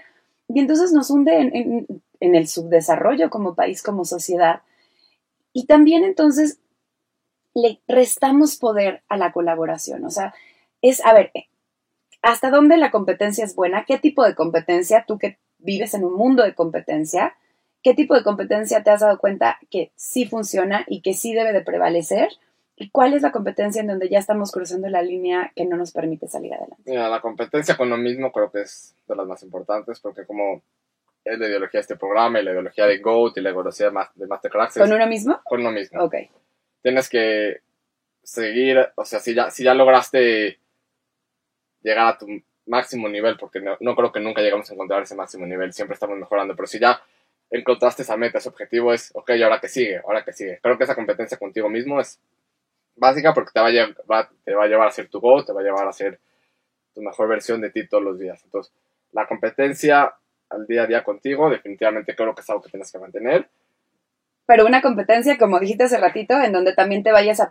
y 0.54 0.60
entonces 0.60 0.92
nos 0.92 1.10
hunde 1.10 1.38
en, 1.38 2.34
el 2.34 2.48
subdesarrollo 2.48 3.30
como 3.30 3.54
país, 3.54 3.82
como 3.82 4.04
sociedad. 4.04 4.62
Y 5.52 5.66
también 5.66 6.04
entonces 6.04 6.58
le 7.54 7.80
restamos 7.88 8.56
poder 8.56 9.02
a 9.08 9.16
la 9.16 9.32
colaboración. 9.32 10.04
O 10.04 10.10
sea, 10.10 10.34
es, 10.82 11.04
a 11.04 11.14
ver, 11.14 11.32
¿hasta 12.22 12.50
dónde 12.50 12.76
la 12.76 12.90
competencia 12.90 13.44
es 13.44 13.54
buena? 13.54 13.84
¿Qué 13.86 13.98
tipo 13.98 14.24
de 14.24 14.34
competencia, 14.34 15.04
tú 15.06 15.18
que 15.18 15.38
vives 15.58 15.94
en 15.94 16.04
un 16.04 16.14
mundo 16.14 16.42
de 16.42 16.54
competencia, 16.54 17.34
qué 17.82 17.94
tipo 17.94 18.14
de 18.14 18.22
competencia 18.22 18.82
te 18.82 18.90
has 18.90 19.00
dado 19.00 19.18
cuenta 19.18 19.58
que 19.70 19.92
sí 19.96 20.26
funciona 20.26 20.84
y 20.86 21.00
que 21.00 21.14
sí 21.14 21.32
debe 21.32 21.52
de 21.52 21.62
prevalecer? 21.62 22.28
¿Y 22.76 22.90
cuál 22.90 23.14
es 23.14 23.22
la 23.22 23.32
competencia 23.32 23.80
en 23.80 23.86
donde 23.86 24.08
ya 24.08 24.18
estamos 24.18 24.50
cruzando 24.50 24.88
la 24.88 25.02
línea 25.02 25.52
que 25.54 25.66
no 25.66 25.76
nos 25.76 25.92
permite 25.92 26.26
salir 26.26 26.54
adelante? 26.54 26.82
Mira, 26.86 27.08
la 27.08 27.20
competencia 27.20 27.76
con 27.76 27.90
lo 27.90 27.96
mismo 27.96 28.32
creo 28.32 28.50
que 28.50 28.62
es 28.62 28.94
de 29.06 29.14
las 29.14 29.26
más 29.26 29.42
importantes 29.42 30.00
porque 30.00 30.24
como 30.24 30.62
es 31.24 31.38
la 31.38 31.46
ideología 31.46 31.78
de 31.78 31.82
este 31.82 31.96
programa 31.96 32.40
y 32.40 32.44
la 32.44 32.52
ideología 32.52 32.86
de 32.86 32.98
GOAT 32.98 33.36
y 33.36 33.40
la 33.40 33.50
ideología 33.50 33.92
de 34.14 34.26
Masterclass. 34.26 34.78
¿Con 34.78 34.92
uno 34.92 35.06
mismo? 35.06 35.40
Con 35.44 35.60
uno 35.60 35.70
mismo. 35.70 36.02
Ok. 36.02 36.16
Tienes 36.82 37.08
que 37.08 37.60
seguir, 38.22 38.78
o 38.96 39.04
sea, 39.04 39.20
si 39.20 39.34
ya, 39.34 39.50
si 39.50 39.64
ya 39.64 39.74
lograste 39.74 40.58
llegar 41.82 42.06
a 42.06 42.18
tu 42.18 42.26
máximo 42.66 43.08
nivel, 43.08 43.36
porque 43.36 43.60
no, 43.60 43.76
no 43.80 43.94
creo 43.94 44.12
que 44.12 44.20
nunca 44.20 44.40
llegamos 44.40 44.70
a 44.70 44.74
encontrar 44.74 45.02
ese 45.02 45.14
máximo 45.14 45.46
nivel, 45.46 45.72
siempre 45.72 45.94
estamos 45.94 46.18
mejorando, 46.18 46.54
pero 46.54 46.66
si 46.66 46.78
ya 46.78 47.00
encontraste 47.50 48.02
esa 48.02 48.16
meta, 48.16 48.38
ese 48.38 48.48
objetivo 48.48 48.92
es, 48.92 49.10
ok, 49.14 49.30
ahora 49.42 49.60
que 49.60 49.68
sigue? 49.68 49.98
Ahora 49.98 50.24
que 50.24 50.32
sigue? 50.32 50.58
Creo 50.62 50.78
que 50.78 50.84
esa 50.84 50.94
competencia 50.94 51.38
contigo 51.38 51.68
mismo 51.68 52.00
es 52.00 52.20
básica 52.96 53.34
porque 53.34 53.50
te 53.52 53.60
va, 53.60 53.68
a 53.68 53.70
llevar, 53.70 54.28
te 54.44 54.54
va 54.54 54.64
a 54.64 54.68
llevar 54.68 54.88
a 54.88 54.92
ser 54.92 55.08
tu 55.08 55.20
go, 55.20 55.44
te 55.44 55.52
va 55.52 55.60
a 55.60 55.64
llevar 55.64 55.88
a 55.88 55.92
ser 55.92 56.20
tu 56.94 57.02
mejor 57.02 57.28
versión 57.28 57.60
de 57.60 57.70
ti 57.70 57.86
todos 57.86 58.04
los 58.04 58.18
días. 58.18 58.42
Entonces, 58.44 58.72
la 59.12 59.26
competencia 59.26 60.14
al 60.50 60.66
día 60.66 60.82
a 60.82 60.86
día 60.86 61.04
contigo, 61.04 61.50
definitivamente 61.50 62.14
creo 62.14 62.34
que 62.34 62.42
es 62.42 62.50
algo 62.50 62.62
que 62.62 62.70
tienes 62.70 62.92
que 62.92 62.98
mantener. 62.98 63.48
Pero 64.44 64.66
una 64.66 64.82
competencia, 64.82 65.38
como 65.38 65.60
dijiste 65.60 65.84
hace 65.84 65.98
ratito, 65.98 66.34
en 66.42 66.52
donde 66.52 66.74
también 66.74 67.02
te 67.02 67.12
vayas 67.12 67.40
a, 67.40 67.48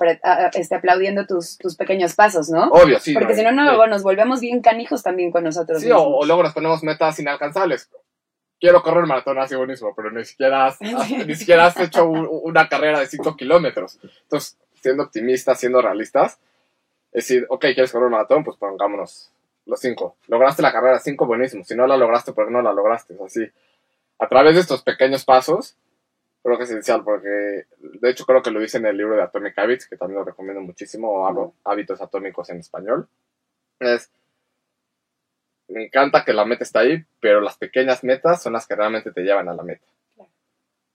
este, 0.53 0.75
aplaudiendo 0.75 1.25
tus, 1.25 1.57
tus, 1.57 1.75
pequeños 1.75 2.15
pasos, 2.15 2.49
¿no? 2.49 2.67
Obvio, 2.69 2.99
sí. 2.99 3.13
Porque 3.13 3.33
si 3.33 3.43
no, 3.43 3.51
no 3.51 3.87
nos 3.87 4.03
volvemos 4.03 4.41
bien 4.41 4.61
canijos 4.61 5.01
también 5.01 5.31
con 5.31 5.43
nosotros. 5.43 5.81
Sí, 5.81 5.89
o, 5.91 6.25
luego 6.25 6.43
nos 6.43 6.53
ponemos 6.53 6.83
metas 6.83 7.17
inalcanzables. 7.19 7.89
Quiero 8.59 8.83
correr 8.83 9.05
maratón 9.07 9.39
así 9.39 9.55
buenísimo, 9.55 9.95
pero 9.95 10.11
ni 10.11 10.23
siquiera 10.25 10.67
has, 10.67 10.79
ni 11.25 11.35
siquiera 11.35 11.67
has 11.67 11.77
hecho 11.79 12.07
una 12.07 12.67
carrera 12.67 12.99
de 12.99 13.07
5 13.07 13.35
kilómetros. 13.35 13.97
Entonces, 14.23 14.59
siendo 14.81 15.03
optimistas, 15.03 15.59
siendo 15.59 15.81
realistas, 15.81 16.39
es 17.11 17.27
decir, 17.27 17.45
ok, 17.49 17.61
¿quieres 17.61 17.91
correr 17.91 18.05
un 18.05 18.13
maratón? 18.13 18.43
Pues 18.43 18.57
pongámonos 18.57 19.31
los 19.65 19.79
cinco. 19.79 20.15
Lograste 20.27 20.61
la 20.61 20.71
carrera 20.71 20.99
cinco, 20.99 21.25
buenísimo. 21.25 21.63
Si 21.63 21.75
no 21.75 21.85
la 21.87 21.97
lograste, 21.97 22.33
¿por 22.33 22.47
qué 22.47 22.51
no 22.51 22.61
la 22.61 22.73
lograste? 22.73 23.15
Así, 23.25 23.45
a 24.19 24.27
través 24.27 24.55
de 24.55 24.61
estos 24.61 24.81
pequeños 24.81 25.25
pasos, 25.25 25.77
creo 26.43 26.57
que 26.57 26.63
es 26.63 26.69
esencial, 26.69 27.03
porque 27.03 27.65
de 27.79 28.09
hecho 28.09 28.25
creo 28.25 28.41
que 28.41 28.51
lo 28.51 28.59
dice 28.59 28.77
en 28.77 28.85
el 28.85 28.97
libro 28.97 29.15
de 29.15 29.23
Atomic 29.23 29.57
Habits, 29.57 29.87
que 29.87 29.97
también 29.97 30.19
lo 30.19 30.25
recomiendo 30.25 30.61
muchísimo, 30.61 31.09
o 31.09 31.53
Hábitos 31.65 32.01
Atómicos 32.01 32.49
en 32.49 32.59
español. 32.59 33.07
Es, 33.79 34.09
me 35.67 35.85
encanta 35.85 36.23
que 36.23 36.33
la 36.33 36.45
meta 36.45 36.63
está 36.63 36.79
ahí, 36.79 37.03
pero 37.19 37.41
las 37.41 37.57
pequeñas 37.57 38.03
metas 38.03 38.41
son 38.41 38.53
las 38.53 38.67
que 38.67 38.75
realmente 38.75 39.11
te 39.11 39.21
llevan 39.21 39.49
a 39.49 39.53
la 39.53 39.63
meta. 39.63 39.85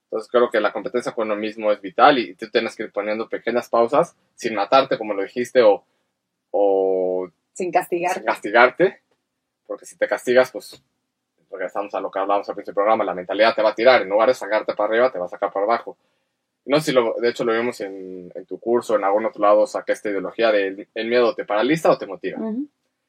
Entonces 0.07 0.31
creo 0.31 0.49
que 0.49 0.61
la 0.61 0.71
competencia 0.71 1.11
con 1.11 1.29
uno 1.29 1.39
mismo 1.39 1.71
es 1.71 1.81
vital 1.81 2.17
y 2.17 2.33
tú 2.35 2.49
tienes 2.49 2.75
que 2.75 2.83
ir 2.83 2.91
poniendo 2.91 3.27
pequeñas 3.27 3.69
pausas 3.69 4.15
sin 4.35 4.55
matarte, 4.55 4.97
como 4.97 5.13
lo 5.13 5.23
dijiste, 5.23 5.61
o, 5.61 5.83
o 6.51 7.29
sin 7.53 7.71
castigarte. 7.71 8.19
Sin 8.19 8.25
castigarte, 8.25 9.01
porque 9.65 9.85
si 9.85 9.97
te 9.97 10.07
castigas, 10.07 10.51
pues 10.51 10.81
regresamos 11.51 11.93
a 11.93 11.99
lo 11.99 12.09
que 12.09 12.19
hablábamos 12.19 12.47
al 12.47 12.55
principio 12.55 12.81
del 12.81 12.85
programa, 12.85 13.03
la 13.03 13.13
mentalidad 13.13 13.55
te 13.55 13.61
va 13.61 13.69
a 13.69 13.75
tirar, 13.75 14.01
en 14.01 14.09
lugar 14.09 14.29
de 14.29 14.35
sacarte 14.35 14.73
para 14.75 14.89
arriba, 14.89 15.11
te 15.11 15.19
va 15.19 15.25
a 15.25 15.29
sacar 15.29 15.51
para 15.51 15.65
abajo. 15.65 15.97
no 16.65 16.79
sé 16.79 16.87
si 16.87 16.91
lo, 16.91 17.15
de 17.19 17.29
hecho 17.29 17.43
lo 17.43 17.53
vimos 17.53 17.81
en, 17.81 18.31
en, 18.33 18.45
tu 18.45 18.59
curso, 18.59 18.95
en 18.95 19.03
algún 19.03 19.25
otro 19.25 19.41
lado, 19.41 19.67
saqué 19.67 19.91
esta 19.93 20.09
ideología 20.09 20.51
de 20.51 20.87
el 20.93 21.07
miedo 21.07 21.35
te 21.35 21.45
paraliza 21.45 21.91
o 21.91 21.97
te 21.97 22.05
motiva. 22.05 22.39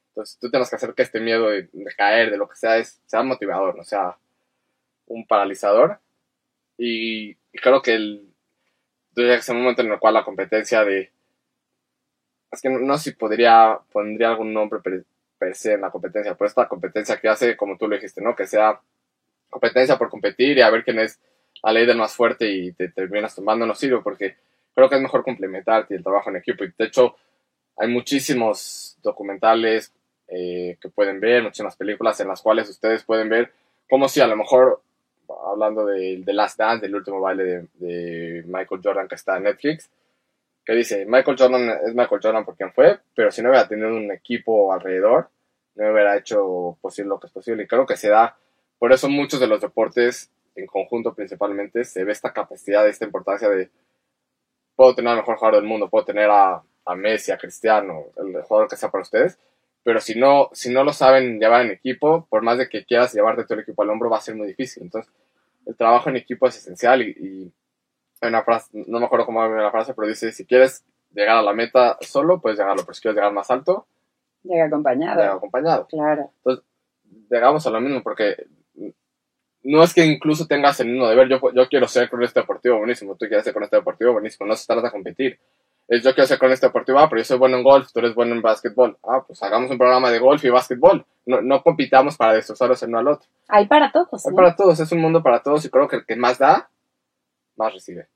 Entonces 0.09 0.37
tú 0.39 0.49
tienes 0.49 0.69
que 0.69 0.75
hacer 0.75 0.93
que 0.93 1.03
este 1.03 1.19
miedo 1.19 1.49
de, 1.49 1.69
caer, 1.95 2.31
de 2.31 2.37
lo 2.37 2.49
que 2.49 2.55
sea, 2.55 2.77
es, 2.77 2.99
sea 3.05 3.23
motivador, 3.23 3.75
no 3.75 3.83
sea 3.83 4.17
un 5.07 5.25
paralizador. 5.25 5.99
Y, 6.81 7.35
creo 7.61 7.81
que 7.81 7.93
el, 7.93 8.33
es 9.15 9.49
un 9.49 9.57
momento 9.57 9.81
en 9.81 9.91
el 9.91 9.99
cual 9.99 10.13
la 10.13 10.23
competencia 10.23 10.85
de... 10.85 11.11
Es 12.51 12.61
que 12.61 12.69
no, 12.69 12.97
sé 12.97 13.11
si 13.11 13.15
podría, 13.15 13.77
pondría 13.91 14.29
algún 14.29 14.53
nombre 14.53 14.79
per, 14.79 15.55
se 15.55 15.73
en 15.73 15.81
la 15.81 15.91
competencia, 15.91 16.35
pero 16.35 16.47
esta 16.47 16.67
competencia 16.67 17.17
que 17.17 17.27
hace, 17.27 17.55
como 17.55 17.77
tú 17.77 17.87
lo 17.87 17.95
dijiste, 17.95 18.21
¿no? 18.21 18.35
Que 18.35 18.47
sea 18.47 18.79
competencia 19.49 19.97
por 19.97 20.09
competir 20.09 20.57
y 20.57 20.61
a 20.61 20.69
ver 20.69 20.83
quién 20.83 20.99
es 20.99 21.19
la 21.61 21.73
ley 21.73 21.85
del 21.85 21.97
más 21.97 22.15
fuerte 22.15 22.49
y 22.49 22.71
te 22.71 22.89
terminas 22.89 23.35
tomando 23.35 23.65
no 23.65 23.75
sirve 23.75 24.01
porque 24.01 24.37
creo 24.73 24.89
que 24.89 24.95
es 24.95 25.01
mejor 25.01 25.23
complementarte 25.23 25.95
el 25.95 26.03
trabajo 26.03 26.29
en 26.29 26.37
equipo. 26.37 26.63
Y 26.63 26.73
de 26.77 26.85
hecho, 26.85 27.15
hay 27.77 27.89
muchísimos 27.89 28.97
documentales 29.03 29.93
eh, 30.27 30.77
que 30.81 30.89
pueden 30.89 31.19
ver, 31.19 31.43
muchísimas 31.43 31.75
películas 31.75 32.19
en 32.19 32.29
las 32.29 32.41
cuales 32.41 32.69
ustedes 32.69 33.03
pueden 33.03 33.29
ver 33.29 33.51
como 33.89 34.07
si 34.07 34.21
a 34.21 34.27
lo 34.27 34.35
mejor, 34.35 34.81
hablando 35.45 35.85
de, 35.85 36.21
The 36.25 36.33
Last 36.33 36.57
Dance, 36.57 36.85
del 36.85 36.95
último 36.95 37.21
baile 37.21 37.67
de, 37.75 38.43
Michael 38.45 38.81
Jordan 38.83 39.07
que 39.07 39.15
está 39.15 39.37
en 39.37 39.43
Netflix, 39.43 39.89
que 40.65 40.73
dice, 40.73 41.05
Michael 41.05 41.37
Jordan 41.37 41.69
es 41.85 41.95
Michael 41.95 42.21
Jordan 42.21 42.45
por 42.45 42.55
quien 42.55 42.71
fue, 42.71 42.99
pero 43.15 43.31
si 43.31 43.41
no 43.41 43.49
hubiera 43.49 43.67
tenido 43.67 43.89
un 43.89 44.11
equipo 44.11 44.71
alrededor, 44.71 45.29
no 45.75 45.91
hubiera 45.91 46.17
hecho 46.17 46.77
posible 46.81 47.09
lo 47.09 47.19
que 47.19 47.27
es 47.27 47.33
posible. 47.33 47.63
Y 47.63 47.67
creo 47.67 47.85
que 47.85 47.97
se 47.97 48.09
da, 48.09 48.37
por 48.77 48.91
eso 48.91 49.09
muchos 49.09 49.39
de 49.39 49.47
los 49.47 49.61
deportes 49.61 50.31
en 50.55 50.67
conjunto 50.67 51.13
principalmente, 51.13 51.83
se 51.85 52.03
ve 52.03 52.11
esta 52.11 52.33
capacidad, 52.33 52.87
esta 52.87 53.05
importancia 53.05 53.49
de, 53.49 53.69
puedo 54.75 54.95
tener 54.95 55.11
al 55.11 55.17
mejor 55.17 55.37
jugador 55.37 55.61
del 55.61 55.69
mundo, 55.69 55.89
puedo 55.89 56.05
tener 56.05 56.29
a, 56.29 56.61
a 56.85 56.95
Messi, 56.95 57.31
a 57.31 57.37
Cristiano, 57.37 58.05
el 58.17 58.41
jugador 58.43 58.69
que 58.69 58.75
sea 58.75 58.89
para 58.89 59.01
ustedes, 59.03 59.39
pero 59.83 59.99
si 59.99 60.19
no, 60.19 60.49
si 60.53 60.71
no 60.71 60.83
lo 60.83 60.93
saben 60.93 61.39
llevar 61.39 61.65
en 61.65 61.71
equipo, 61.71 62.27
por 62.29 62.41
más 62.41 62.57
de 62.57 62.69
que 62.69 62.85
quieras 62.85 63.13
llevarte 63.13 63.43
todo 63.43 63.55
el 63.55 63.61
equipo 63.61 63.81
al 63.81 63.89
hombro, 63.89 64.09
va 64.09 64.17
a 64.17 64.21
ser 64.21 64.35
muy 64.35 64.47
difícil. 64.47 64.83
Entonces, 64.83 65.11
el 65.65 65.75
trabajo 65.75 66.09
en 66.09 66.17
equipo 66.17 66.47
es 66.47 66.57
esencial 66.57 67.01
y, 67.01 67.09
y 67.11 67.51
una 68.27 68.43
frase, 68.43 68.69
no 68.73 68.99
me 68.99 69.05
acuerdo 69.05 69.25
cómo 69.25 69.39
va 69.39 69.47
la 69.49 69.71
frase, 69.71 69.93
pero 69.93 70.07
dice, 70.07 70.31
si 70.31 70.45
quieres 70.45 70.83
llegar 71.13 71.37
a 71.37 71.41
la 71.41 71.53
meta 71.53 71.97
solo, 72.01 72.41
puedes 72.41 72.59
llegarlo, 72.59 72.83
pero 72.83 72.93
si 72.93 73.01
quieres 73.01 73.15
llegar 73.15 73.33
más 73.33 73.49
alto, 73.49 73.87
llega 74.43 74.65
acompañado. 74.65 75.19
Llega 75.19 75.33
acompañado. 75.33 75.87
Claro. 75.87 76.31
Entonces, 76.37 76.65
llegamos 77.29 77.65
a 77.65 77.69
lo 77.69 77.81
mismo, 77.81 78.03
porque 78.03 78.45
no 79.63 79.83
es 79.83 79.93
que 79.93 80.05
incluso 80.05 80.47
tengas 80.47 80.79
el 80.79 80.87
mismo 80.87 81.07
deber, 81.07 81.27
yo, 81.29 81.39
yo 81.53 81.67
quiero 81.67 81.87
ser 81.87 82.09
con 82.09 82.23
este 82.23 82.39
deportivo 82.39 82.77
buenísimo, 82.77 83.15
tú 83.15 83.25
quieres 83.27 83.43
ser 83.43 83.53
con 83.53 83.63
este 83.63 83.77
deportivo 83.77 84.13
buenísimo, 84.13 84.47
no 84.47 84.55
se 84.55 84.65
trata 84.65 84.83
de 84.83 84.91
competir. 84.91 85.39
Es 85.89 86.03
yo 86.03 86.13
quiero 86.13 86.27
ser 86.27 86.37
con 86.37 86.51
este 86.51 86.67
deportivo, 86.67 86.99
ah, 86.99 87.09
pero 87.09 87.19
yo 87.19 87.25
soy 87.25 87.39
bueno 87.39 87.57
en 87.57 87.63
golf, 87.63 87.91
tú 87.91 87.99
eres 87.99 88.13
bueno 88.13 88.35
en 88.35 88.43
básquetbol. 88.43 88.97
Ah, 89.03 89.23
pues 89.25 89.41
hagamos 89.41 89.71
un 89.71 89.77
programa 89.79 90.11
de 90.11 90.19
golf 90.19 90.45
y 90.45 90.49
básquetbol. 90.49 91.03
No, 91.25 91.41
no 91.41 91.63
compitamos 91.63 92.15
para 92.15 92.33
destrozarnos 92.33 92.81
el 92.83 92.89
uno 92.89 92.99
al 92.99 93.07
otro. 93.07 93.27
Hay 93.47 93.67
para 93.67 93.91
todos. 93.91 94.25
Hay 94.25 94.33
para 94.33 94.55
todos, 94.55 94.79
es 94.79 94.91
un 94.91 95.01
mundo 95.01 95.23
para 95.23 95.41
todos 95.41 95.65
y 95.65 95.69
creo 95.69 95.87
que 95.87 95.97
el 95.97 96.05
que 96.05 96.15
más 96.15 96.37
da, 96.37 96.69
más 97.55 97.73
recibe. 97.73 98.07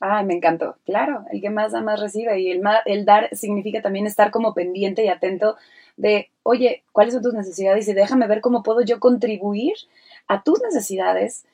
Ah, 0.00 0.22
me 0.22 0.34
encantó. 0.34 0.76
Claro, 0.84 1.24
el 1.32 1.40
que 1.40 1.50
más 1.50 1.72
da, 1.72 1.82
más 1.82 2.00
recibe. 2.00 2.40
Y 2.40 2.52
el, 2.52 2.62
el 2.86 3.04
dar 3.04 3.28
significa 3.32 3.82
también 3.82 4.06
estar 4.06 4.30
como 4.30 4.54
pendiente 4.54 5.04
y 5.04 5.08
atento 5.08 5.56
de, 5.96 6.30
oye, 6.44 6.84
¿cuáles 6.92 7.14
son 7.14 7.22
tus 7.24 7.34
necesidades? 7.34 7.88
Y 7.88 7.94
déjame 7.94 8.28
ver 8.28 8.40
cómo 8.40 8.62
puedo 8.62 8.80
yo 8.82 9.00
contribuir 9.00 9.74
a 10.28 10.42
tus 10.42 10.62
necesidades, 10.62 11.44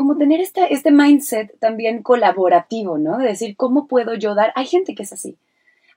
como 0.00 0.16
tener 0.16 0.40
este, 0.40 0.72
este 0.72 0.90
mindset 0.90 1.58
también 1.58 2.02
colaborativo, 2.02 2.96
¿no? 2.96 3.18
De 3.18 3.26
decir, 3.26 3.54
¿cómo 3.54 3.86
puedo 3.86 4.14
yo 4.14 4.34
dar? 4.34 4.50
Hay 4.56 4.64
gente 4.64 4.94
que 4.94 5.02
es 5.02 5.12
así. 5.12 5.36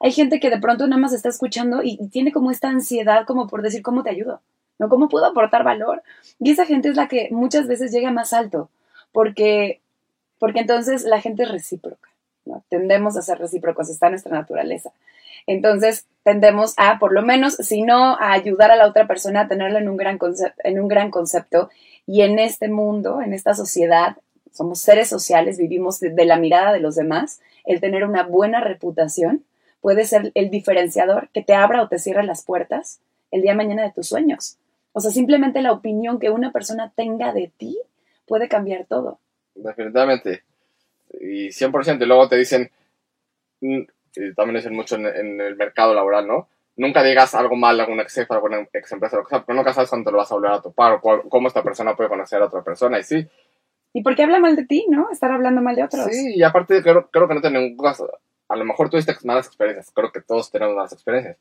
Hay 0.01 0.11
gente 0.11 0.41
que 0.41 0.49
de 0.49 0.59
pronto 0.59 0.85
nada 0.87 1.01
más 1.01 1.13
está 1.13 1.29
escuchando 1.29 1.79
y 1.81 1.95
tiene 2.09 2.33
como 2.33 2.51
esta 2.51 2.67
ansiedad 2.67 3.25
como 3.25 3.47
por 3.47 3.61
decir, 3.61 3.81
¿cómo 3.81 4.03
te 4.03 4.09
ayudo? 4.09 4.41
¿No? 4.77 4.89
¿Cómo 4.89 5.07
puedo 5.07 5.25
aportar 5.25 5.63
valor? 5.63 6.03
Y 6.37 6.51
esa 6.51 6.65
gente 6.65 6.89
es 6.89 6.97
la 6.97 7.07
que 7.07 7.29
muchas 7.31 7.65
veces 7.65 7.93
llega 7.93 8.11
más 8.11 8.33
alto, 8.33 8.69
porque, 9.13 9.79
porque 10.37 10.59
entonces 10.59 11.05
la 11.05 11.21
gente 11.21 11.43
es 11.43 11.51
recíproca, 11.51 12.09
¿no? 12.43 12.61
Tendemos 12.67 13.15
a 13.15 13.21
ser 13.21 13.37
recíprocos, 13.37 13.89
está 13.89 14.09
nuestra 14.09 14.35
naturaleza. 14.35 14.91
Entonces, 15.47 16.05
tendemos 16.23 16.73
a, 16.77 16.99
por 16.99 17.13
lo 17.13 17.21
menos, 17.21 17.55
si 17.55 17.83
no 17.83 18.15
a 18.15 18.31
ayudar 18.31 18.71
a 18.71 18.75
la 18.75 18.87
otra 18.87 19.07
persona 19.07 19.41
a 19.41 19.47
tenerlo 19.47 19.77
en 19.77 19.89
un 19.89 19.97
gran, 19.97 20.19
en 20.63 20.79
un 20.79 20.87
gran 20.87 21.11
concepto 21.11 21.69
y 22.05 22.21
en 22.21 22.39
este 22.39 22.69
mundo, 22.69 23.21
en 23.21 23.33
esta 23.33 23.53
sociedad, 23.53 24.17
somos 24.51 24.79
seres 24.79 25.09
sociales, 25.09 25.57
vivimos 25.57 25.99
de, 25.99 26.13
la 26.25 26.37
mirada 26.37 26.71
de 26.71 26.79
los 26.79 26.95
demás, 26.95 27.41
el 27.65 27.81
tener 27.81 28.05
una 28.05 28.23
buena 28.23 28.61
reputación 28.61 29.43
puede 29.81 30.05
ser 30.05 30.31
el 30.35 30.49
diferenciador 30.49 31.29
que 31.33 31.43
te 31.43 31.53
abra 31.53 31.81
o 31.81 31.87
te 31.89 31.99
cierre 31.99 32.23
las 32.23 32.45
puertas 32.45 32.99
el 33.31 33.41
día 33.41 33.51
de 33.51 33.57
mañana 33.57 33.83
de 33.83 33.91
tus 33.91 34.07
sueños. 34.07 34.57
O 34.93 34.99
sea, 34.99 35.11
simplemente 35.11 35.61
la 35.61 35.71
opinión 35.71 36.19
que 36.19 36.29
una 36.29 36.51
persona 36.51 36.93
tenga 36.95 37.33
de 37.33 37.51
ti 37.57 37.77
puede 38.27 38.47
cambiar 38.47 38.85
todo. 38.85 39.19
Definitivamente. 39.55 40.43
Y 41.19 41.47
100%. 41.47 42.01
Y 42.01 42.05
luego 42.05 42.29
te 42.29 42.37
dicen, 42.37 42.69
y 44.15 44.33
también 44.33 44.57
dicen 44.57 44.75
mucho 44.75 44.95
en, 44.95 45.05
en, 45.07 45.41
el 45.41 45.55
mercado 45.55 45.93
laboral, 45.93 46.27
¿no? 46.27 46.47
nunca 46.75 47.03
digas 47.03 47.35
algo 47.35 47.55
mal 47.55 47.79
a 47.79 47.83
alguna 47.83 48.03
ex 48.03 48.15
jefa, 48.15 48.33
a 48.33 48.37
alguna 48.37 48.67
ex 48.73 48.91
empresa, 48.91 49.17
lo 49.17 49.23
que 49.23 49.29
sea, 49.29 49.39
porque 49.39 49.53
nunca 49.53 49.73
sabes 49.73 49.89
cuándo 49.89 50.09
te 50.09 50.11
lo 50.11 50.17
vas 50.17 50.31
a 50.31 50.35
volver 50.35 50.51
a 50.51 50.61
topar 50.61 50.99
o 51.01 51.29
cómo 51.29 51.47
esta 51.47 51.63
persona 51.63 51.95
puede 51.95 52.09
conocer 52.09 52.41
a 52.41 52.45
otra 52.45 52.63
persona. 52.63 52.99
Y 52.99 53.03
sí. 53.03 53.27
¿Y 53.93 54.01
por 54.01 54.15
qué 54.15 54.23
habla 54.23 54.39
mal 54.39 54.55
de 54.55 54.65
ti, 54.65 54.87
no? 54.89 55.09
Estar 55.11 55.31
hablando 55.31 55.61
mal 55.61 55.75
de 55.75 55.83
otros. 55.83 56.05
Sí, 56.05 56.33
y 56.35 56.43
aparte 56.43 56.81
creo, 56.81 57.09
creo 57.09 57.27
que 57.27 57.35
no 57.35 57.41
tengo 57.41 57.59
ningún 57.59 57.77
caso. 57.77 58.09
A 58.49 58.55
lo 58.55 58.65
mejor 58.65 58.89
tuviste 58.89 59.15
malas 59.23 59.47
experiencias, 59.47 59.91
creo 59.93 60.11
que 60.11 60.21
todos 60.21 60.51
tenemos 60.51 60.75
malas 60.75 60.93
experiencias, 60.93 61.37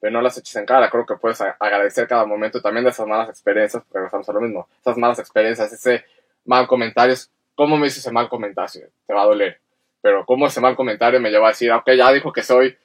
pero 0.00 0.12
no 0.12 0.20
las 0.20 0.36
eches 0.36 0.54
en 0.56 0.66
cara. 0.66 0.90
Creo 0.90 1.06
que 1.06 1.16
puedes 1.16 1.40
agradecer 1.40 2.06
cada 2.06 2.26
momento 2.26 2.60
también 2.60 2.84
de 2.84 2.90
esas 2.90 3.06
malas 3.06 3.30
experiencias, 3.30 3.82
porque 3.88 4.04
estamos 4.04 4.28
a 4.28 4.32
lo 4.32 4.40
mismo. 4.40 4.68
Esas 4.80 4.98
malas 4.98 5.18
experiencias, 5.18 5.72
ese 5.72 6.04
mal 6.44 6.66
comentario, 6.66 7.14
¿cómo 7.54 7.78
me 7.78 7.86
hizo 7.86 8.00
ese 8.00 8.12
mal 8.12 8.28
comentario? 8.28 8.88
Te 9.06 9.14
va 9.14 9.22
a 9.22 9.26
doler. 9.26 9.60
Pero 10.04 10.26
cómo 10.26 10.46
ese 10.46 10.60
mal 10.60 10.76
comentario 10.76 11.18
me 11.18 11.30
lleva 11.30 11.46
a 11.46 11.52
decir, 11.52 11.72
ok, 11.72 11.92
ya 11.96 12.12
dijo 12.12 12.30
que 12.30 12.42
soy 12.42 12.76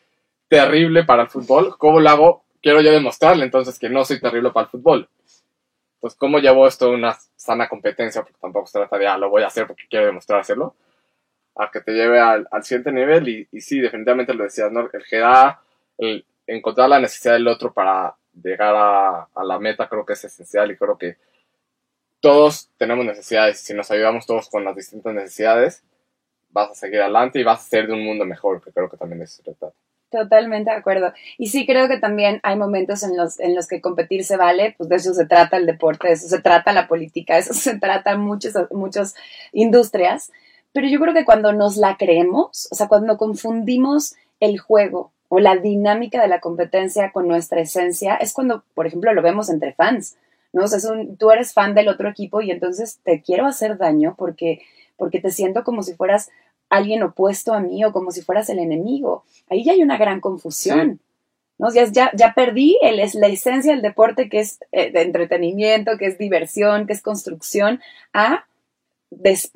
terrible 0.47 1.03
para 1.03 1.23
el 1.23 1.27
fútbol, 1.27 1.77
¿cómo 1.77 1.99
lo 1.99 2.09
hago? 2.09 2.45
Quiero 2.61 2.79
yo 2.79 2.93
demostrarle 2.93 3.43
entonces 3.43 3.77
que 3.77 3.89
no 3.89 4.05
soy 4.05 4.21
terrible 4.21 4.51
para 4.51 4.67
el 4.67 4.69
fútbol. 4.69 5.09
Pues, 5.99 6.15
¿cómo 6.15 6.39
llevo 6.39 6.65
esto 6.65 6.85
a 6.85 6.91
una 6.91 7.17
sana 7.35 7.67
competencia? 7.67 8.21
Porque 8.21 8.37
tampoco 8.39 8.67
se 8.67 8.79
trata 8.79 8.97
de, 8.97 9.05
ah, 9.05 9.17
lo 9.17 9.29
voy 9.29 9.43
a 9.43 9.47
hacer 9.47 9.67
porque 9.67 9.83
quiero 9.89 10.05
demostrárselo. 10.05 10.77
A 11.57 11.69
que 11.69 11.81
te 11.81 11.91
lleve 11.91 12.21
al, 12.21 12.47
siguiente 12.61 12.93
nivel. 12.93 13.27
Y, 13.27 13.49
y, 13.51 13.59
sí, 13.59 13.81
definitivamente 13.81 14.33
lo 14.33 14.45
decías, 14.45 14.71
¿no? 14.71 14.79
El 14.79 15.03
que 15.03 15.17
da, 15.17 15.61
el 15.97 16.25
encontrar 16.47 16.87
la 16.87 17.01
necesidad 17.01 17.33
del 17.33 17.49
otro 17.49 17.73
para 17.73 18.15
llegar 18.31 18.75
a, 18.77 19.23
a 19.35 19.43
la 19.43 19.59
meta, 19.59 19.89
creo 19.89 20.05
que 20.05 20.13
es 20.13 20.23
esencial. 20.23 20.71
Y 20.71 20.77
creo 20.77 20.97
que 20.97 21.17
todos 22.21 22.71
tenemos 22.77 23.03
necesidades. 23.03 23.59
Si 23.59 23.73
nos 23.73 23.91
ayudamos 23.91 24.25
todos 24.25 24.49
con 24.49 24.63
las 24.63 24.77
distintas 24.77 25.13
necesidades, 25.13 25.83
vas 26.51 26.71
a 26.71 26.75
seguir 26.75 27.01
adelante 27.01 27.39
y 27.39 27.43
vas 27.43 27.59
a 27.59 27.69
ser 27.69 27.87
de 27.87 27.93
un 27.93 28.03
mundo 28.03 28.25
mejor, 28.25 28.61
que 28.63 28.71
creo 28.71 28.89
que 28.89 28.97
también 28.97 29.21
es 29.21 29.41
el 29.45 29.55
Totalmente 30.09 30.71
de 30.71 30.77
acuerdo. 30.77 31.13
Y 31.37 31.47
sí 31.47 31.67
creo 31.67 31.87
que 31.87 31.99
también 31.99 32.39
hay 32.41 32.57
momentos 32.57 33.03
en 33.03 33.15
los, 33.15 33.39
en 33.39 33.55
los 33.55 33.67
que 33.67 33.79
competir 33.79 34.23
se 34.23 34.37
vale, 34.37 34.73
pues 34.77 34.89
de 34.89 34.95
eso 34.95 35.13
se 35.13 35.27
trata 35.27 35.57
el 35.57 35.67
deporte, 35.67 36.07
de 36.07 36.15
eso 36.15 36.27
se 36.27 36.41
trata 36.41 36.73
la 36.73 36.87
política, 36.87 37.35
de 37.35 37.41
eso 37.41 37.53
se 37.55 37.77
trata 37.77 38.17
muchas, 38.17 38.55
muchas 38.71 39.15
industrias. 39.53 40.31
Pero 40.71 40.87
yo 40.87 40.99
creo 40.99 41.13
que 41.13 41.25
cuando 41.25 41.53
nos 41.53 41.77
la 41.77 41.97
creemos, 41.97 42.67
o 42.71 42.75
sea, 42.75 42.87
cuando 42.87 43.17
confundimos 43.17 44.15
el 44.39 44.59
juego 44.59 45.11
o 45.27 45.39
la 45.39 45.57
dinámica 45.57 46.21
de 46.21 46.27
la 46.27 46.39
competencia 46.39 47.11
con 47.11 47.27
nuestra 47.27 47.61
esencia, 47.61 48.15
es 48.15 48.33
cuando, 48.33 48.63
por 48.73 48.87
ejemplo, 48.87 49.13
lo 49.13 49.21
vemos 49.21 49.49
entre 49.49 49.73
fans, 49.73 50.17
¿no? 50.53 50.63
O 50.63 50.67
sea, 50.67 50.79
tú 51.19 51.31
eres 51.31 51.53
fan 51.53 51.75
del 51.75 51.87
otro 51.87 52.09
equipo 52.09 52.41
y 52.41 52.49
entonces 52.49 52.99
te 53.03 53.21
quiero 53.21 53.45
hacer 53.45 53.77
daño 53.77 54.15
porque, 54.17 54.61
porque 54.99 55.19
te 55.19 55.31
siento 55.31 55.63
como 55.63 55.81
si 55.81 55.95
fueras 55.95 56.29
alguien 56.69 57.01
opuesto 57.01 57.53
a 57.53 57.59
mí 57.59 57.83
o 57.83 57.91
como 57.91 58.11
si 58.11 58.21
fueras 58.21 58.49
el 58.49 58.59
enemigo. 58.59 59.23
Ahí 59.49 59.63
ya 59.63 59.71
hay 59.71 59.81
una 59.81 59.97
gran 59.97 60.21
confusión. 60.21 60.99
¿no? 61.57 61.73
Ya, 61.73 61.85
ya, 61.85 62.11
ya 62.15 62.33
perdí 62.33 62.77
el, 62.81 62.97
la 62.97 63.27
esencia 63.27 63.73
del 63.73 63.81
deporte, 63.81 64.29
que 64.29 64.39
es 64.39 64.59
eh, 64.71 64.91
de 64.91 65.01
entretenimiento, 65.01 65.97
que 65.97 66.05
es 66.05 66.17
diversión, 66.17 66.85
que 66.85 66.93
es 66.93 67.01
construcción, 67.01 67.81
a 68.13 68.45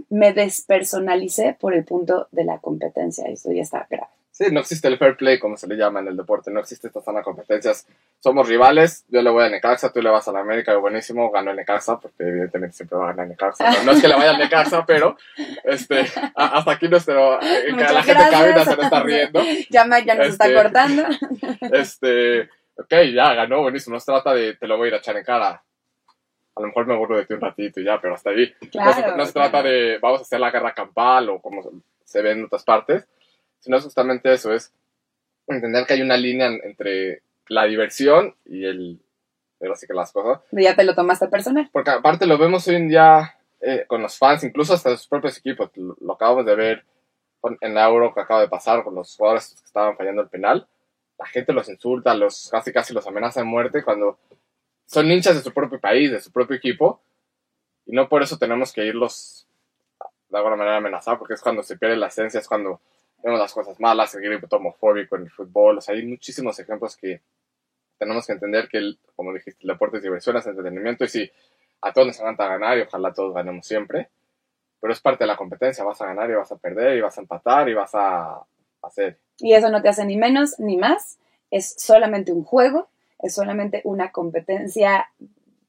me 0.10 0.34
despersonalicé 0.34 1.56
por 1.60 1.76
el 1.76 1.84
punto 1.84 2.28
de 2.32 2.44
la 2.44 2.58
competencia. 2.58 3.26
Eso 3.28 3.52
ya 3.52 3.62
está 3.62 3.86
grave. 3.90 4.10
Sí, 4.34 4.46
no 4.52 4.62
existe 4.62 4.88
el 4.88 4.98
fair 4.98 5.16
play, 5.16 5.38
como 5.38 5.58
se 5.58 5.68
le 5.68 5.76
llama 5.76 6.00
en 6.00 6.08
el 6.08 6.18
deporte, 6.18 6.50
no 6.50 6.60
existe 6.60 6.88
esta 6.88 7.02
zona 7.02 7.20
de 7.20 7.24
competencias. 7.24 7.86
Somos 8.20 8.50
rivales, 8.50 9.06
yo 9.10 9.22
le 9.22 9.30
voy 9.30 9.44
a 9.44 9.50
Necaxa, 9.50 9.94
tú 9.94 10.02
le 10.02 10.10
vas 10.10 10.28
a 10.28 10.32
la 10.32 10.40
América, 10.40 10.76
buenísimo, 10.76 11.30
ganó 11.30 11.52
el 11.52 11.58
Necaxa, 11.58 12.00
porque 12.00 12.24
evidentemente 12.24 12.76
siempre 12.76 12.98
va 12.98 13.04
a 13.04 13.08
ganar 13.10 13.28
Necaxa. 13.28 13.70
No, 13.70 13.84
no 13.84 13.92
es 13.92 14.02
que 14.02 14.08
le 14.08 14.16
vaya 14.16 14.32
al 14.32 14.40
Necaxa, 14.40 14.86
pero 14.88 15.18
este, 15.64 16.08
hasta 16.34 16.72
aquí 16.72 16.88
nuestro, 16.88 17.40
eh, 17.44 17.74
la 17.74 18.02
gente 18.02 18.24
cabina 18.32 18.66
se 18.66 18.76
nos 18.76 18.86
está 18.86 19.04
riendo. 19.04 19.40
Ya, 19.70 19.86
ya 20.00 20.16
nos 20.16 20.28
está 20.28 20.48
este, 20.48 20.56
cortando. 20.56 21.04
Este, 21.72 22.50
ok, 22.76 22.94
ya 23.14 23.36
ganó, 23.36 23.62
buenísimo, 23.62 23.94
no 23.94 24.00
se 24.00 24.08
trata 24.08 24.34
de 24.34 24.56
te 24.56 24.66
lo 24.66 24.78
voy 24.78 24.86
a 24.86 24.88
ir 24.88 24.94
a 24.96 24.98
echar 24.98 25.16
en 25.16 25.24
cara. 25.24 25.64
A 26.56 26.62
lo 26.62 26.68
mejor 26.68 26.88
me 26.88 26.96
aburro 26.96 27.18
de 27.18 27.26
ti 27.26 27.36
un 27.36 27.42
ratito 27.42 27.80
y 27.80 27.84
ya, 27.84 28.02
pero 28.02 28.16
hasta 28.16 28.32
ahí. 28.32 28.52
no, 29.16 29.26
se, 29.28 29.34
trata 29.34 29.62
de 29.62 30.00
vamos 30.02 30.22
a 30.22 30.24
hacer 30.24 30.40
la 30.40 30.50
guerra 30.50 30.74
campal 30.74 31.30
o 31.30 31.40
como 31.40 31.62
se 32.04 32.22
ve 32.24 32.32
en 32.32 32.46
otras 32.46 32.64
partes, 32.64 33.08
sino 33.64 33.78
es 33.78 33.84
justamente 33.84 34.32
eso, 34.32 34.54
es 34.54 34.74
entender 35.48 35.86
que 35.86 35.94
hay 35.94 36.02
una 36.02 36.18
línea 36.18 36.48
entre 36.48 37.24
la 37.48 37.64
diversión 37.64 38.36
y 38.46 38.66
el, 38.66 39.00
pero 39.58 39.76
sí 39.76 39.88
que 39.88 39.94
las 39.94 40.12
cosas. 40.12 40.42
Ya 40.52 40.76
te 40.76 40.84
lo 40.84 40.94
tomaste 40.94 41.28
personal. 41.28 41.70
Porque 41.72 41.92
aparte 41.92 42.28
lo 42.28 42.38
vemos 42.38 42.68
hoy 42.68 42.76
en 42.76 42.90
día 42.90 43.38
eh, 43.62 43.86
con 43.88 44.02
los 44.02 44.18
fans, 44.18 44.44
incluso 44.44 44.74
hasta 44.74 44.98
sus 44.98 45.08
propios 45.08 45.38
equipos, 45.38 45.72
lo, 45.76 46.14
acabamos 46.14 46.46
de 46.46 46.56
ver 46.56 46.86
en 47.62 47.74
la 47.74 47.88
Euro 47.88 48.14
que 48.14 48.20
acaba 48.20 48.42
de 48.42 48.50
pasar 48.50 48.84
con 48.84 48.96
los 48.96 49.16
jugadores 49.16 49.56
que 49.58 49.66
estaban 49.66 49.96
fallando 49.96 50.22
el 50.22 50.30
penal, 50.30 50.68
la 51.18 51.26
gente 51.26 51.54
los 51.54 51.70
insulta, 51.70 52.14
los 52.16 52.50
casi 52.52 52.74
casi 52.74 52.94
los 52.94 53.08
amenaza 53.08 53.40
de 53.40 53.46
muerte 53.46 53.84
cuando 53.84 54.18
son 54.86 55.10
hinchas 55.10 55.36
de 55.36 55.42
su 55.42 55.54
propio 55.54 55.80
país, 55.80 56.12
de 56.12 56.22
su 56.22 56.32
propio 56.32 56.58
equipo, 56.58 57.02
y 57.86 57.94
no 57.94 58.10
por 58.10 58.24
eso 58.24 58.38
tenemos 58.38 58.74
que 58.74 58.86
irlos 58.86 59.48
de 60.28 60.38
alguna 60.38 60.56
manera 60.58 60.78
amenazar, 60.78 61.18
porque 61.18 61.36
es 61.36 61.42
cuando 61.42 61.64
se 61.64 61.78
pierde 61.78 61.96
la 61.96 62.08
esencia, 62.08 62.40
es 62.40 62.48
cuando 62.48 62.82
vemos 63.24 63.40
las 63.40 63.54
cosas 63.54 63.80
malas, 63.80 64.14
el 64.16 64.22
grito 64.22 64.56
homofóbico 64.56 65.16
en 65.16 65.24
el 65.24 65.32
fútbol, 65.32 65.78
o 65.78 65.82
sea, 65.82 65.96
hay 65.96 66.06
muchísimos 66.06 66.60
ejemplos 66.60 66.98
que 66.98 67.22
tenemos 67.98 68.28
que 68.28 68.34
entender 68.34 68.68
que, 68.68 68.78
el, 68.78 69.00
como 69.16 69.34
dijiste, 69.34 69.64
el 69.64 69.70
deporte 69.70 69.98
es 69.98 70.04
diversión, 70.04 70.36
es 70.38 70.46
entretenimiento, 70.46 71.06
y 71.06 71.08
sí, 71.08 71.32
a 71.82 71.94
todos 71.94 72.08
nos 72.08 72.20
encanta 72.20 72.48
ganar 72.48 72.78
y 72.78 72.82
ojalá 72.82 73.14
todos 73.14 73.34
ganemos 73.34 73.66
siempre, 73.66 74.10
pero 74.80 74.92
es 74.92 75.00
parte 75.00 75.24
de 75.24 75.30
la 75.30 75.38
competencia, 75.38 75.84
vas 75.84 76.02
a 76.02 76.08
ganar 76.08 76.30
y 76.30 76.34
vas 76.34 76.52
a 76.52 76.58
perder 76.58 76.98
y 76.98 77.02
vas 77.02 77.18
a 77.18 77.22
empatar 77.22 77.70
y 77.70 77.74
vas 77.74 77.96
a 77.96 78.44
hacer. 78.82 79.18
Y 79.40 79.54
eso 79.54 79.70
no 79.70 79.82
te 79.82 79.90
hace 79.90 80.06
ni 80.06 80.18
menos 80.18 80.60
ni 80.60 80.78
más, 80.78 81.18
es 81.50 81.76
solamente 81.78 82.32
un 82.32 82.44
juego 82.44 82.90
es 83.24 83.34
solamente 83.34 83.82
una 83.86 84.12
competencia 84.12 85.10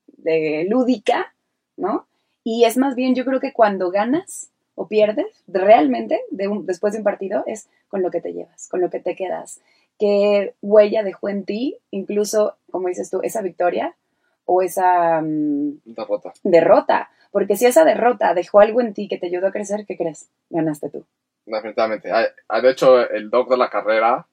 de 0.09 0.67
lúdica, 0.69 1.35
¿no? 1.77 2.07
Y 2.43 2.65
es 2.65 2.77
más 2.77 2.97
bien, 2.97 3.15
yo 3.15 3.25
creo 3.25 3.41
que 3.41 3.53
cuando 3.53 3.91
ganas 3.91 4.51
o 4.75 4.89
pierdes, 4.89 5.45
realmente, 5.47 6.20
de 6.31 6.49
después 6.62 6.93
de 6.93 7.01
un 7.01 7.05
partido, 7.05 7.45
es 7.47 7.68
con 7.89 8.03
lo 8.03 8.11
que 8.11 8.20
te 8.20 8.33
llevas, 8.33 8.68
con 8.68 8.81
lo 8.81 8.91
que 8.91 9.01
te 9.01 9.14
quedas. 9.14 9.61
¿Qué 9.99 10.55
huella 10.62 11.03
dejó 11.03 11.29
en 11.29 11.45
ti, 11.45 11.79
incluso, 11.91 12.57
como 12.70 12.89
dices 12.89 13.11
tú, 13.11 13.20
esa 13.22 13.43
victoria 13.43 13.95
o 14.45 14.62
esa 14.62 15.20
mm, 15.22 15.83
derrota? 15.85 16.33
Derrota. 16.43 17.11
Porque 17.31 17.57
si 17.57 17.66
esa 17.66 17.85
derrota 17.85 18.35
dejó 18.35 18.61
algo 18.61 18.81
en 18.81 18.95
ti 18.95 19.09
que 19.09 19.18
te 19.18 19.27
ayudó 19.27 19.49
a 19.49 19.53
crecer, 19.53 19.87
¿qué 19.87 19.97
crees? 19.97 20.29
Ganaste 20.51 20.91
tú. 20.91 21.05
Definitivamente. 21.47 22.09
De 22.09 22.70
hecho, 22.70 23.09
el 23.11 23.31
doc 23.31 23.51
de 23.51 23.57
la 23.57 23.70
carrera 23.70 24.27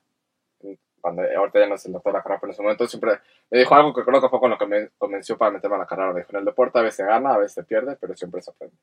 cuando 1.01 1.23
ahorita 1.23 1.59
ya 1.59 1.67
no 1.67 1.75
es 1.75 1.85
el 1.85 1.93
doctor 1.93 2.13
de 2.13 2.19
la 2.19 2.23
carrera, 2.23 2.39
pero 2.39 2.51
en 2.51 2.53
ese 2.53 2.61
momento 2.61 2.87
siempre 2.87 3.19
me 3.49 3.59
dijo 3.59 3.75
algo 3.75 3.93
que 3.93 4.03
creo 4.03 4.21
que 4.21 4.29
fue 4.29 4.39
con 4.39 4.51
lo 4.51 4.57
que 4.57 4.67
me 4.67 4.89
convenció 4.97 5.37
para 5.37 5.51
meterme 5.51 5.75
a 5.75 5.79
la 5.79 5.87
carrera. 5.87 6.13
Me 6.13 6.19
dijo, 6.21 6.29
en 6.31 6.39
el 6.39 6.45
deporte 6.45 6.79
a 6.79 6.83
veces 6.83 7.05
gana, 7.05 7.33
a 7.33 7.37
veces 7.37 7.65
pierde, 7.65 7.97
pero 7.99 8.15
siempre 8.15 8.41
se 8.41 8.51
aprende. 8.51 8.75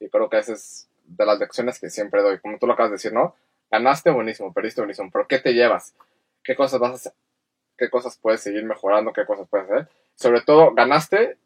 Y 0.00 0.08
creo 0.08 0.28
que 0.28 0.38
esa 0.38 0.52
es 0.52 0.88
de 1.04 1.26
las 1.26 1.38
lecciones 1.38 1.80
que 1.80 1.90
siempre 1.90 2.22
doy. 2.22 2.38
Como 2.38 2.58
tú 2.58 2.66
lo 2.66 2.74
acabas 2.74 2.90
de 2.90 2.96
decir, 2.96 3.12
¿no? 3.12 3.34
Ganaste 3.70 4.10
buenísimo, 4.10 4.52
perdiste 4.52 4.80
buenísimo, 4.80 5.10
pero 5.12 5.26
¿qué 5.26 5.38
te 5.38 5.52
llevas? 5.52 5.94
¿Qué 6.42 6.56
cosas 6.56 6.80
vas 6.80 6.92
a 6.92 6.94
hacer? 6.94 7.12
¿Qué 7.76 7.90
cosas 7.90 8.18
puedes 8.20 8.40
seguir 8.40 8.64
mejorando? 8.64 9.12
¿Qué 9.12 9.24
cosas 9.24 9.46
puedes 9.48 9.70
hacer? 9.70 9.88
Sobre 10.14 10.40
todo, 10.40 10.74
ganaste, 10.74 11.36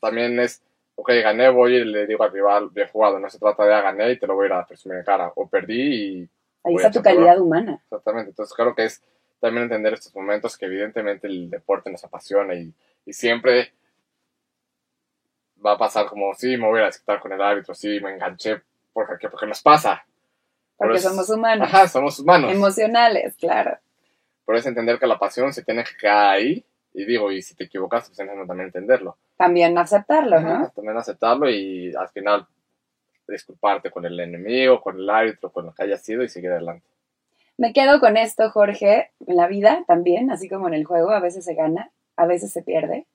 también 0.00 0.38
es, 0.40 0.62
ok, 0.94 1.10
gané, 1.22 1.50
voy 1.50 1.76
y 1.76 1.84
le 1.84 2.06
digo 2.06 2.22
al 2.22 2.32
rival, 2.32 2.70
bien 2.70 2.88
jugado, 2.88 3.18
no 3.18 3.28
se 3.28 3.38
trata 3.38 3.64
de, 3.64 3.74
ah, 3.74 3.82
gané 3.82 4.12
y 4.12 4.18
te 4.18 4.26
lo 4.26 4.34
voy 4.34 4.44
a 4.44 4.46
ir 4.46 4.52
a 4.54 4.66
presumir 4.66 4.98
en 4.98 5.04
cara, 5.04 5.32
o 5.34 5.48
perdí 5.48 5.82
y 6.22 6.28
Ahí 6.64 6.74
está 6.74 6.90
tu 6.90 7.02
calidad 7.02 7.40
humana. 7.40 7.80
Exactamente, 7.84 8.30
entonces 8.30 8.54
creo 8.54 8.74
que 8.74 8.84
es 8.84 9.02
también 9.40 9.64
entender 9.64 9.94
estos 9.94 10.14
momentos 10.14 10.58
que 10.58 10.66
evidentemente 10.66 11.26
el 11.26 11.50
deporte 11.50 11.90
nos 11.90 12.04
apasiona 12.04 12.54
y, 12.54 12.72
siempre 13.10 13.72
va 15.64 15.72
a 15.72 15.78
pasar 15.78 16.06
como, 16.06 16.34
sí, 16.34 16.56
me 16.56 16.66
voy 16.66 16.80
a 16.80 16.86
discutir 16.86 17.20
con 17.20 17.32
el 17.32 17.42
árbitro, 17.42 17.74
sí, 17.74 18.00
me 18.00 18.12
enganché, 18.12 18.62
porque, 18.92 19.28
porque 19.28 19.46
nos 19.46 19.62
pasa. 19.62 20.04
Porque 20.76 20.98
somos 20.98 21.28
humanos. 21.30 21.68
Ajá, 21.68 21.88
somos 21.88 22.18
humanos. 22.18 22.52
Emocionales, 22.52 23.34
claro. 23.36 23.78
Pero 24.46 24.58
es 24.58 24.66
entender 24.66 24.98
que 24.98 25.06
la 25.06 25.18
pasión 25.18 25.52
se 25.52 25.62
tiene 25.62 25.84
que 25.84 25.96
quedar 26.00 26.34
ahí, 26.36 26.64
y 26.94 27.04
digo, 27.04 27.30
y 27.30 27.42
si 27.42 27.54
te 27.54 27.64
equivocas, 27.64 28.06
pues 28.06 28.16
tienes 28.16 28.34
que 28.34 28.46
también 28.46 28.66
entenderlo. 28.66 29.16
También 29.36 29.76
aceptarlo, 29.78 30.40
¿no? 30.40 30.70
También 30.70 30.96
aceptarlo 30.96 31.48
y 31.48 31.94
al 31.94 32.08
final 32.08 32.46
disculparte 33.28 33.90
con 33.90 34.04
el 34.04 34.18
enemigo, 34.18 34.80
con 34.80 34.98
el 34.98 35.08
árbitro, 35.08 35.50
con 35.50 35.66
lo 35.66 35.74
que 35.74 35.82
haya 35.82 35.98
sido 35.98 36.22
y 36.22 36.28
seguir 36.28 36.50
adelante. 36.50 36.86
Me 37.56 37.72
quedo 37.72 38.00
con 38.00 38.16
esto, 38.16 38.50
Jorge. 38.50 39.10
En 39.26 39.36
la 39.36 39.46
vida 39.46 39.84
también, 39.86 40.30
así 40.30 40.48
como 40.48 40.68
en 40.68 40.74
el 40.74 40.84
juego, 40.84 41.10
a 41.10 41.20
veces 41.20 41.44
se 41.44 41.54
gana, 41.54 41.90
a 42.16 42.26
veces 42.26 42.52
se 42.52 42.62
pierde, 42.62 43.06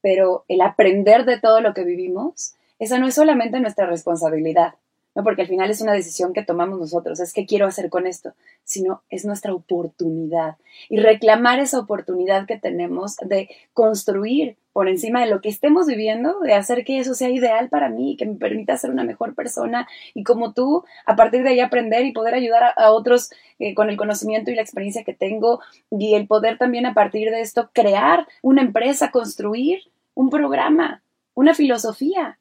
pero 0.00 0.44
el 0.48 0.60
aprender 0.60 1.24
de 1.24 1.40
todo 1.40 1.60
lo 1.60 1.74
que 1.74 1.84
vivimos, 1.84 2.54
esa 2.78 2.98
no 2.98 3.06
es 3.06 3.14
solamente 3.14 3.60
nuestra 3.60 3.86
responsabilidad, 3.86 4.74
¿no? 5.14 5.22
porque 5.24 5.42
al 5.42 5.48
final 5.48 5.70
es 5.70 5.80
una 5.80 5.92
decisión 5.92 6.32
que 6.32 6.42
tomamos 6.42 6.78
nosotros, 6.78 7.20
es 7.20 7.32
qué 7.32 7.46
quiero 7.46 7.66
hacer 7.66 7.90
con 7.90 8.06
esto, 8.06 8.34
sino 8.64 9.02
es 9.10 9.24
nuestra 9.24 9.54
oportunidad 9.54 10.56
y 10.88 10.98
reclamar 10.98 11.58
esa 11.60 11.78
oportunidad 11.78 12.46
que 12.46 12.58
tenemos 12.58 13.16
de 13.16 13.48
construir 13.72 14.56
por 14.78 14.88
encima 14.88 15.20
de 15.20 15.30
lo 15.30 15.40
que 15.40 15.48
estemos 15.48 15.88
viviendo, 15.88 16.38
de 16.38 16.52
hacer 16.54 16.84
que 16.84 17.00
eso 17.00 17.14
sea 17.14 17.30
ideal 17.30 17.68
para 17.68 17.88
mí, 17.88 18.16
que 18.16 18.26
me 18.26 18.36
permita 18.36 18.76
ser 18.76 18.90
una 18.90 19.02
mejor 19.02 19.34
persona 19.34 19.88
y 20.14 20.22
como 20.22 20.52
tú, 20.52 20.84
a 21.04 21.16
partir 21.16 21.42
de 21.42 21.48
ahí 21.48 21.58
aprender 21.58 22.06
y 22.06 22.12
poder 22.12 22.34
ayudar 22.34 22.74
a, 22.76 22.92
otros 22.92 23.30
eh, 23.58 23.74
con 23.74 23.90
el 23.90 23.96
conocimiento 23.96 24.52
y 24.52 24.54
la 24.54 24.62
experiencia 24.62 25.02
que 25.02 25.14
tengo 25.14 25.60
y 25.90 26.14
el 26.14 26.28
poder 26.28 26.58
también 26.58 26.86
a 26.86 26.94
partir 26.94 27.30
de 27.32 27.40
esto 27.40 27.70
crear 27.72 28.28
una 28.40 28.62
empresa, 28.62 29.10
construir 29.10 29.80
un 30.14 30.30
programa, 30.30 31.02
una 31.34 31.54
filosofía. 31.54 32.38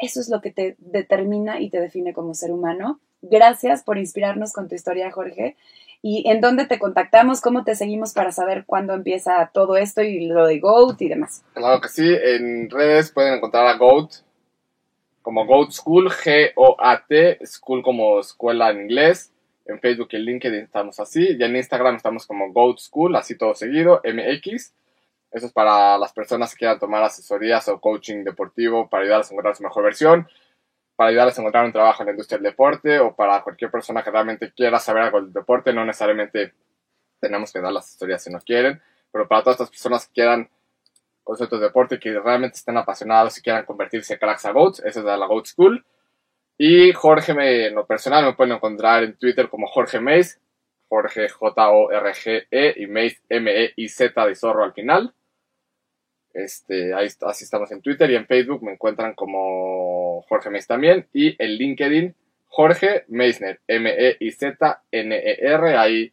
Eso 0.00 0.20
es 0.20 0.28
lo 0.28 0.40
que 0.40 0.50
te 0.50 0.76
determina 0.78 1.60
y 1.60 1.70
te 1.70 1.80
define 1.80 2.12
como 2.12 2.34
ser 2.34 2.52
humano. 2.52 3.00
Gracias 3.22 3.82
por 3.82 3.98
inspirarnos 3.98 4.52
con 4.52 4.68
tu 4.68 4.74
historia, 4.74 5.10
Jorge 5.10 5.56
y 6.02 6.28
en 6.30 6.40
dónde 6.40 6.66
te 6.66 6.78
contactamos, 6.78 7.40
cómo 7.40 7.64
te 7.64 7.74
seguimos 7.74 8.12
para 8.12 8.32
saber 8.32 8.64
cuándo 8.64 8.94
empieza 8.94 9.50
todo 9.52 9.76
esto 9.76 10.02
y 10.02 10.26
lo 10.26 10.46
de 10.46 10.58
GOAT 10.58 11.00
y 11.02 11.08
demás. 11.08 11.44
Claro 11.52 11.80
que 11.80 11.88
sí, 11.88 12.06
en 12.08 12.70
redes 12.70 13.10
pueden 13.10 13.34
encontrar 13.34 13.66
a 13.66 13.76
GOAT 13.76 14.12
como 15.22 15.44
GOAT 15.44 15.72
School, 15.72 16.10
G-O-A-T, 16.10 17.38
School 17.44 17.82
como 17.82 18.20
escuela 18.20 18.70
en 18.70 18.82
inglés. 18.82 19.32
En 19.66 19.78
Facebook 19.78 20.08
y 20.12 20.16
LinkedIn 20.16 20.62
estamos 20.64 20.98
así, 20.98 21.36
y 21.38 21.42
en 21.44 21.54
Instagram 21.54 21.94
estamos 21.94 22.26
como 22.26 22.50
GOAT 22.50 22.78
School, 22.78 23.14
así 23.14 23.36
todo 23.36 23.54
seguido, 23.54 24.00
MX. 24.02 24.72
Eso 25.30 25.46
es 25.46 25.52
para 25.52 25.96
las 25.98 26.12
personas 26.12 26.52
que 26.52 26.60
quieran 26.60 26.78
tomar 26.78 27.02
asesorías 27.02 27.68
o 27.68 27.80
coaching 27.80 28.24
deportivo 28.24 28.88
para 28.88 29.04
ayudarles 29.04 29.30
a 29.30 29.34
encontrar 29.34 29.56
su 29.56 29.62
mejor 29.62 29.84
versión 29.84 30.28
para 31.00 31.08
ayudarles 31.08 31.38
a 31.38 31.40
encontrar 31.40 31.64
un 31.64 31.72
trabajo 31.72 32.02
en 32.02 32.08
la 32.08 32.10
industria 32.10 32.36
del 32.36 32.50
deporte 32.50 33.00
o 33.00 33.16
para 33.16 33.42
cualquier 33.42 33.70
persona 33.70 34.02
que 34.04 34.10
realmente 34.10 34.52
quiera 34.52 34.78
saber 34.78 35.04
algo 35.04 35.22
del 35.22 35.32
deporte. 35.32 35.72
No 35.72 35.82
necesariamente 35.82 36.52
tenemos 37.18 37.50
que 37.50 37.58
dar 37.58 37.72
las 37.72 37.90
historias 37.90 38.22
si 38.22 38.30
no 38.30 38.38
quieren, 38.38 38.82
pero 39.10 39.26
para 39.26 39.40
todas 39.42 39.54
estas 39.54 39.70
personas 39.70 40.06
que 40.06 40.12
quieran 40.12 40.50
conceptos 41.24 41.58
de 41.58 41.68
deporte 41.68 41.98
que 41.98 42.20
realmente 42.20 42.58
estén 42.58 42.76
apasionados 42.76 43.38
y 43.38 43.40
quieran 43.40 43.64
convertirse 43.64 44.12
en 44.12 44.18
cracks 44.18 44.44
a 44.44 44.52
GOATs, 44.52 44.80
eso 44.80 44.98
es 44.98 45.06
de 45.06 45.16
la 45.16 45.24
GOAT 45.24 45.46
School. 45.46 45.86
Y 46.58 46.92
Jorge, 46.92 47.32
me, 47.32 47.68
en 47.68 47.76
lo 47.76 47.86
personal, 47.86 48.26
me 48.26 48.34
pueden 48.34 48.52
encontrar 48.52 49.02
en 49.02 49.16
Twitter 49.16 49.48
como 49.48 49.68
Jorge 49.68 50.00
Mace, 50.00 50.38
Jorge 50.90 51.30
J-O-R-G-E 51.30 52.74
y 52.76 52.86
Mace 52.88 53.22
M-E-I-Z 53.30 54.26
de 54.26 54.34
zorro 54.34 54.64
al 54.64 54.74
final. 54.74 55.14
Este, 56.32 56.94
ahí 56.94 57.08
así 57.26 57.44
estamos 57.44 57.70
en 57.72 57.82
Twitter 57.82 58.10
y 58.10 58.16
en 58.16 58.26
Facebook 58.26 58.62
me 58.62 58.72
encuentran 58.72 59.14
como 59.14 60.22
Jorge 60.28 60.50
Meis 60.50 60.66
también 60.66 61.06
y 61.12 61.36
en 61.42 61.50
LinkedIn 61.50 62.14
Jorge 62.50 63.04
Meisner, 63.08 63.60
M-E-I-Z-N-E-R, 63.68 65.76
ahí 65.76 66.12